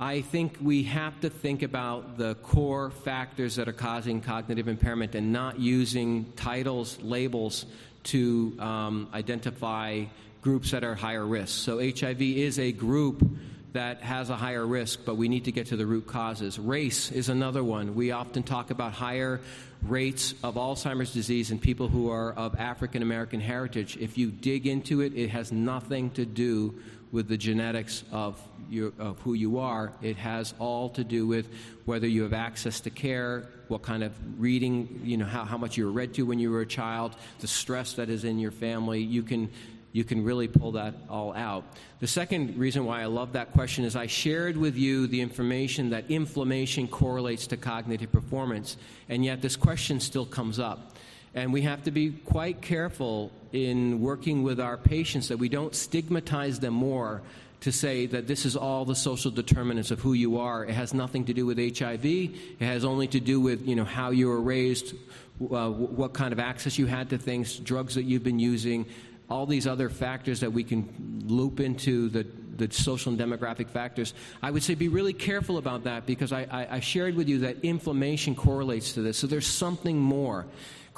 I 0.00 0.20
think 0.20 0.58
we 0.60 0.84
have 0.84 1.20
to 1.22 1.30
think 1.30 1.62
about 1.64 2.18
the 2.18 2.36
core 2.36 2.90
factors 2.90 3.56
that 3.56 3.68
are 3.68 3.72
causing 3.72 4.20
cognitive 4.20 4.68
impairment 4.68 5.16
and 5.16 5.32
not 5.32 5.58
using 5.58 6.32
titles, 6.36 7.00
labels 7.02 7.66
to 8.04 8.56
um, 8.60 9.08
identify 9.12 10.04
groups 10.40 10.70
that 10.70 10.84
are 10.84 10.94
higher 10.94 11.26
risk. 11.26 11.64
So 11.64 11.78
HIV 11.78 12.22
is 12.22 12.60
a 12.60 12.70
group 12.70 13.28
that 13.72 14.00
has 14.00 14.30
a 14.30 14.36
higher 14.36 14.64
risk, 14.64 15.00
but 15.04 15.16
we 15.16 15.28
need 15.28 15.46
to 15.46 15.52
get 15.52 15.66
to 15.66 15.76
the 15.76 15.84
root 15.84 16.06
causes. 16.06 16.60
Race 16.60 17.10
is 17.10 17.28
another 17.28 17.64
one. 17.64 17.96
We 17.96 18.12
often 18.12 18.44
talk 18.44 18.70
about 18.70 18.92
higher 18.92 19.40
rates 19.82 20.32
of 20.44 20.54
Alzheimer's 20.54 21.12
disease 21.12 21.50
in 21.50 21.58
people 21.58 21.88
who 21.88 22.08
are 22.08 22.32
of 22.32 22.54
African 22.54 23.02
American 23.02 23.40
heritage. 23.40 23.96
If 23.96 24.16
you 24.16 24.30
dig 24.30 24.68
into 24.68 25.00
it, 25.00 25.12
it 25.14 25.30
has 25.30 25.50
nothing 25.50 26.10
to 26.10 26.24
do 26.24 26.80
with 27.12 27.28
the 27.28 27.36
genetics 27.36 28.04
of, 28.12 28.40
your, 28.68 28.92
of 28.98 29.18
who 29.20 29.34
you 29.34 29.58
are. 29.58 29.92
It 30.02 30.16
has 30.16 30.54
all 30.58 30.90
to 30.90 31.04
do 31.04 31.26
with 31.26 31.48
whether 31.84 32.06
you 32.06 32.22
have 32.22 32.32
access 32.32 32.80
to 32.80 32.90
care, 32.90 33.48
what 33.68 33.82
kind 33.82 34.02
of 34.02 34.12
reading, 34.40 35.00
you 35.04 35.16
know, 35.16 35.24
how, 35.24 35.44
how 35.44 35.56
much 35.56 35.76
you 35.76 35.86
were 35.86 35.92
read 35.92 36.14
to 36.14 36.26
when 36.26 36.38
you 36.38 36.50
were 36.50 36.60
a 36.60 36.66
child, 36.66 37.16
the 37.40 37.46
stress 37.46 37.94
that 37.94 38.10
is 38.10 38.24
in 38.24 38.38
your 38.38 38.50
family. 38.50 39.00
You 39.00 39.22
can 39.22 39.50
you 39.90 40.04
can 40.04 40.22
really 40.22 40.48
pull 40.48 40.72
that 40.72 40.94
all 41.08 41.32
out. 41.34 41.64
The 42.00 42.06
second 42.06 42.58
reason 42.58 42.84
why 42.84 43.02
I 43.02 43.06
love 43.06 43.32
that 43.32 43.52
question 43.52 43.84
is 43.84 43.96
I 43.96 44.06
shared 44.06 44.56
with 44.56 44.76
you 44.76 45.06
the 45.06 45.20
information 45.20 45.90
that 45.90 46.10
inflammation 46.10 46.88
correlates 46.88 47.46
to 47.48 47.56
cognitive 47.56 48.12
performance, 48.12 48.76
and 49.08 49.24
yet 49.24 49.40
this 49.40 49.56
question 49.56 49.98
still 49.98 50.26
comes 50.26 50.58
up. 50.58 50.96
And 51.34 51.52
we 51.52 51.62
have 51.62 51.84
to 51.84 51.90
be 51.90 52.10
quite 52.10 52.60
careful 52.60 53.32
in 53.52 54.00
working 54.00 54.42
with 54.42 54.60
our 54.60 54.76
patients 54.76 55.28
that 55.28 55.38
we 55.38 55.48
don't 55.48 55.74
stigmatize 55.74 56.60
them 56.60 56.74
more 56.74 57.22
to 57.60 57.72
say 57.72 58.06
that 58.06 58.26
this 58.28 58.46
is 58.46 58.56
all 58.56 58.84
the 58.84 58.94
social 58.94 59.30
determinants 59.30 59.90
of 59.90 60.00
who 60.00 60.12
you 60.12 60.38
are. 60.38 60.64
It 60.64 60.74
has 60.74 60.94
nothing 60.94 61.24
to 61.24 61.34
do 61.34 61.44
with 61.44 61.58
HIV. 61.58 62.04
It 62.04 62.60
has 62.60 62.84
only 62.84 63.08
to 63.08 63.20
do 63.20 63.40
with 63.40 63.66
you 63.66 63.74
know 63.74 63.84
how 63.84 64.10
you 64.10 64.28
were 64.28 64.40
raised, 64.40 64.94
uh, 65.40 65.70
what 65.70 66.12
kind 66.12 66.32
of 66.32 66.38
access 66.38 66.78
you 66.78 66.86
had 66.86 67.10
to 67.10 67.18
things, 67.18 67.58
drugs 67.58 67.96
that 67.96 68.04
you've 68.04 68.22
been 68.22 68.38
using, 68.38 68.86
all 69.28 69.46
these 69.46 69.66
other 69.66 69.88
factors 69.88 70.40
that 70.40 70.52
we 70.52 70.64
can 70.64 71.22
loop 71.26 71.60
into 71.60 72.08
the, 72.08 72.26
the 72.56 72.72
social 72.72 73.12
and 73.12 73.20
demographic 73.20 73.68
factors, 73.68 74.14
I 74.42 74.50
would 74.50 74.62
say 74.62 74.74
be 74.74 74.88
really 74.88 75.12
careful 75.12 75.58
about 75.58 75.84
that 75.84 76.06
because 76.06 76.32
I, 76.32 76.46
I, 76.50 76.76
I 76.76 76.80
shared 76.80 77.14
with 77.14 77.28
you 77.28 77.40
that 77.40 77.56
inflammation 77.62 78.34
correlates 78.34 78.92
to 78.92 79.02
this. 79.02 79.18
So 79.18 79.26
there's 79.26 79.46
something 79.46 79.98
more. 79.98 80.46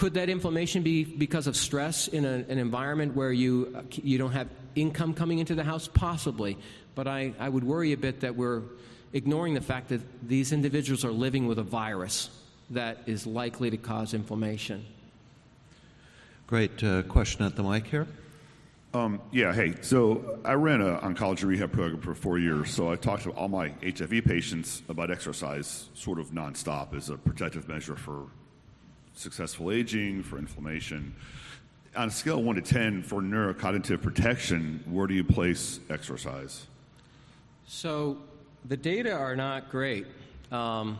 Could 0.00 0.14
that 0.14 0.30
inflammation 0.30 0.82
be 0.82 1.04
because 1.04 1.46
of 1.46 1.54
stress 1.54 2.08
in 2.08 2.24
a, 2.24 2.32
an 2.48 2.56
environment 2.56 3.14
where 3.14 3.32
you, 3.32 3.84
you 3.90 4.16
don't 4.16 4.32
have 4.32 4.48
income 4.74 5.12
coming 5.12 5.40
into 5.40 5.54
the 5.54 5.62
house? 5.62 5.90
Possibly. 5.92 6.56
But 6.94 7.06
I, 7.06 7.34
I 7.38 7.50
would 7.50 7.64
worry 7.64 7.92
a 7.92 7.98
bit 7.98 8.20
that 8.20 8.34
we're 8.34 8.62
ignoring 9.12 9.52
the 9.52 9.60
fact 9.60 9.90
that 9.90 10.00
these 10.26 10.52
individuals 10.52 11.04
are 11.04 11.10
living 11.10 11.46
with 11.46 11.58
a 11.58 11.62
virus 11.62 12.30
that 12.70 13.00
is 13.04 13.26
likely 13.26 13.68
to 13.68 13.76
cause 13.76 14.14
inflammation. 14.14 14.86
Great 16.46 16.82
uh, 16.82 17.02
question 17.02 17.44
at 17.44 17.54
the 17.54 17.62
mic 17.62 17.86
here. 17.86 18.06
Um, 18.94 19.20
yeah, 19.32 19.52
hey, 19.52 19.74
so 19.82 20.38
I 20.46 20.54
ran 20.54 20.80
an 20.80 20.96
oncology 21.00 21.44
rehab 21.44 21.72
program 21.72 22.00
for 22.00 22.14
four 22.14 22.38
years, 22.38 22.70
so 22.70 22.90
I 22.90 22.96
talked 22.96 23.24
to 23.24 23.32
all 23.32 23.48
my 23.48 23.74
HIV 23.84 24.24
patients 24.24 24.80
about 24.88 25.10
exercise 25.10 25.90
sort 25.92 26.18
of 26.18 26.30
nonstop 26.30 26.94
as 26.94 27.10
a 27.10 27.18
protective 27.18 27.68
measure 27.68 27.96
for 27.96 28.28
successful 29.14 29.70
aging, 29.70 30.22
for 30.22 30.38
inflammation. 30.38 31.14
On 31.96 32.08
a 32.08 32.10
scale 32.10 32.38
of 32.38 32.44
1 32.44 32.56
to 32.56 32.62
10 32.62 33.02
for 33.02 33.20
neurocognitive 33.20 34.00
protection, 34.00 34.82
where 34.86 35.06
do 35.06 35.14
you 35.14 35.24
place 35.24 35.80
exercise? 35.90 36.66
So 37.66 38.18
the 38.64 38.76
data 38.76 39.12
are 39.12 39.36
not 39.36 39.70
great. 39.70 40.06
Um, 40.52 40.98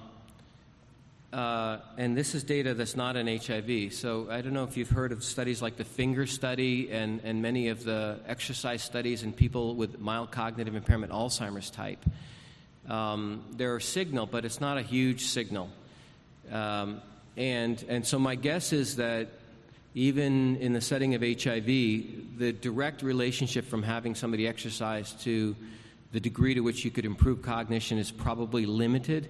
uh, 1.33 1.79
and 1.97 2.17
this 2.17 2.35
is 2.35 2.43
data 2.43 2.75
that's 2.75 2.97
not 2.97 3.17
in 3.17 3.27
HIV. 3.27 3.93
So 3.95 4.29
I 4.31 4.41
don't 4.41 4.53
know 4.53 4.65
if 4.65 4.77
you've 4.77 4.91
heard 4.91 5.13
of 5.13 5.23
studies 5.23 5.63
like 5.63 5.77
the 5.77 5.85
FINGER 5.85 6.27
study 6.27 6.91
and, 6.91 7.21
and 7.23 7.41
many 7.41 7.69
of 7.69 7.85
the 7.85 8.19
exercise 8.27 8.83
studies 8.83 9.23
in 9.23 9.33
people 9.33 9.77
with 9.77 10.01
mild 10.01 10.33
cognitive 10.33 10.75
impairment, 10.75 11.13
Alzheimer's 11.13 11.71
type. 11.71 12.05
Um, 12.89 13.45
there 13.53 13.75
are 13.75 13.81
signal, 13.81 14.27
but 14.27 14.45
it's 14.45 14.61
not 14.61 14.77
a 14.77 14.83
huge 14.83 15.27
signal. 15.27 15.71
Um, 16.51 17.01
and, 17.37 17.85
and 17.89 18.07
so 18.07 18.19
my 18.19 18.35
guess 18.35 18.73
is 18.73 18.97
that 18.97 19.29
even 19.95 20.57
in 20.57 20.73
the 20.73 20.81
setting 20.81 21.15
of 21.15 21.23
HIV, 21.23 21.67
the 21.67 22.53
direct 22.61 23.03
relationship 23.03 23.65
from 23.67 23.83
having 23.83 24.15
somebody 24.15 24.47
exercise 24.47 25.13
to 25.25 25.57
the 26.13 26.21
degree 26.21 26.55
to 26.55 26.61
which 26.61 26.85
you 26.85 26.91
could 26.91 27.05
improve 27.05 27.43
cognition 27.43 27.99
is 27.99 28.11
probably 28.11 28.67
limited. 28.67 29.29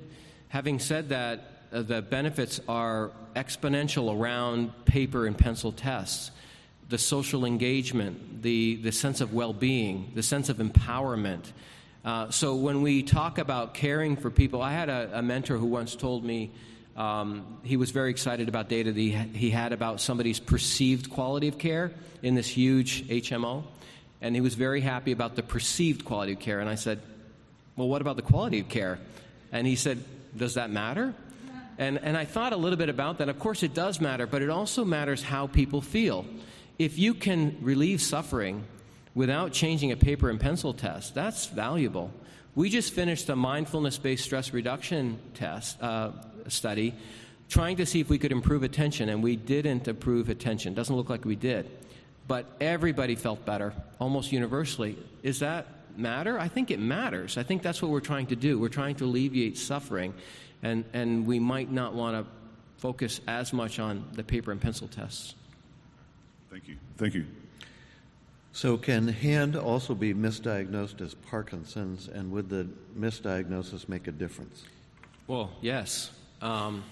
Having 0.49 0.81
said 0.81 1.09
that, 1.11 1.45
uh, 1.73 1.83
the 1.83 2.03
benefits 2.03 2.61
are 2.69 3.13
exponential 3.37 4.19
around 4.19 4.73
paper 4.85 5.27
and 5.27 5.37
pencil 5.37 5.73
tests. 5.73 6.31
The 6.89 6.99
social 6.99 7.45
engagement, 7.45 8.43
the, 8.43 8.77
the 8.77 8.93
sense 8.93 9.21
of 9.21 9.33
well 9.33 9.53
being, 9.53 10.11
the 10.15 10.23
sense 10.23 10.49
of 10.49 10.57
empowerment. 10.57 11.45
Uh, 12.05 12.31
so, 12.31 12.57
when 12.57 12.83
we 12.83 13.03
talk 13.03 13.39
about 13.39 13.75
caring 13.75 14.17
for 14.17 14.31
people, 14.31 14.63
I 14.63 14.73
had 14.73 14.89
a, 14.89 15.19
a 15.19 15.23
mentor 15.23 15.59
who 15.59 15.67
once 15.67 15.95
told 15.95 16.25
me 16.25 16.51
um, 17.01 17.47
he 17.63 17.79
was 17.79 17.93
very 17.93 18.11
excited 18.11 18.51
about 18.51 18.69
data 18.69 18.93
that 18.93 19.01
he, 19.01 19.49
had 19.49 19.73
about 19.73 20.03
somebody's 20.03 20.39
perceived 20.39 21.09
quality 21.09 21.49
of 21.49 21.57
care 21.57 21.93
in 22.23 22.35
this 22.35 22.47
huge 22.47 23.09
HMO. 23.09 23.65
And 24.21 24.35
he 24.35 24.43
was 24.43 24.55
very 24.55 24.83
happy 24.83 25.11
about 25.11 25.35
the 25.35 25.43
perceived 25.43 26.05
quality 26.05 26.35
of 26.35 26.41
care. 26.41 26.61
And 26.61 26.69
I 26.69 26.75
said, 26.75 27.01
Well, 27.75 27.89
what 27.89 28.03
about 28.03 28.17
the 28.17 28.23
quality 28.23 28.61
of 28.61 28.69
care? 28.69 28.99
And 29.51 29.67
he 29.67 29.77
said, 29.77 30.05
Does 30.37 30.55
that 30.55 30.69
matter? 30.69 31.15
And, 31.79 31.97
and 31.97 32.19
I 32.19 32.27
thought 32.27 32.53
a 32.53 32.59
little 32.59 32.77
bit 32.77 32.91
about 32.91 33.17
that. 33.19 33.31
Of 33.31 33.39
course, 33.39 33.63
it 33.63 33.73
does 33.73 33.99
matter, 33.99 34.27
but 34.27 34.43
it 34.43 34.51
also 34.51 34.85
matters 34.85 35.23
how 35.23 35.47
people 35.47 35.81
feel. 35.81 36.27
If 36.79 36.99
you 36.99 37.15
can 37.15 37.57
relieve 37.63 38.03
suffering 38.03 38.65
without 39.15 39.53
changing 39.53 39.91
a 39.91 39.97
paper 39.97 40.29
and 40.29 40.39
pencil 40.39 40.75
test, 40.75 41.15
that's 41.15 41.47
valuable. 41.47 42.13
We 42.55 42.69
just 42.69 42.93
finished 42.93 43.31
a 43.31 43.37
mindfulness 43.37 43.97
based 43.97 44.25
stress 44.25 44.53
reduction 44.53 45.19
test 45.33 45.83
uh, 45.83 46.11
study 46.51 46.95
trying 47.49 47.77
to 47.77 47.87
see 47.87 48.01
if 48.01 48.09
we 48.09 48.19
could 48.19 48.31
improve 48.31 48.63
attention, 48.63 49.09
and 49.09 49.23
we 49.23 49.35
didn't 49.35 49.89
improve 49.89 50.29
attention. 50.29 50.73
Doesn't 50.73 50.95
look 50.95 51.11
like 51.11 51.25
we 51.25 51.35
did. 51.35 51.69
But 52.29 52.47
everybody 52.61 53.17
felt 53.17 53.45
better, 53.45 53.75
almost 53.99 54.31
universally. 54.31 54.97
Is 55.25 55.41
that 55.41 55.67
matter? 55.97 56.39
I 56.39 56.47
think 56.47 56.71
it 56.71 56.79
matters. 56.79 57.37
I 57.37 57.43
think 57.43 57.63
that's 57.63 57.83
what 57.83 57.91
we're 57.91 58.01
trying 58.01 58.27
to 58.29 58.37
do. 58.37 58.59
We're 58.59 58.69
trying 58.69 58.95
to 58.97 59.05
alleviate 59.05 59.59
suffering 59.59 60.15
and, 60.63 60.85
and 60.93 61.27
we 61.27 61.39
might 61.39 61.71
not 61.71 61.95
want 61.95 62.17
to 62.17 62.31
focus 62.81 63.21
as 63.27 63.53
much 63.53 63.79
on 63.79 64.05
the 64.13 64.23
paper 64.23 64.53
and 64.53 64.61
pencil 64.61 64.89
tests. 64.89 65.35
Thank 66.51 66.69
you. 66.69 66.77
Thank 66.97 67.15
you. 67.15 67.27
So, 68.53 68.77
can 68.77 69.07
HAND 69.07 69.55
also 69.55 69.95
be 69.95 70.13
misdiagnosed 70.13 71.01
as 71.01 71.15
Parkinson's, 71.15 72.09
and 72.09 72.33
would 72.33 72.49
the 72.49 72.69
misdiagnosis 72.99 73.89
make 73.89 74.09
a 74.09 74.13
difference? 74.13 74.65
Well, 75.29 75.53
yes. 75.61 76.11
Um, 76.43 76.85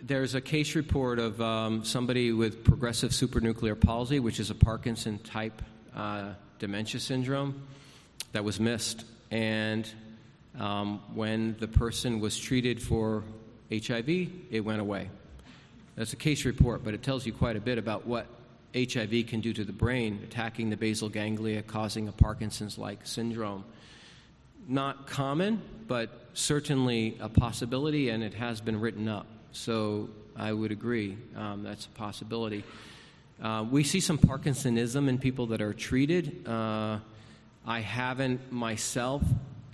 there's 0.00 0.34
a 0.36 0.40
case 0.40 0.76
report 0.76 1.18
of 1.18 1.40
um, 1.40 1.84
somebody 1.84 2.32
with 2.32 2.62
progressive 2.62 3.10
supranuclear 3.10 3.78
palsy, 3.78 4.20
which 4.20 4.38
is 4.38 4.50
a 4.50 4.54
Parkinson 4.54 5.18
type 5.18 5.60
uh, 5.96 6.34
dementia 6.60 7.00
syndrome, 7.00 7.66
that 8.32 8.44
was 8.44 8.60
missed. 8.60 9.04
And 9.30 9.88
um, 10.58 11.00
when 11.14 11.56
the 11.58 11.66
person 11.66 12.20
was 12.20 12.38
treated 12.38 12.80
for 12.80 13.24
HIV, 13.70 14.08
it 14.50 14.64
went 14.64 14.80
away. 14.80 15.10
That's 15.96 16.12
a 16.12 16.16
case 16.16 16.44
report, 16.44 16.84
but 16.84 16.94
it 16.94 17.02
tells 17.02 17.26
you 17.26 17.32
quite 17.32 17.56
a 17.56 17.60
bit 17.60 17.78
about 17.78 18.06
what 18.06 18.26
HIV 18.74 19.26
can 19.26 19.40
do 19.40 19.52
to 19.52 19.64
the 19.64 19.72
brain, 19.72 20.20
attacking 20.22 20.70
the 20.70 20.76
basal 20.76 21.08
ganglia, 21.08 21.62
causing 21.62 22.06
a 22.06 22.12
Parkinson's 22.12 22.78
like 22.78 23.00
syndrome. 23.04 23.64
not 24.68 25.06
common, 25.08 25.60
but 25.88 26.27
certainly 26.38 27.16
a 27.20 27.28
possibility, 27.28 28.10
and 28.10 28.22
it 28.22 28.34
has 28.34 28.60
been 28.60 28.80
written 28.80 29.08
up. 29.08 29.26
So 29.52 30.08
I 30.36 30.52
would 30.52 30.70
agree 30.70 31.16
um, 31.36 31.62
that's 31.64 31.86
a 31.86 31.90
possibility. 31.90 32.64
Uh, 33.42 33.64
we 33.70 33.84
see 33.84 34.00
some 34.00 34.18
Parkinsonism 34.18 35.08
in 35.08 35.18
people 35.18 35.46
that 35.48 35.60
are 35.60 35.72
treated. 35.72 36.46
Uh, 36.46 36.98
I 37.66 37.80
haven't 37.80 38.52
myself 38.52 39.22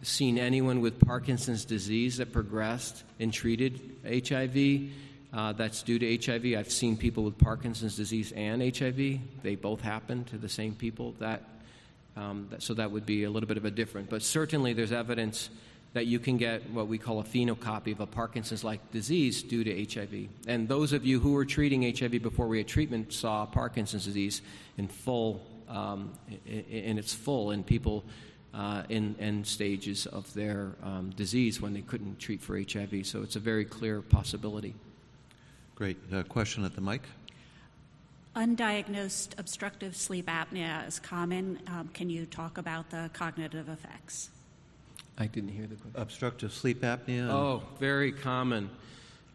seen 0.03 0.39
anyone 0.39 0.81
with 0.81 1.01
Parkinson's 1.01 1.65
disease 1.65 2.19
that 2.19 2.33
progressed 2.33 3.05
and 3.21 3.33
treated 3.33 3.81
HIV. 4.05 4.91
Uh, 5.33 5.53
that's 5.53 5.83
due 5.83 5.99
to 5.99 6.17
HIV. 6.17 6.59
I've 6.59 6.71
seen 6.71 6.97
people 6.97 7.25
with 7.25 7.39
Parkinson's 7.39 7.97
disease 7.97 8.33
and 8.33 8.63
HIV. 8.63 9.43
They 9.43 9.55
both 9.55 9.81
happen 9.81 10.25
to 10.25 10.39
the 10.39 10.49
same 10.49 10.75
people. 10.75 11.15
That, 11.19 11.43
um, 12.17 12.49
that, 12.51 12.63
so 12.63 12.75
that 12.75 12.91
would 12.91 13.07
be 13.07 13.25
a 13.25 13.31
little 13.31 13.49
bit 13.49 13.57
of 13.57 13.65
a 13.65 13.71
difference. 13.71 14.09
But 14.11 14.23
certainly, 14.23 14.75
there's 14.75 14.93
evidence 14.93 15.51
that 15.95 16.07
you 16.07 16.19
can 16.19 16.37
get 16.37 16.69
what 16.71 16.89
we 16.89 16.99
call 16.99 17.21
a 17.21 17.25
phenocopy 17.25 17.93
of 17.93 18.01
a 18.01 18.07
Parkinson's-like 18.07 18.91
disease 18.91 19.43
due 19.43 19.65
to 19.65 19.85
HIV. 19.85 20.29
And 20.47 20.69
those 20.69 20.93
of 20.93 21.07
you 21.07 21.21
who 21.21 21.33
were 21.33 21.45
treating 21.45 21.83
HIV 21.83 22.21
before 22.21 22.49
we 22.49 22.59
had 22.59 22.69
treatment 22.69 23.13
saw 23.13 23.47
Parkinson's 23.47 24.05
disease 24.05 24.43
in 24.77 24.89
full, 24.89 25.41
um, 25.69 26.13
in, 26.47 26.99
its 26.99 27.15
full, 27.15 27.53
in 27.53 27.63
people 27.63 28.05
uh, 28.53 28.83
in 28.89 29.15
end 29.21 29.47
stages 29.47 30.07
of 30.07 30.33
their 30.35 30.73
um, 30.83 31.11
disease 31.11 31.61
when 31.61 31.73
they 31.73 31.81
couldn't 31.81 32.19
treat 32.19 32.43
for 32.43 32.59
HIV. 32.59 33.07
So 33.07 33.23
it's 33.23 33.37
a 33.37 33.41
very 33.41 33.65
clear 33.65 34.03
possibility. 34.03 34.75
Great. 35.77 35.97
Uh, 36.13 36.25
question 36.25 36.65
at 36.65 36.75
the 36.75 36.81
mic. 36.81 37.03
Undiagnosed 38.35 39.39
obstructive 39.39 39.95
sleep 39.95 40.27
apnea 40.27 40.87
is 40.89 40.99
common. 40.99 41.61
Um, 41.69 41.89
can 41.95 42.11
you 42.11 42.27
talk 42.27 42.59
about 42.59 42.91
the 42.91 43.09
cognitive 43.13 43.69
effects? 43.69 44.31
I 45.17 45.27
didn't 45.27 45.51
hear 45.51 45.67
the 45.67 45.77
question. 45.77 46.01
Obstructive 46.01 46.53
sleep 46.53 46.83
apnea? 46.83 47.29
Oh, 47.31 47.63
very 47.79 48.11
common. 48.11 48.69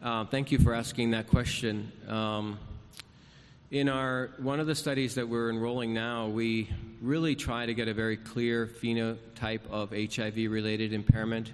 Uh, 0.02 0.24
thank 0.26 0.52
you 0.52 0.58
for 0.58 0.74
asking 0.74 1.12
that 1.12 1.28
question. 1.28 1.90
Um, 2.06 2.58
in 3.70 3.88
our 3.88 4.30
one 4.38 4.60
of 4.60 4.66
the 4.66 4.74
studies 4.74 5.14
that 5.14 5.28
we're 5.28 5.48
enrolling 5.48 5.94
now, 5.94 6.26
we 6.26 6.68
really 7.00 7.34
try 7.34 7.64
to 7.64 7.72
get 7.72 7.88
a 7.88 7.94
very 7.94 8.16
clear 8.16 8.66
phenotype 8.66 9.60
of 9.70 9.90
HIV-related 9.90 10.92
impairment. 10.92 11.52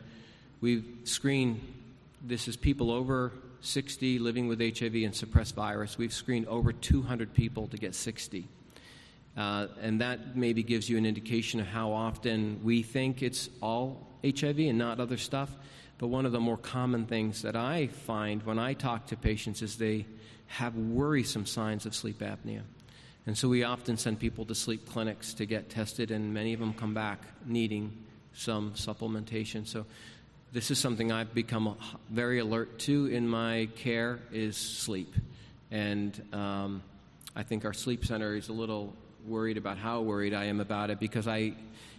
We 0.61 0.85
screen. 1.05 1.61
This 2.23 2.49
is 2.49 2.57
people 2.57 2.91
over 2.91 3.33
60 3.61 4.19
living 4.19 4.49
with 4.49 4.61
HIV 4.61 4.95
and 4.95 5.15
suppressed 5.15 5.55
virus. 5.55 5.99
We've 5.99 6.13
screened 6.13 6.47
over 6.49 6.73
200 6.73 7.33
people 7.35 7.69
to 7.69 7.77
get 7.77 7.95
60. 7.95 8.49
Uh, 9.37 9.67
and 9.83 10.01
that 10.01 10.37
maybe 10.37 10.63
gives 10.63 10.89
you 10.89 10.97
an 10.97 11.05
indication 11.05 11.61
of 11.61 11.67
how 11.67 11.93
often 11.93 12.61
we 12.65 12.83
think 12.83 13.23
it's 13.23 13.51
all 13.61 14.06
HIV 14.25 14.59
and 14.59 14.79
not 14.79 15.01
other 15.01 15.17
stuff. 15.17 15.51
But 15.99 16.09
one 16.09 16.27
of 16.27 16.33
the 16.33 16.41
more 16.41 16.59
common 16.59 17.07
things 17.07 17.43
that 17.43 17.57
I 17.57 17.87
find 17.87 18.43
when 18.43 18.59
I 18.59 18.75
talk 18.75 19.07
to 19.09 19.17
patients 19.17 19.63
is 19.63 19.77
they 19.77 20.07
have 20.47 20.77
worrisome 20.77 21.47
signs 21.47 21.87
of 21.87 21.95
sleep 21.95 22.19
apnea. 22.19 22.63
And 23.27 23.37
so 23.37 23.49
we 23.49 23.65
often 23.65 23.97
send 23.97 24.21
people 24.21 24.45
to 24.47 24.55
sleep 24.55 24.89
clinics 24.89 25.35
to 25.35 25.47
get 25.47 25.69
tested, 25.71 26.11
and 26.11 26.33
many 26.33 26.53
of 26.53 26.61
them 26.61 26.75
come 26.75 26.95
back 26.95 27.21
needing 27.45 27.93
some 28.35 28.73
supplementation. 28.73 29.67
So 29.67 29.87
this 30.53 30.71
is 30.71 30.79
something 30.79 31.11
I've 31.11 31.35
become 31.35 31.77
very 32.11 32.39
alert 32.39 32.79
to 32.81 33.07
in 33.07 33.27
my 33.27 33.69
care 33.75 34.21
is 34.33 34.57
sleep. 34.57 35.13
And 35.71 36.23
um, 36.33 36.83
I 37.35 37.43
think 37.43 37.65
our 37.65 37.73
sleep 37.73 38.05
center 38.05 38.37
is 38.37 38.49
a 38.49 38.53
little 38.53 38.95
worried 39.27 39.57
about 39.57 39.79
how 39.79 40.01
worried 40.03 40.35
I 40.35 40.45
am 40.45 40.61
about 40.61 40.91
it 40.91 41.01
because 41.01 41.27
I, 41.27 41.55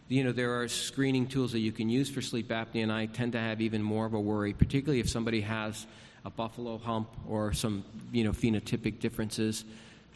you 0.07 0.23
know, 0.23 0.31
there 0.31 0.59
are 0.59 0.67
screening 0.67 1.27
tools 1.27 1.51
that 1.51 1.59
you 1.59 1.71
can 1.71 1.89
use 1.89 2.09
for 2.09 2.21
sleep 2.21 2.49
apnea, 2.49 2.83
and 2.83 2.91
I 2.91 3.07
tend 3.07 3.33
to 3.33 3.39
have 3.39 3.61
even 3.61 3.83
more 3.83 4.05
of 4.05 4.13
a 4.13 4.19
worry, 4.19 4.53
particularly 4.53 4.99
if 4.99 5.09
somebody 5.09 5.41
has 5.41 5.85
a 6.25 6.29
buffalo 6.29 6.77
hump 6.77 7.09
or 7.27 7.53
some, 7.53 7.83
you 8.11 8.23
know, 8.23 8.31
phenotypic 8.31 8.99
differences. 8.99 9.65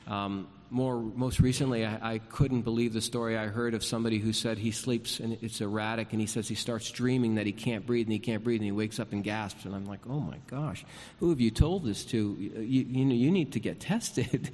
Um, 0.07 0.47
more 0.71 1.01
most 1.01 1.41
recently, 1.41 1.85
I, 1.85 2.13
I, 2.13 2.17
couldn't 2.19 2.61
believe 2.61 2.93
the 2.93 3.01
story 3.01 3.37
I 3.37 3.47
heard 3.47 3.73
of 3.73 3.83
somebody 3.83 4.19
who 4.19 4.31
said 4.31 4.57
he 4.57 4.71
sleeps 4.71 5.19
and 5.19 5.37
it's 5.41 5.59
erratic, 5.59 6.13
and 6.13 6.21
he 6.21 6.27
says 6.27 6.47
he 6.47 6.55
starts 6.55 6.89
dreaming 6.89 7.35
that 7.35 7.45
he 7.45 7.51
can't 7.51 7.85
breathe 7.85 8.05
and 8.05 8.13
he 8.13 8.19
can't 8.19 8.41
breathe, 8.41 8.61
and 8.61 8.65
he 8.65 8.71
wakes 8.71 8.97
up 8.97 9.11
and 9.11 9.21
gasps. 9.21 9.65
And 9.65 9.75
I'm 9.75 9.85
like, 9.85 9.99
oh 10.09 10.21
my 10.21 10.37
gosh, 10.47 10.85
who 11.19 11.29
have 11.29 11.41
you 11.41 11.51
told 11.51 11.83
this 11.83 12.05
to? 12.05 12.17
You, 12.39 12.85
you 12.87 13.05
know, 13.05 13.13
you 13.13 13.31
need 13.31 13.51
to 13.51 13.59
get 13.59 13.79
tested. 13.91 14.51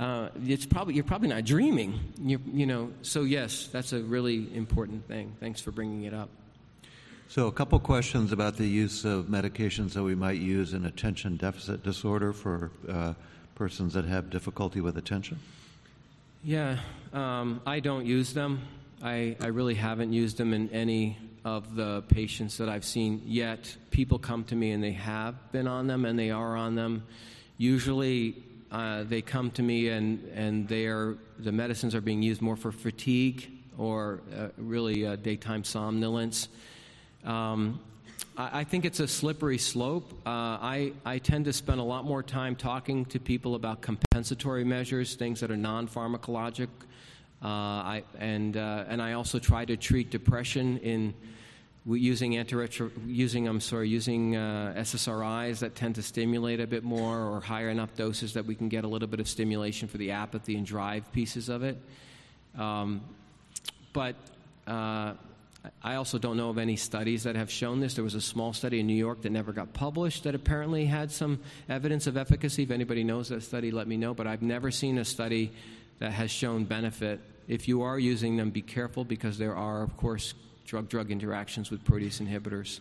Uh, 0.00 0.30
it's 0.44 0.66
probably 0.66 0.94
you're 0.94 1.04
probably 1.04 1.28
not 1.28 1.44
dreaming. 1.44 2.00
you 2.20 2.40
you 2.52 2.66
know, 2.66 2.92
so 3.02 3.22
yes, 3.22 3.68
that's 3.68 3.92
a 3.92 4.00
really 4.00 4.54
important 4.54 5.06
thing. 5.06 5.36
Thanks 5.38 5.60
for 5.60 5.70
bringing 5.70 6.02
it 6.02 6.12
up. 6.12 6.30
So, 7.28 7.46
a 7.46 7.52
couple 7.52 7.78
questions 7.78 8.32
about 8.32 8.56
the 8.56 8.66
use 8.66 9.04
of 9.04 9.26
medications 9.26 9.92
that 9.92 10.02
we 10.02 10.16
might 10.16 10.40
use 10.40 10.74
in 10.74 10.84
attention 10.84 11.36
deficit 11.36 11.84
disorder 11.84 12.32
for 12.32 12.72
uh, 12.88 13.14
persons 13.60 13.92
that 13.92 14.06
have 14.06 14.30
difficulty 14.30 14.80
with 14.80 14.96
attention. 14.96 15.38
Yeah, 16.42 16.78
um, 17.12 17.60
I 17.66 17.80
don't 17.80 18.06
use 18.06 18.32
them. 18.32 18.62
I, 19.02 19.36
I 19.38 19.48
really 19.48 19.74
haven't 19.74 20.14
used 20.14 20.38
them 20.38 20.54
in 20.54 20.70
any 20.70 21.18
of 21.44 21.76
the 21.76 22.00
patients 22.08 22.56
that 22.56 22.70
I've 22.70 22.86
seen 22.86 23.20
yet. 23.26 23.76
People 23.90 24.18
come 24.18 24.44
to 24.44 24.56
me 24.56 24.70
and 24.70 24.82
they 24.82 24.92
have 24.92 25.34
been 25.52 25.68
on 25.68 25.88
them 25.88 26.06
and 26.06 26.18
they 26.18 26.30
are 26.30 26.56
on 26.56 26.74
them. 26.74 27.02
Usually, 27.58 28.34
uh, 28.72 29.02
they 29.02 29.20
come 29.20 29.50
to 29.50 29.62
me 29.62 29.90
and, 29.90 30.26
and 30.34 30.66
they 30.66 30.86
are, 30.86 31.18
the 31.38 31.52
medicines 31.52 31.94
are 31.94 32.00
being 32.00 32.22
used 32.22 32.40
more 32.40 32.56
for 32.56 32.72
fatigue 32.72 33.46
or 33.76 34.22
uh, 34.34 34.48
really 34.56 35.06
uh, 35.06 35.16
daytime 35.16 35.64
somnolence. 35.64 36.48
Um, 37.26 37.78
I, 38.36 38.64
think 38.64 38.84
it's 38.84 39.00
a 39.00 39.08
slippery 39.08 39.58
slope. 39.58 40.12
Uh, 40.24 40.30
I, 40.30 40.92
I 41.04 41.18
tend 41.18 41.44
to 41.46 41.52
spend 41.52 41.80
a 41.80 41.84
lot 41.84 42.04
more 42.04 42.22
time 42.22 42.56
talking 42.56 43.04
to 43.06 43.20
people 43.20 43.54
about 43.54 43.82
compensatory 43.82 44.64
measures, 44.64 45.14
things 45.14 45.40
that 45.40 45.50
are 45.50 45.56
non 45.56 45.88
pharmacologic. 45.88 46.68
Uh, 47.42 48.00
and, 48.18 48.56
uh, 48.56 48.84
and 48.88 49.00
I 49.00 49.14
also 49.14 49.38
try 49.38 49.64
to 49.64 49.76
treat 49.76 50.10
depression 50.10 50.78
in 50.78 51.14
using 51.86 52.32
antiretro, 52.32 52.90
using 53.06 53.48
I'm 53.48 53.60
sorry, 53.60 53.88
using 53.88 54.36
uh, 54.36 54.74
SSRIs 54.76 55.60
that 55.60 55.74
tend 55.74 55.94
to 55.96 56.02
stimulate 56.02 56.60
a 56.60 56.66
bit 56.66 56.84
more, 56.84 57.18
or 57.18 57.40
higher 57.40 57.70
enough 57.70 57.94
doses 57.96 58.34
that 58.34 58.44
we 58.44 58.54
can 58.54 58.68
get 58.68 58.84
a 58.84 58.88
little 58.88 59.08
bit 59.08 59.20
of 59.20 59.28
stimulation 59.28 59.88
for 59.88 59.98
the 59.98 60.10
apathy 60.10 60.56
and 60.56 60.66
drive 60.66 61.10
pieces 61.12 61.48
of 61.48 61.62
it. 61.62 61.78
Um, 62.58 63.00
but 63.92 64.16
uh, 64.66 65.14
I 65.82 65.96
also 65.96 66.18
don't 66.18 66.36
know 66.36 66.48
of 66.48 66.58
any 66.58 66.76
studies 66.76 67.24
that 67.24 67.36
have 67.36 67.50
shown 67.50 67.80
this. 67.80 67.94
There 67.94 68.04
was 68.04 68.14
a 68.14 68.20
small 68.20 68.52
study 68.52 68.80
in 68.80 68.86
New 68.86 68.94
York 68.94 69.22
that 69.22 69.30
never 69.30 69.52
got 69.52 69.72
published 69.74 70.24
that 70.24 70.34
apparently 70.34 70.86
had 70.86 71.10
some 71.10 71.40
evidence 71.68 72.06
of 72.06 72.16
efficacy. 72.16 72.62
If 72.62 72.70
anybody 72.70 73.04
knows 73.04 73.28
that 73.28 73.42
study, 73.42 73.70
let 73.70 73.86
me 73.86 73.96
know. 73.96 74.14
But 74.14 74.26
I've 74.26 74.42
never 74.42 74.70
seen 74.70 74.98
a 74.98 75.04
study 75.04 75.52
that 75.98 76.12
has 76.12 76.30
shown 76.30 76.64
benefit. 76.64 77.20
If 77.46 77.68
you 77.68 77.82
are 77.82 77.98
using 77.98 78.36
them, 78.36 78.50
be 78.50 78.62
careful 78.62 79.04
because 79.04 79.36
there 79.36 79.54
are, 79.54 79.82
of 79.82 79.96
course, 79.96 80.34
drug 80.64 80.88
drug 80.88 81.10
interactions 81.10 81.70
with 81.70 81.84
protease 81.84 82.22
inhibitors. 82.26 82.80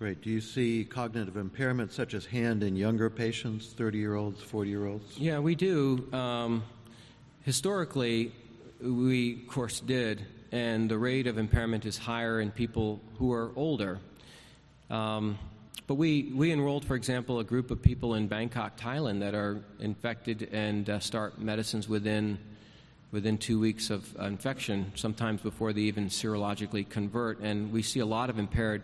Great. 0.00 0.22
Do 0.22 0.30
you 0.30 0.40
see 0.40 0.84
cognitive 0.84 1.36
impairment 1.36 1.92
such 1.92 2.14
as 2.14 2.24
HAND 2.24 2.62
in 2.62 2.74
younger 2.74 3.10
patients, 3.10 3.74
30 3.74 3.98
year 3.98 4.14
olds, 4.14 4.42
40 4.42 4.70
year 4.70 4.86
olds? 4.86 5.18
Yeah, 5.18 5.38
we 5.40 5.54
do. 5.54 6.08
Um, 6.12 6.62
historically, 7.42 8.32
we, 8.82 9.42
of 9.42 9.48
course, 9.48 9.80
did, 9.80 10.24
and 10.52 10.90
the 10.90 10.98
rate 10.98 11.26
of 11.26 11.38
impairment 11.38 11.84
is 11.86 11.98
higher 11.98 12.40
in 12.40 12.50
people 12.50 13.00
who 13.18 13.32
are 13.32 13.52
older. 13.56 14.00
Um, 14.88 15.38
but 15.86 15.94
we, 15.94 16.32
we 16.34 16.52
enrolled, 16.52 16.84
for 16.84 16.94
example, 16.94 17.40
a 17.40 17.44
group 17.44 17.70
of 17.70 17.82
people 17.82 18.14
in 18.14 18.28
Bangkok, 18.28 18.78
Thailand, 18.78 19.20
that 19.20 19.34
are 19.34 19.62
infected 19.80 20.48
and 20.52 20.88
uh, 20.88 21.00
start 21.00 21.40
medicines 21.40 21.88
within, 21.88 22.38
within 23.12 23.38
two 23.38 23.58
weeks 23.58 23.90
of 23.90 24.16
infection, 24.20 24.92
sometimes 24.94 25.40
before 25.40 25.72
they 25.72 25.82
even 25.82 26.06
serologically 26.06 26.88
convert. 26.88 27.40
And 27.40 27.72
we 27.72 27.82
see 27.82 28.00
a 28.00 28.06
lot 28.06 28.30
of 28.30 28.38
impaired 28.38 28.82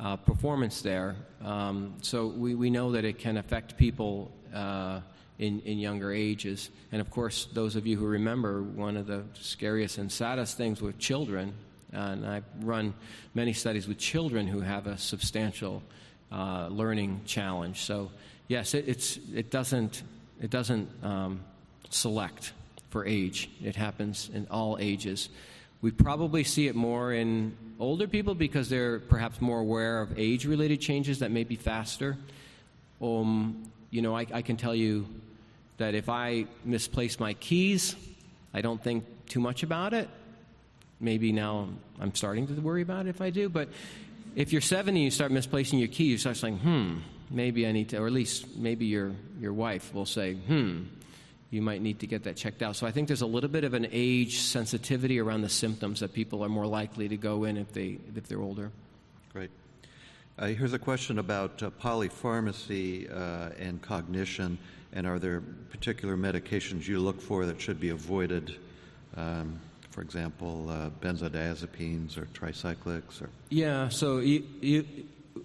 uh, 0.00 0.16
performance 0.16 0.80
there. 0.82 1.16
Um, 1.44 1.94
so 2.02 2.28
we, 2.28 2.54
we 2.54 2.70
know 2.70 2.92
that 2.92 3.04
it 3.04 3.18
can 3.18 3.36
affect 3.36 3.76
people. 3.76 4.30
Uh, 4.54 5.00
in, 5.38 5.60
in 5.60 5.78
younger 5.78 6.12
ages. 6.12 6.70
And 6.92 7.00
of 7.00 7.10
course, 7.10 7.48
those 7.52 7.76
of 7.76 7.86
you 7.86 7.96
who 7.96 8.06
remember, 8.06 8.62
one 8.62 8.96
of 8.96 9.06
the 9.06 9.24
scariest 9.34 9.98
and 9.98 10.10
saddest 10.10 10.56
things 10.56 10.82
with 10.82 10.98
children, 10.98 11.54
and 11.92 12.26
I've 12.26 12.44
run 12.62 12.94
many 13.34 13.52
studies 13.52 13.86
with 13.86 13.98
children 13.98 14.46
who 14.46 14.60
have 14.60 14.86
a 14.86 14.98
substantial 14.98 15.82
uh, 16.30 16.68
learning 16.68 17.22
challenge. 17.24 17.80
So, 17.80 18.10
yes, 18.48 18.74
it, 18.74 18.88
it's, 18.88 19.18
it 19.34 19.50
doesn't, 19.50 20.02
it 20.40 20.50
doesn't 20.50 20.88
um, 21.02 21.40
select 21.90 22.52
for 22.90 23.06
age, 23.06 23.50
it 23.62 23.76
happens 23.76 24.30
in 24.32 24.46
all 24.50 24.78
ages. 24.80 25.28
We 25.80 25.90
probably 25.92 26.42
see 26.42 26.66
it 26.66 26.74
more 26.74 27.12
in 27.12 27.56
older 27.78 28.08
people 28.08 28.34
because 28.34 28.68
they're 28.68 28.98
perhaps 28.98 29.40
more 29.40 29.60
aware 29.60 30.00
of 30.00 30.18
age 30.18 30.44
related 30.44 30.80
changes 30.80 31.20
that 31.20 31.30
may 31.30 31.44
be 31.44 31.54
faster. 31.54 32.16
Um, 33.00 33.70
you 33.90 34.02
know, 34.02 34.16
I, 34.16 34.26
I, 34.32 34.42
can 34.42 34.56
tell 34.56 34.74
you 34.74 35.06
that 35.78 35.94
if 35.94 36.08
I 36.08 36.46
misplace 36.64 37.18
my 37.18 37.34
keys, 37.34 37.96
I 38.52 38.60
don't 38.60 38.82
think 38.82 39.04
too 39.28 39.40
much 39.40 39.62
about 39.62 39.94
it. 39.94 40.08
maybe 41.00 41.30
now 41.30 41.68
I'm 42.00 42.14
starting 42.14 42.46
to 42.48 42.54
worry 42.54 42.82
about 42.82 43.06
it 43.06 43.10
if 43.10 43.20
I 43.20 43.30
do. 43.30 43.48
But 43.48 43.68
if 44.34 44.52
you're 44.52 44.60
70 44.60 44.98
and 44.98 45.04
you 45.04 45.10
start 45.10 45.30
misplacing 45.30 45.78
your 45.78 45.88
key, 45.88 46.04
you 46.04 46.18
start 46.18 46.36
saying, 46.36 46.58
hmm, 46.58 46.98
maybe 47.30 47.66
I 47.66 47.72
need 47.72 47.90
to, 47.90 47.98
or 47.98 48.06
at 48.06 48.12
least 48.12 48.56
maybe 48.56 48.86
your, 48.86 49.12
your 49.40 49.52
wife 49.52 49.94
will 49.94 50.06
say, 50.06 50.34
hmm, 50.34 50.84
you 51.50 51.62
might 51.62 51.80
need 51.80 52.00
to 52.00 52.06
get 52.06 52.24
that 52.24 52.36
checked 52.36 52.62
out. 52.62 52.76
So 52.76 52.86
I 52.86 52.90
think 52.90 53.08
there's 53.08 53.22
a 53.22 53.26
little 53.26 53.48
bit 53.48 53.64
of 53.64 53.74
an 53.74 53.86
age 53.90 54.40
sensitivity 54.40 55.18
around 55.18 55.42
the 55.42 55.48
symptoms 55.48 56.00
that 56.00 56.12
people 56.12 56.44
are 56.44 56.48
more 56.48 56.66
likely 56.66 57.08
to 57.08 57.16
go 57.16 57.44
in 57.44 57.56
if, 57.56 57.72
they, 57.72 57.98
if 58.14 58.26
they're 58.26 58.40
older. 58.40 58.70
Great. 59.32 59.50
Uh, 60.38 60.46
here's 60.48 60.72
a 60.72 60.78
question 60.78 61.18
about 61.18 61.62
uh, 61.62 61.70
polypharmacy 61.82 63.10
uh, 63.10 63.50
and 63.58 63.80
cognition, 63.82 64.58
and 64.92 65.06
are 65.06 65.18
there 65.18 65.40
particular 65.70 66.16
medications 66.16 66.86
you 66.86 66.98
look 66.98 67.20
for 67.20 67.46
that 67.46 67.60
should 67.60 67.80
be 67.80 67.90
avoided? 67.90 68.56
Um, 69.16 69.58
for 69.90 70.02
example, 70.02 70.68
uh, 70.70 70.90
benzodiazepines 71.00 72.16
or 72.16 72.26
tricyclics? 72.26 73.20
Or 73.20 73.30
yeah, 73.50 73.88
so 73.88 74.18
you, 74.18 74.44
you, 74.60 74.86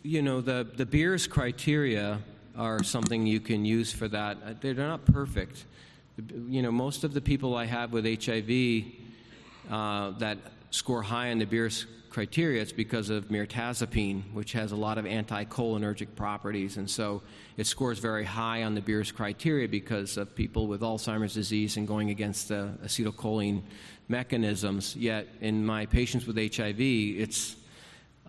you 0.03 0.21
know, 0.21 0.41
the, 0.41 0.67
the 0.75 0.85
Beers 0.85 1.27
criteria 1.27 2.21
are 2.55 2.83
something 2.83 3.25
you 3.25 3.39
can 3.39 3.65
use 3.65 3.91
for 3.91 4.07
that. 4.07 4.37
Uh, 4.45 4.53
they're 4.61 4.73
not 4.75 5.05
perfect. 5.05 5.65
You 6.47 6.61
know, 6.61 6.71
most 6.71 7.03
of 7.03 7.13
the 7.13 7.21
people 7.21 7.55
I 7.55 7.65
have 7.65 7.91
with 7.91 8.05
HIV 8.05 8.83
uh, 9.71 10.11
that 10.19 10.37
score 10.69 11.01
high 11.01 11.31
on 11.31 11.39
the 11.39 11.45
Beers 11.45 11.87
criteria, 12.13 12.61
it's 12.61 12.71
because 12.71 13.09
of 13.09 13.29
mirtazapine, 13.29 14.21
which 14.33 14.53
has 14.53 14.71
a 14.71 14.75
lot 14.75 14.99
of 14.99 15.05
anticholinergic 15.05 16.15
properties. 16.15 16.77
And 16.77 16.87
so 16.87 17.23
it 17.57 17.65
scores 17.65 17.97
very 17.97 18.23
high 18.23 18.63
on 18.63 18.75
the 18.75 18.81
Beers 18.81 19.11
criteria 19.11 19.67
because 19.67 20.15
of 20.17 20.35
people 20.35 20.67
with 20.67 20.81
Alzheimer's 20.81 21.33
disease 21.33 21.75
and 21.75 21.87
going 21.87 22.11
against 22.11 22.49
the 22.49 22.71
acetylcholine 22.85 23.63
mechanisms. 24.07 24.95
Yet 24.95 25.27
in 25.41 25.65
my 25.65 25.87
patients 25.87 26.27
with 26.27 26.37
HIV, 26.37 26.79
it's 26.79 27.55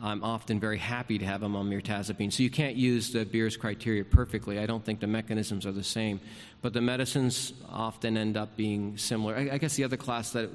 I'm 0.03 0.25
often 0.25 0.59
very 0.59 0.79
happy 0.79 1.19
to 1.19 1.25
have 1.25 1.41
them 1.41 1.55
on 1.55 1.71
mirtazapine. 1.71 2.33
So 2.33 2.43
you 2.43 2.51
can't 2.51 2.75
use 2.75 3.13
the 3.13 3.25
Beers 3.25 3.57
criteria 3.57 4.05
perfectly. 4.05 4.59
I 4.59 4.67
don't 4.67 4.85
think 4.85 4.99
the 5.01 5.07
mechanisms 5.07 5.67
are 5.67 5.73
the 5.73 5.85
same. 5.85 6.21
But 6.63 6.73
the 6.73 6.81
medicines 6.81 7.53
often 7.69 8.17
end 8.17 8.37
up 8.37 8.57
being 8.57 8.99
similar. 8.99 9.37
I, 9.37 9.51
I 9.53 9.59
guess 9.59 9.77
the 9.77 9.85
other 9.85 9.97
class 9.97 10.33
that 10.33 10.51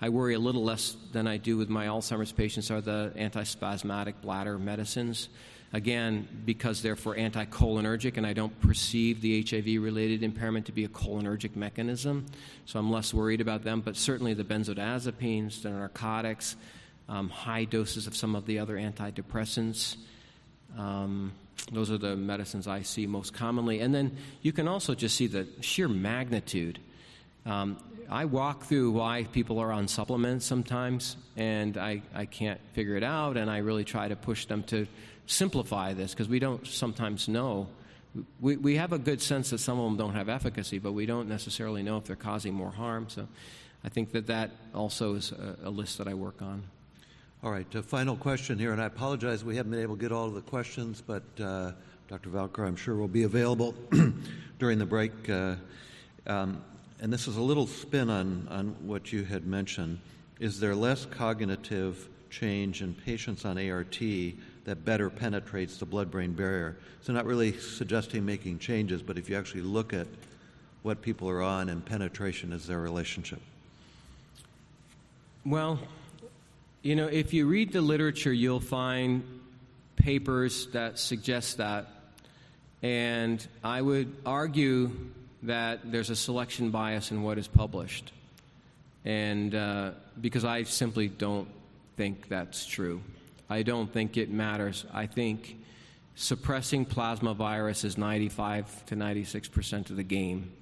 I 0.00 0.10
worry 0.10 0.34
a 0.34 0.38
little 0.38 0.62
less 0.62 0.96
than 1.12 1.26
I 1.26 1.38
do 1.38 1.56
with 1.56 1.70
my 1.70 1.86
Alzheimer's 1.86 2.32
patients 2.32 2.70
are 2.70 2.80
the 2.82 3.12
antispasmodic 3.16 4.20
bladder 4.20 4.58
medicines. 4.58 5.30
Again, 5.74 6.28
because 6.44 6.82
they're 6.82 6.96
for 6.96 7.16
anticholinergic, 7.16 8.18
and 8.18 8.26
I 8.26 8.34
don't 8.34 8.60
perceive 8.60 9.22
the 9.22 9.42
HIV 9.42 9.82
related 9.82 10.22
impairment 10.22 10.66
to 10.66 10.72
be 10.72 10.84
a 10.84 10.88
cholinergic 10.88 11.56
mechanism. 11.56 12.26
So 12.66 12.78
I'm 12.78 12.92
less 12.92 13.14
worried 13.14 13.40
about 13.40 13.64
them. 13.64 13.80
But 13.80 13.96
certainly 13.96 14.34
the 14.34 14.44
benzodiazepines, 14.44 15.62
the 15.62 15.70
narcotics, 15.70 16.56
um, 17.12 17.28
high 17.28 17.64
doses 17.64 18.06
of 18.06 18.16
some 18.16 18.34
of 18.34 18.46
the 18.46 18.58
other 18.58 18.76
antidepressants. 18.76 19.96
Um, 20.78 21.32
those 21.70 21.90
are 21.90 21.98
the 21.98 22.16
medicines 22.16 22.66
I 22.66 22.82
see 22.82 23.06
most 23.06 23.34
commonly. 23.34 23.80
And 23.80 23.94
then 23.94 24.16
you 24.40 24.52
can 24.52 24.66
also 24.66 24.94
just 24.94 25.14
see 25.14 25.26
the 25.26 25.46
sheer 25.60 25.88
magnitude. 25.88 26.78
Um, 27.44 27.76
I 28.08 28.24
walk 28.24 28.64
through 28.64 28.92
why 28.92 29.24
people 29.30 29.58
are 29.58 29.70
on 29.72 29.88
supplements 29.88 30.46
sometimes, 30.46 31.16
and 31.36 31.76
I, 31.76 32.02
I 32.14 32.24
can't 32.24 32.60
figure 32.72 32.96
it 32.96 33.04
out, 33.04 33.36
and 33.36 33.50
I 33.50 33.58
really 33.58 33.84
try 33.84 34.08
to 34.08 34.16
push 34.16 34.46
them 34.46 34.62
to 34.64 34.86
simplify 35.26 35.92
this 35.92 36.12
because 36.12 36.28
we 36.28 36.38
don't 36.38 36.66
sometimes 36.66 37.28
know. 37.28 37.68
We, 38.40 38.56
we 38.56 38.76
have 38.76 38.92
a 38.92 38.98
good 38.98 39.20
sense 39.20 39.50
that 39.50 39.58
some 39.58 39.78
of 39.78 39.84
them 39.84 39.98
don't 39.98 40.14
have 40.14 40.28
efficacy, 40.28 40.78
but 40.78 40.92
we 40.92 41.06
don't 41.06 41.28
necessarily 41.28 41.82
know 41.82 41.98
if 41.98 42.04
they're 42.04 42.16
causing 42.16 42.54
more 42.54 42.70
harm. 42.70 43.08
So 43.08 43.28
I 43.84 43.88
think 43.90 44.12
that 44.12 44.26
that 44.28 44.50
also 44.74 45.14
is 45.14 45.32
a, 45.32 45.56
a 45.64 45.70
list 45.70 45.98
that 45.98 46.08
I 46.08 46.14
work 46.14 46.40
on. 46.40 46.64
All 47.44 47.50
right, 47.50 47.66
a 47.74 47.82
final 47.82 48.14
question 48.14 48.56
here, 48.56 48.70
and 48.70 48.80
I 48.80 48.84
apologize 48.84 49.44
we 49.44 49.56
haven't 49.56 49.72
been 49.72 49.80
able 49.80 49.96
to 49.96 50.00
get 50.00 50.12
all 50.12 50.26
of 50.26 50.34
the 50.34 50.42
questions, 50.42 51.02
but 51.04 51.24
uh, 51.40 51.72
Dr. 52.06 52.30
Valcour, 52.30 52.68
I'm 52.68 52.76
sure 52.76 52.94
will 52.94 53.08
be 53.08 53.24
available 53.24 53.74
during 54.60 54.78
the 54.78 54.86
break. 54.86 55.28
Uh, 55.28 55.56
um, 56.28 56.62
and 57.00 57.12
this 57.12 57.26
is 57.26 57.36
a 57.36 57.42
little 57.42 57.66
spin 57.66 58.10
on, 58.10 58.46
on 58.48 58.76
what 58.86 59.12
you 59.12 59.24
had 59.24 59.44
mentioned. 59.44 59.98
Is 60.38 60.60
there 60.60 60.76
less 60.76 61.04
cognitive 61.04 62.08
change 62.30 62.80
in 62.80 62.94
patients 62.94 63.44
on 63.44 63.58
ART 63.58 63.98
that 64.64 64.84
better 64.84 65.10
penetrates 65.10 65.78
the 65.78 65.84
blood 65.84 66.12
brain 66.12 66.34
barrier? 66.34 66.76
So, 67.00 67.12
not 67.12 67.26
really 67.26 67.58
suggesting 67.58 68.24
making 68.24 68.60
changes, 68.60 69.02
but 69.02 69.18
if 69.18 69.28
you 69.28 69.36
actually 69.36 69.62
look 69.62 69.92
at 69.92 70.06
what 70.84 71.02
people 71.02 71.28
are 71.28 71.42
on 71.42 71.70
and 71.70 71.84
penetration 71.84 72.52
is 72.52 72.68
their 72.68 72.78
relationship. 72.78 73.40
Well, 75.44 75.80
you 76.82 76.96
know, 76.96 77.06
if 77.06 77.32
you 77.32 77.46
read 77.46 77.72
the 77.72 77.80
literature, 77.80 78.32
you'll 78.32 78.60
find 78.60 79.22
papers 79.94 80.66
that 80.72 80.98
suggest 80.98 81.58
that. 81.58 81.86
And 82.82 83.46
I 83.62 83.80
would 83.80 84.12
argue 84.26 84.90
that 85.44 85.92
there's 85.92 86.10
a 86.10 86.16
selection 86.16 86.70
bias 86.70 87.12
in 87.12 87.22
what 87.22 87.38
is 87.38 87.46
published. 87.46 88.12
And 89.04 89.54
uh, 89.54 89.92
because 90.20 90.44
I 90.44 90.64
simply 90.64 91.08
don't 91.08 91.48
think 91.96 92.28
that's 92.28 92.66
true. 92.66 93.00
I 93.48 93.62
don't 93.62 93.92
think 93.92 94.16
it 94.16 94.30
matters. 94.30 94.84
I 94.92 95.06
think 95.06 95.56
suppressing 96.16 96.84
plasma 96.84 97.34
virus 97.34 97.84
is 97.84 97.96
95 97.96 98.86
to 98.86 98.96
96 98.96 99.48
percent 99.48 99.90
of 99.90 99.96
the 99.96 100.02
game 100.02 100.52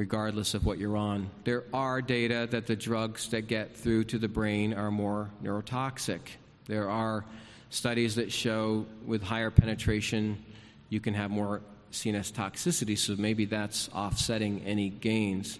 regardless 0.00 0.54
of 0.54 0.64
what 0.64 0.78
you're 0.78 0.96
on. 0.96 1.28
There 1.44 1.64
are 1.74 2.00
data 2.00 2.48
that 2.52 2.66
the 2.66 2.74
drugs 2.74 3.28
that 3.32 3.48
get 3.48 3.76
through 3.76 4.04
to 4.04 4.18
the 4.18 4.28
brain 4.28 4.72
are 4.72 4.90
more 4.90 5.28
neurotoxic. 5.44 6.20
There 6.64 6.88
are 6.88 7.22
studies 7.68 8.14
that 8.14 8.32
show 8.32 8.86
with 9.04 9.22
higher 9.22 9.50
penetration 9.50 10.42
you 10.88 11.00
can 11.00 11.12
have 11.12 11.30
more 11.30 11.60
CNS 11.92 12.32
toxicity, 12.32 12.96
so 12.96 13.14
maybe 13.18 13.44
that's 13.44 13.90
offsetting 13.90 14.62
any 14.64 14.88
gains. 14.88 15.58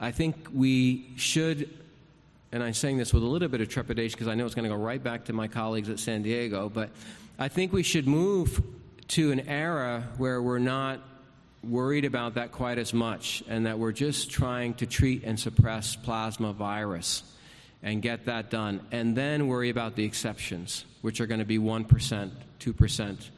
I 0.00 0.10
think 0.10 0.48
we 0.52 1.12
should, 1.16 1.70
and 2.50 2.64
I'm 2.64 2.74
saying 2.74 2.98
this 2.98 3.14
with 3.14 3.22
a 3.22 3.26
little 3.26 3.46
bit 3.46 3.60
of 3.60 3.68
trepidation 3.68 4.16
because 4.16 4.26
I 4.26 4.34
know 4.34 4.44
it's 4.44 4.56
going 4.56 4.68
to 4.68 4.76
go 4.76 4.82
right 4.82 5.00
back 5.00 5.26
to 5.26 5.32
my 5.32 5.46
colleagues 5.46 5.88
at 5.88 6.00
San 6.00 6.22
Diego, 6.22 6.68
but 6.68 6.90
I 7.38 7.46
think 7.46 7.72
we 7.72 7.84
should 7.84 8.08
move 8.08 8.60
to 9.08 9.30
an 9.30 9.48
era 9.48 10.08
where 10.16 10.42
we're 10.42 10.58
not 10.58 10.98
worried 11.62 12.04
about 12.04 12.34
that 12.34 12.52
quite 12.52 12.78
as 12.78 12.92
much, 12.92 13.42
and 13.48 13.66
that 13.66 13.78
we're 13.78 13.92
just 13.92 14.30
trying 14.30 14.74
to 14.74 14.86
treat 14.86 15.24
and 15.24 15.38
suppress 15.38 15.96
plasma 15.96 16.52
virus 16.52 17.22
and 17.82 18.02
get 18.02 18.26
that 18.26 18.50
done, 18.50 18.80
and 18.92 19.16
then 19.16 19.48
worry 19.48 19.70
about 19.70 19.96
the 19.96 20.04
exceptions, 20.04 20.84
which 21.00 21.20
are 21.20 21.26
going 21.26 21.40
to 21.40 21.46
be 21.46 21.58
1%, 21.58 22.30
2%. 22.60 23.30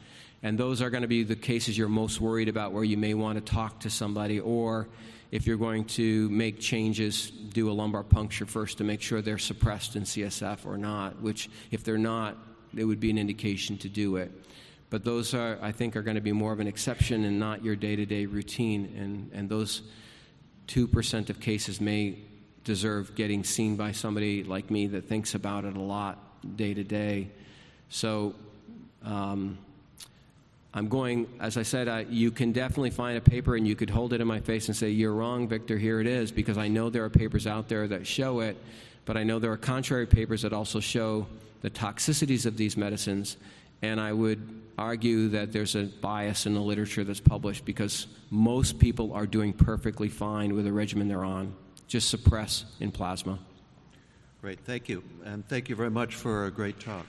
And 0.43 0.59
those 0.59 0.83
are 0.83 0.91
going 0.91 1.03
to 1.03 1.09
be 1.09 1.22
the 1.22 1.37
cases 1.37 1.79
you're 1.79 1.89
most 1.89 2.20
worried 2.20 2.51
about 2.51 2.72
where 2.72 2.85
you 2.85 2.99
may 2.99 3.14
want 3.14 3.45
to 3.45 3.53
talk 3.53 3.81
to 3.81 3.91
somebody, 3.91 4.41
or 4.41 4.89
if 5.31 5.47
you're 5.47 5.57
going 5.57 5.87
to 5.87 6.29
make 6.29 6.61
changes, 6.61 7.31
do 7.31 7.70
a 7.70 7.72
lumbar 7.72 8.03
puncture 8.03 8.45
first 8.45 8.79
to 8.79 8.85
make 8.85 9.01
sure 9.01 9.22
they're 9.22 9.39
suppressed 9.39 9.97
in 9.97 10.03
CSF 10.03 10.66
or 10.66 10.77
not, 10.77 11.20
which, 11.22 11.49
if 11.70 11.83
they're 11.83 11.97
not, 11.97 12.37
it 12.77 12.85
would 12.85 13.01
be 13.01 13.11
an 13.11 13.18
indication 13.18 13.79
to 13.79 13.89
do 13.89 14.16
it 14.16 14.31
but 14.91 15.05
those 15.05 15.35
are, 15.35 15.59
I 15.61 15.72
think, 15.72 15.97
are 15.97 16.03
going 16.03 16.14
to 16.14 16.20
be 16.20 16.32
more 16.32 16.53
of 16.53 16.61
an 16.61 16.66
exception 16.66 17.24
and 17.24 17.39
not 17.39 17.64
your 17.64 17.76
day 17.76 17.97
to 17.97 18.07
day 18.07 18.26
routine. 18.26 18.95
And, 18.97 19.30
and 19.32 19.49
those 19.49 19.82
2% 20.68 21.30
of 21.30 21.41
cases 21.41 21.80
may 21.80 22.18
deserve 22.64 23.14
getting 23.14 23.45
seen 23.45 23.76
by 23.76 23.93
somebody 23.93 24.43
like 24.43 24.70
me 24.70 24.87
that 24.89 25.05
thinks 25.05 25.35
about 25.35 25.64
it 25.64 25.76
a 25.76 25.80
lot 25.80 26.18
day 26.57 26.74
to 26.74 26.85
day. 26.85 27.28
So 27.89 28.35
um, 29.05 29.59
I'm 30.72 30.89
going, 30.89 31.28
as 31.41 31.57
I 31.57 31.62
said, 31.62 31.89
I, 31.89 32.01
you 32.01 32.30
can 32.30 32.53
definitely 32.53 32.91
find 32.91 33.16
a 33.16 33.20
paper 33.20 33.55
and 33.55 33.66
you 33.66 33.76
could 33.76 33.91
hold 33.91 34.12
it 34.12 34.20
in 34.20 34.26
my 34.26 34.41
face 34.41 34.66
and 34.68 34.76
say, 34.76 34.91
You're 34.91 35.12
wrong, 35.12 35.47
Victor, 35.47 35.78
here 35.78 36.01
it 36.01 36.07
is, 36.07 36.32
because 36.32 36.59
I 36.59 36.68
know 36.68 36.91
there 36.91 37.05
are 37.05 37.11
papers 37.11 37.47
out 37.47 37.68
there 37.68 37.87
that 37.89 38.07
show 38.07 38.41
it, 38.41 38.57
but 39.05 39.16
I 39.16 39.22
know 39.22 39.39
there 39.39 39.53
are 39.53 39.57
contrary 39.57 40.07
papers 40.07 40.43
that 40.43 40.53
also 40.53 40.80
show 40.80 41.26
the 41.61 41.70
toxicities 41.70 42.45
of 42.45 42.57
these 42.57 42.76
medicines. 42.76 43.37
And 43.85 44.01
I 44.01 44.12
would 44.12 44.41
argue 44.78 45.28
that 45.28 45.53
there's 45.53 45.74
a 45.74 45.85
bias 45.85 46.47
in 46.47 46.55
the 46.55 46.61
literature 46.61 47.05
that's 47.05 47.20
published 47.20 47.66
because 47.66 48.07
most 48.30 48.78
people 48.78 49.12
are 49.12 49.26
doing 49.26 49.53
perfectly 49.53 50.09
fine 50.09 50.55
with 50.55 50.64
the 50.64 50.72
regimen 50.72 51.07
they're 51.07 51.22
on. 51.22 51.55
Just 51.87 52.09
suppress 52.09 52.64
in 52.80 52.91
plasma. 52.91 53.39
Great, 54.41 54.59
thank 54.61 54.89
you. 54.89 55.05
And 55.24 55.47
thank 55.49 55.68
you 55.68 55.76
very 55.76 55.91
much 55.91 56.14
for 56.14 56.47
a 56.47 56.51
great 56.51 56.80
talk. 56.80 57.07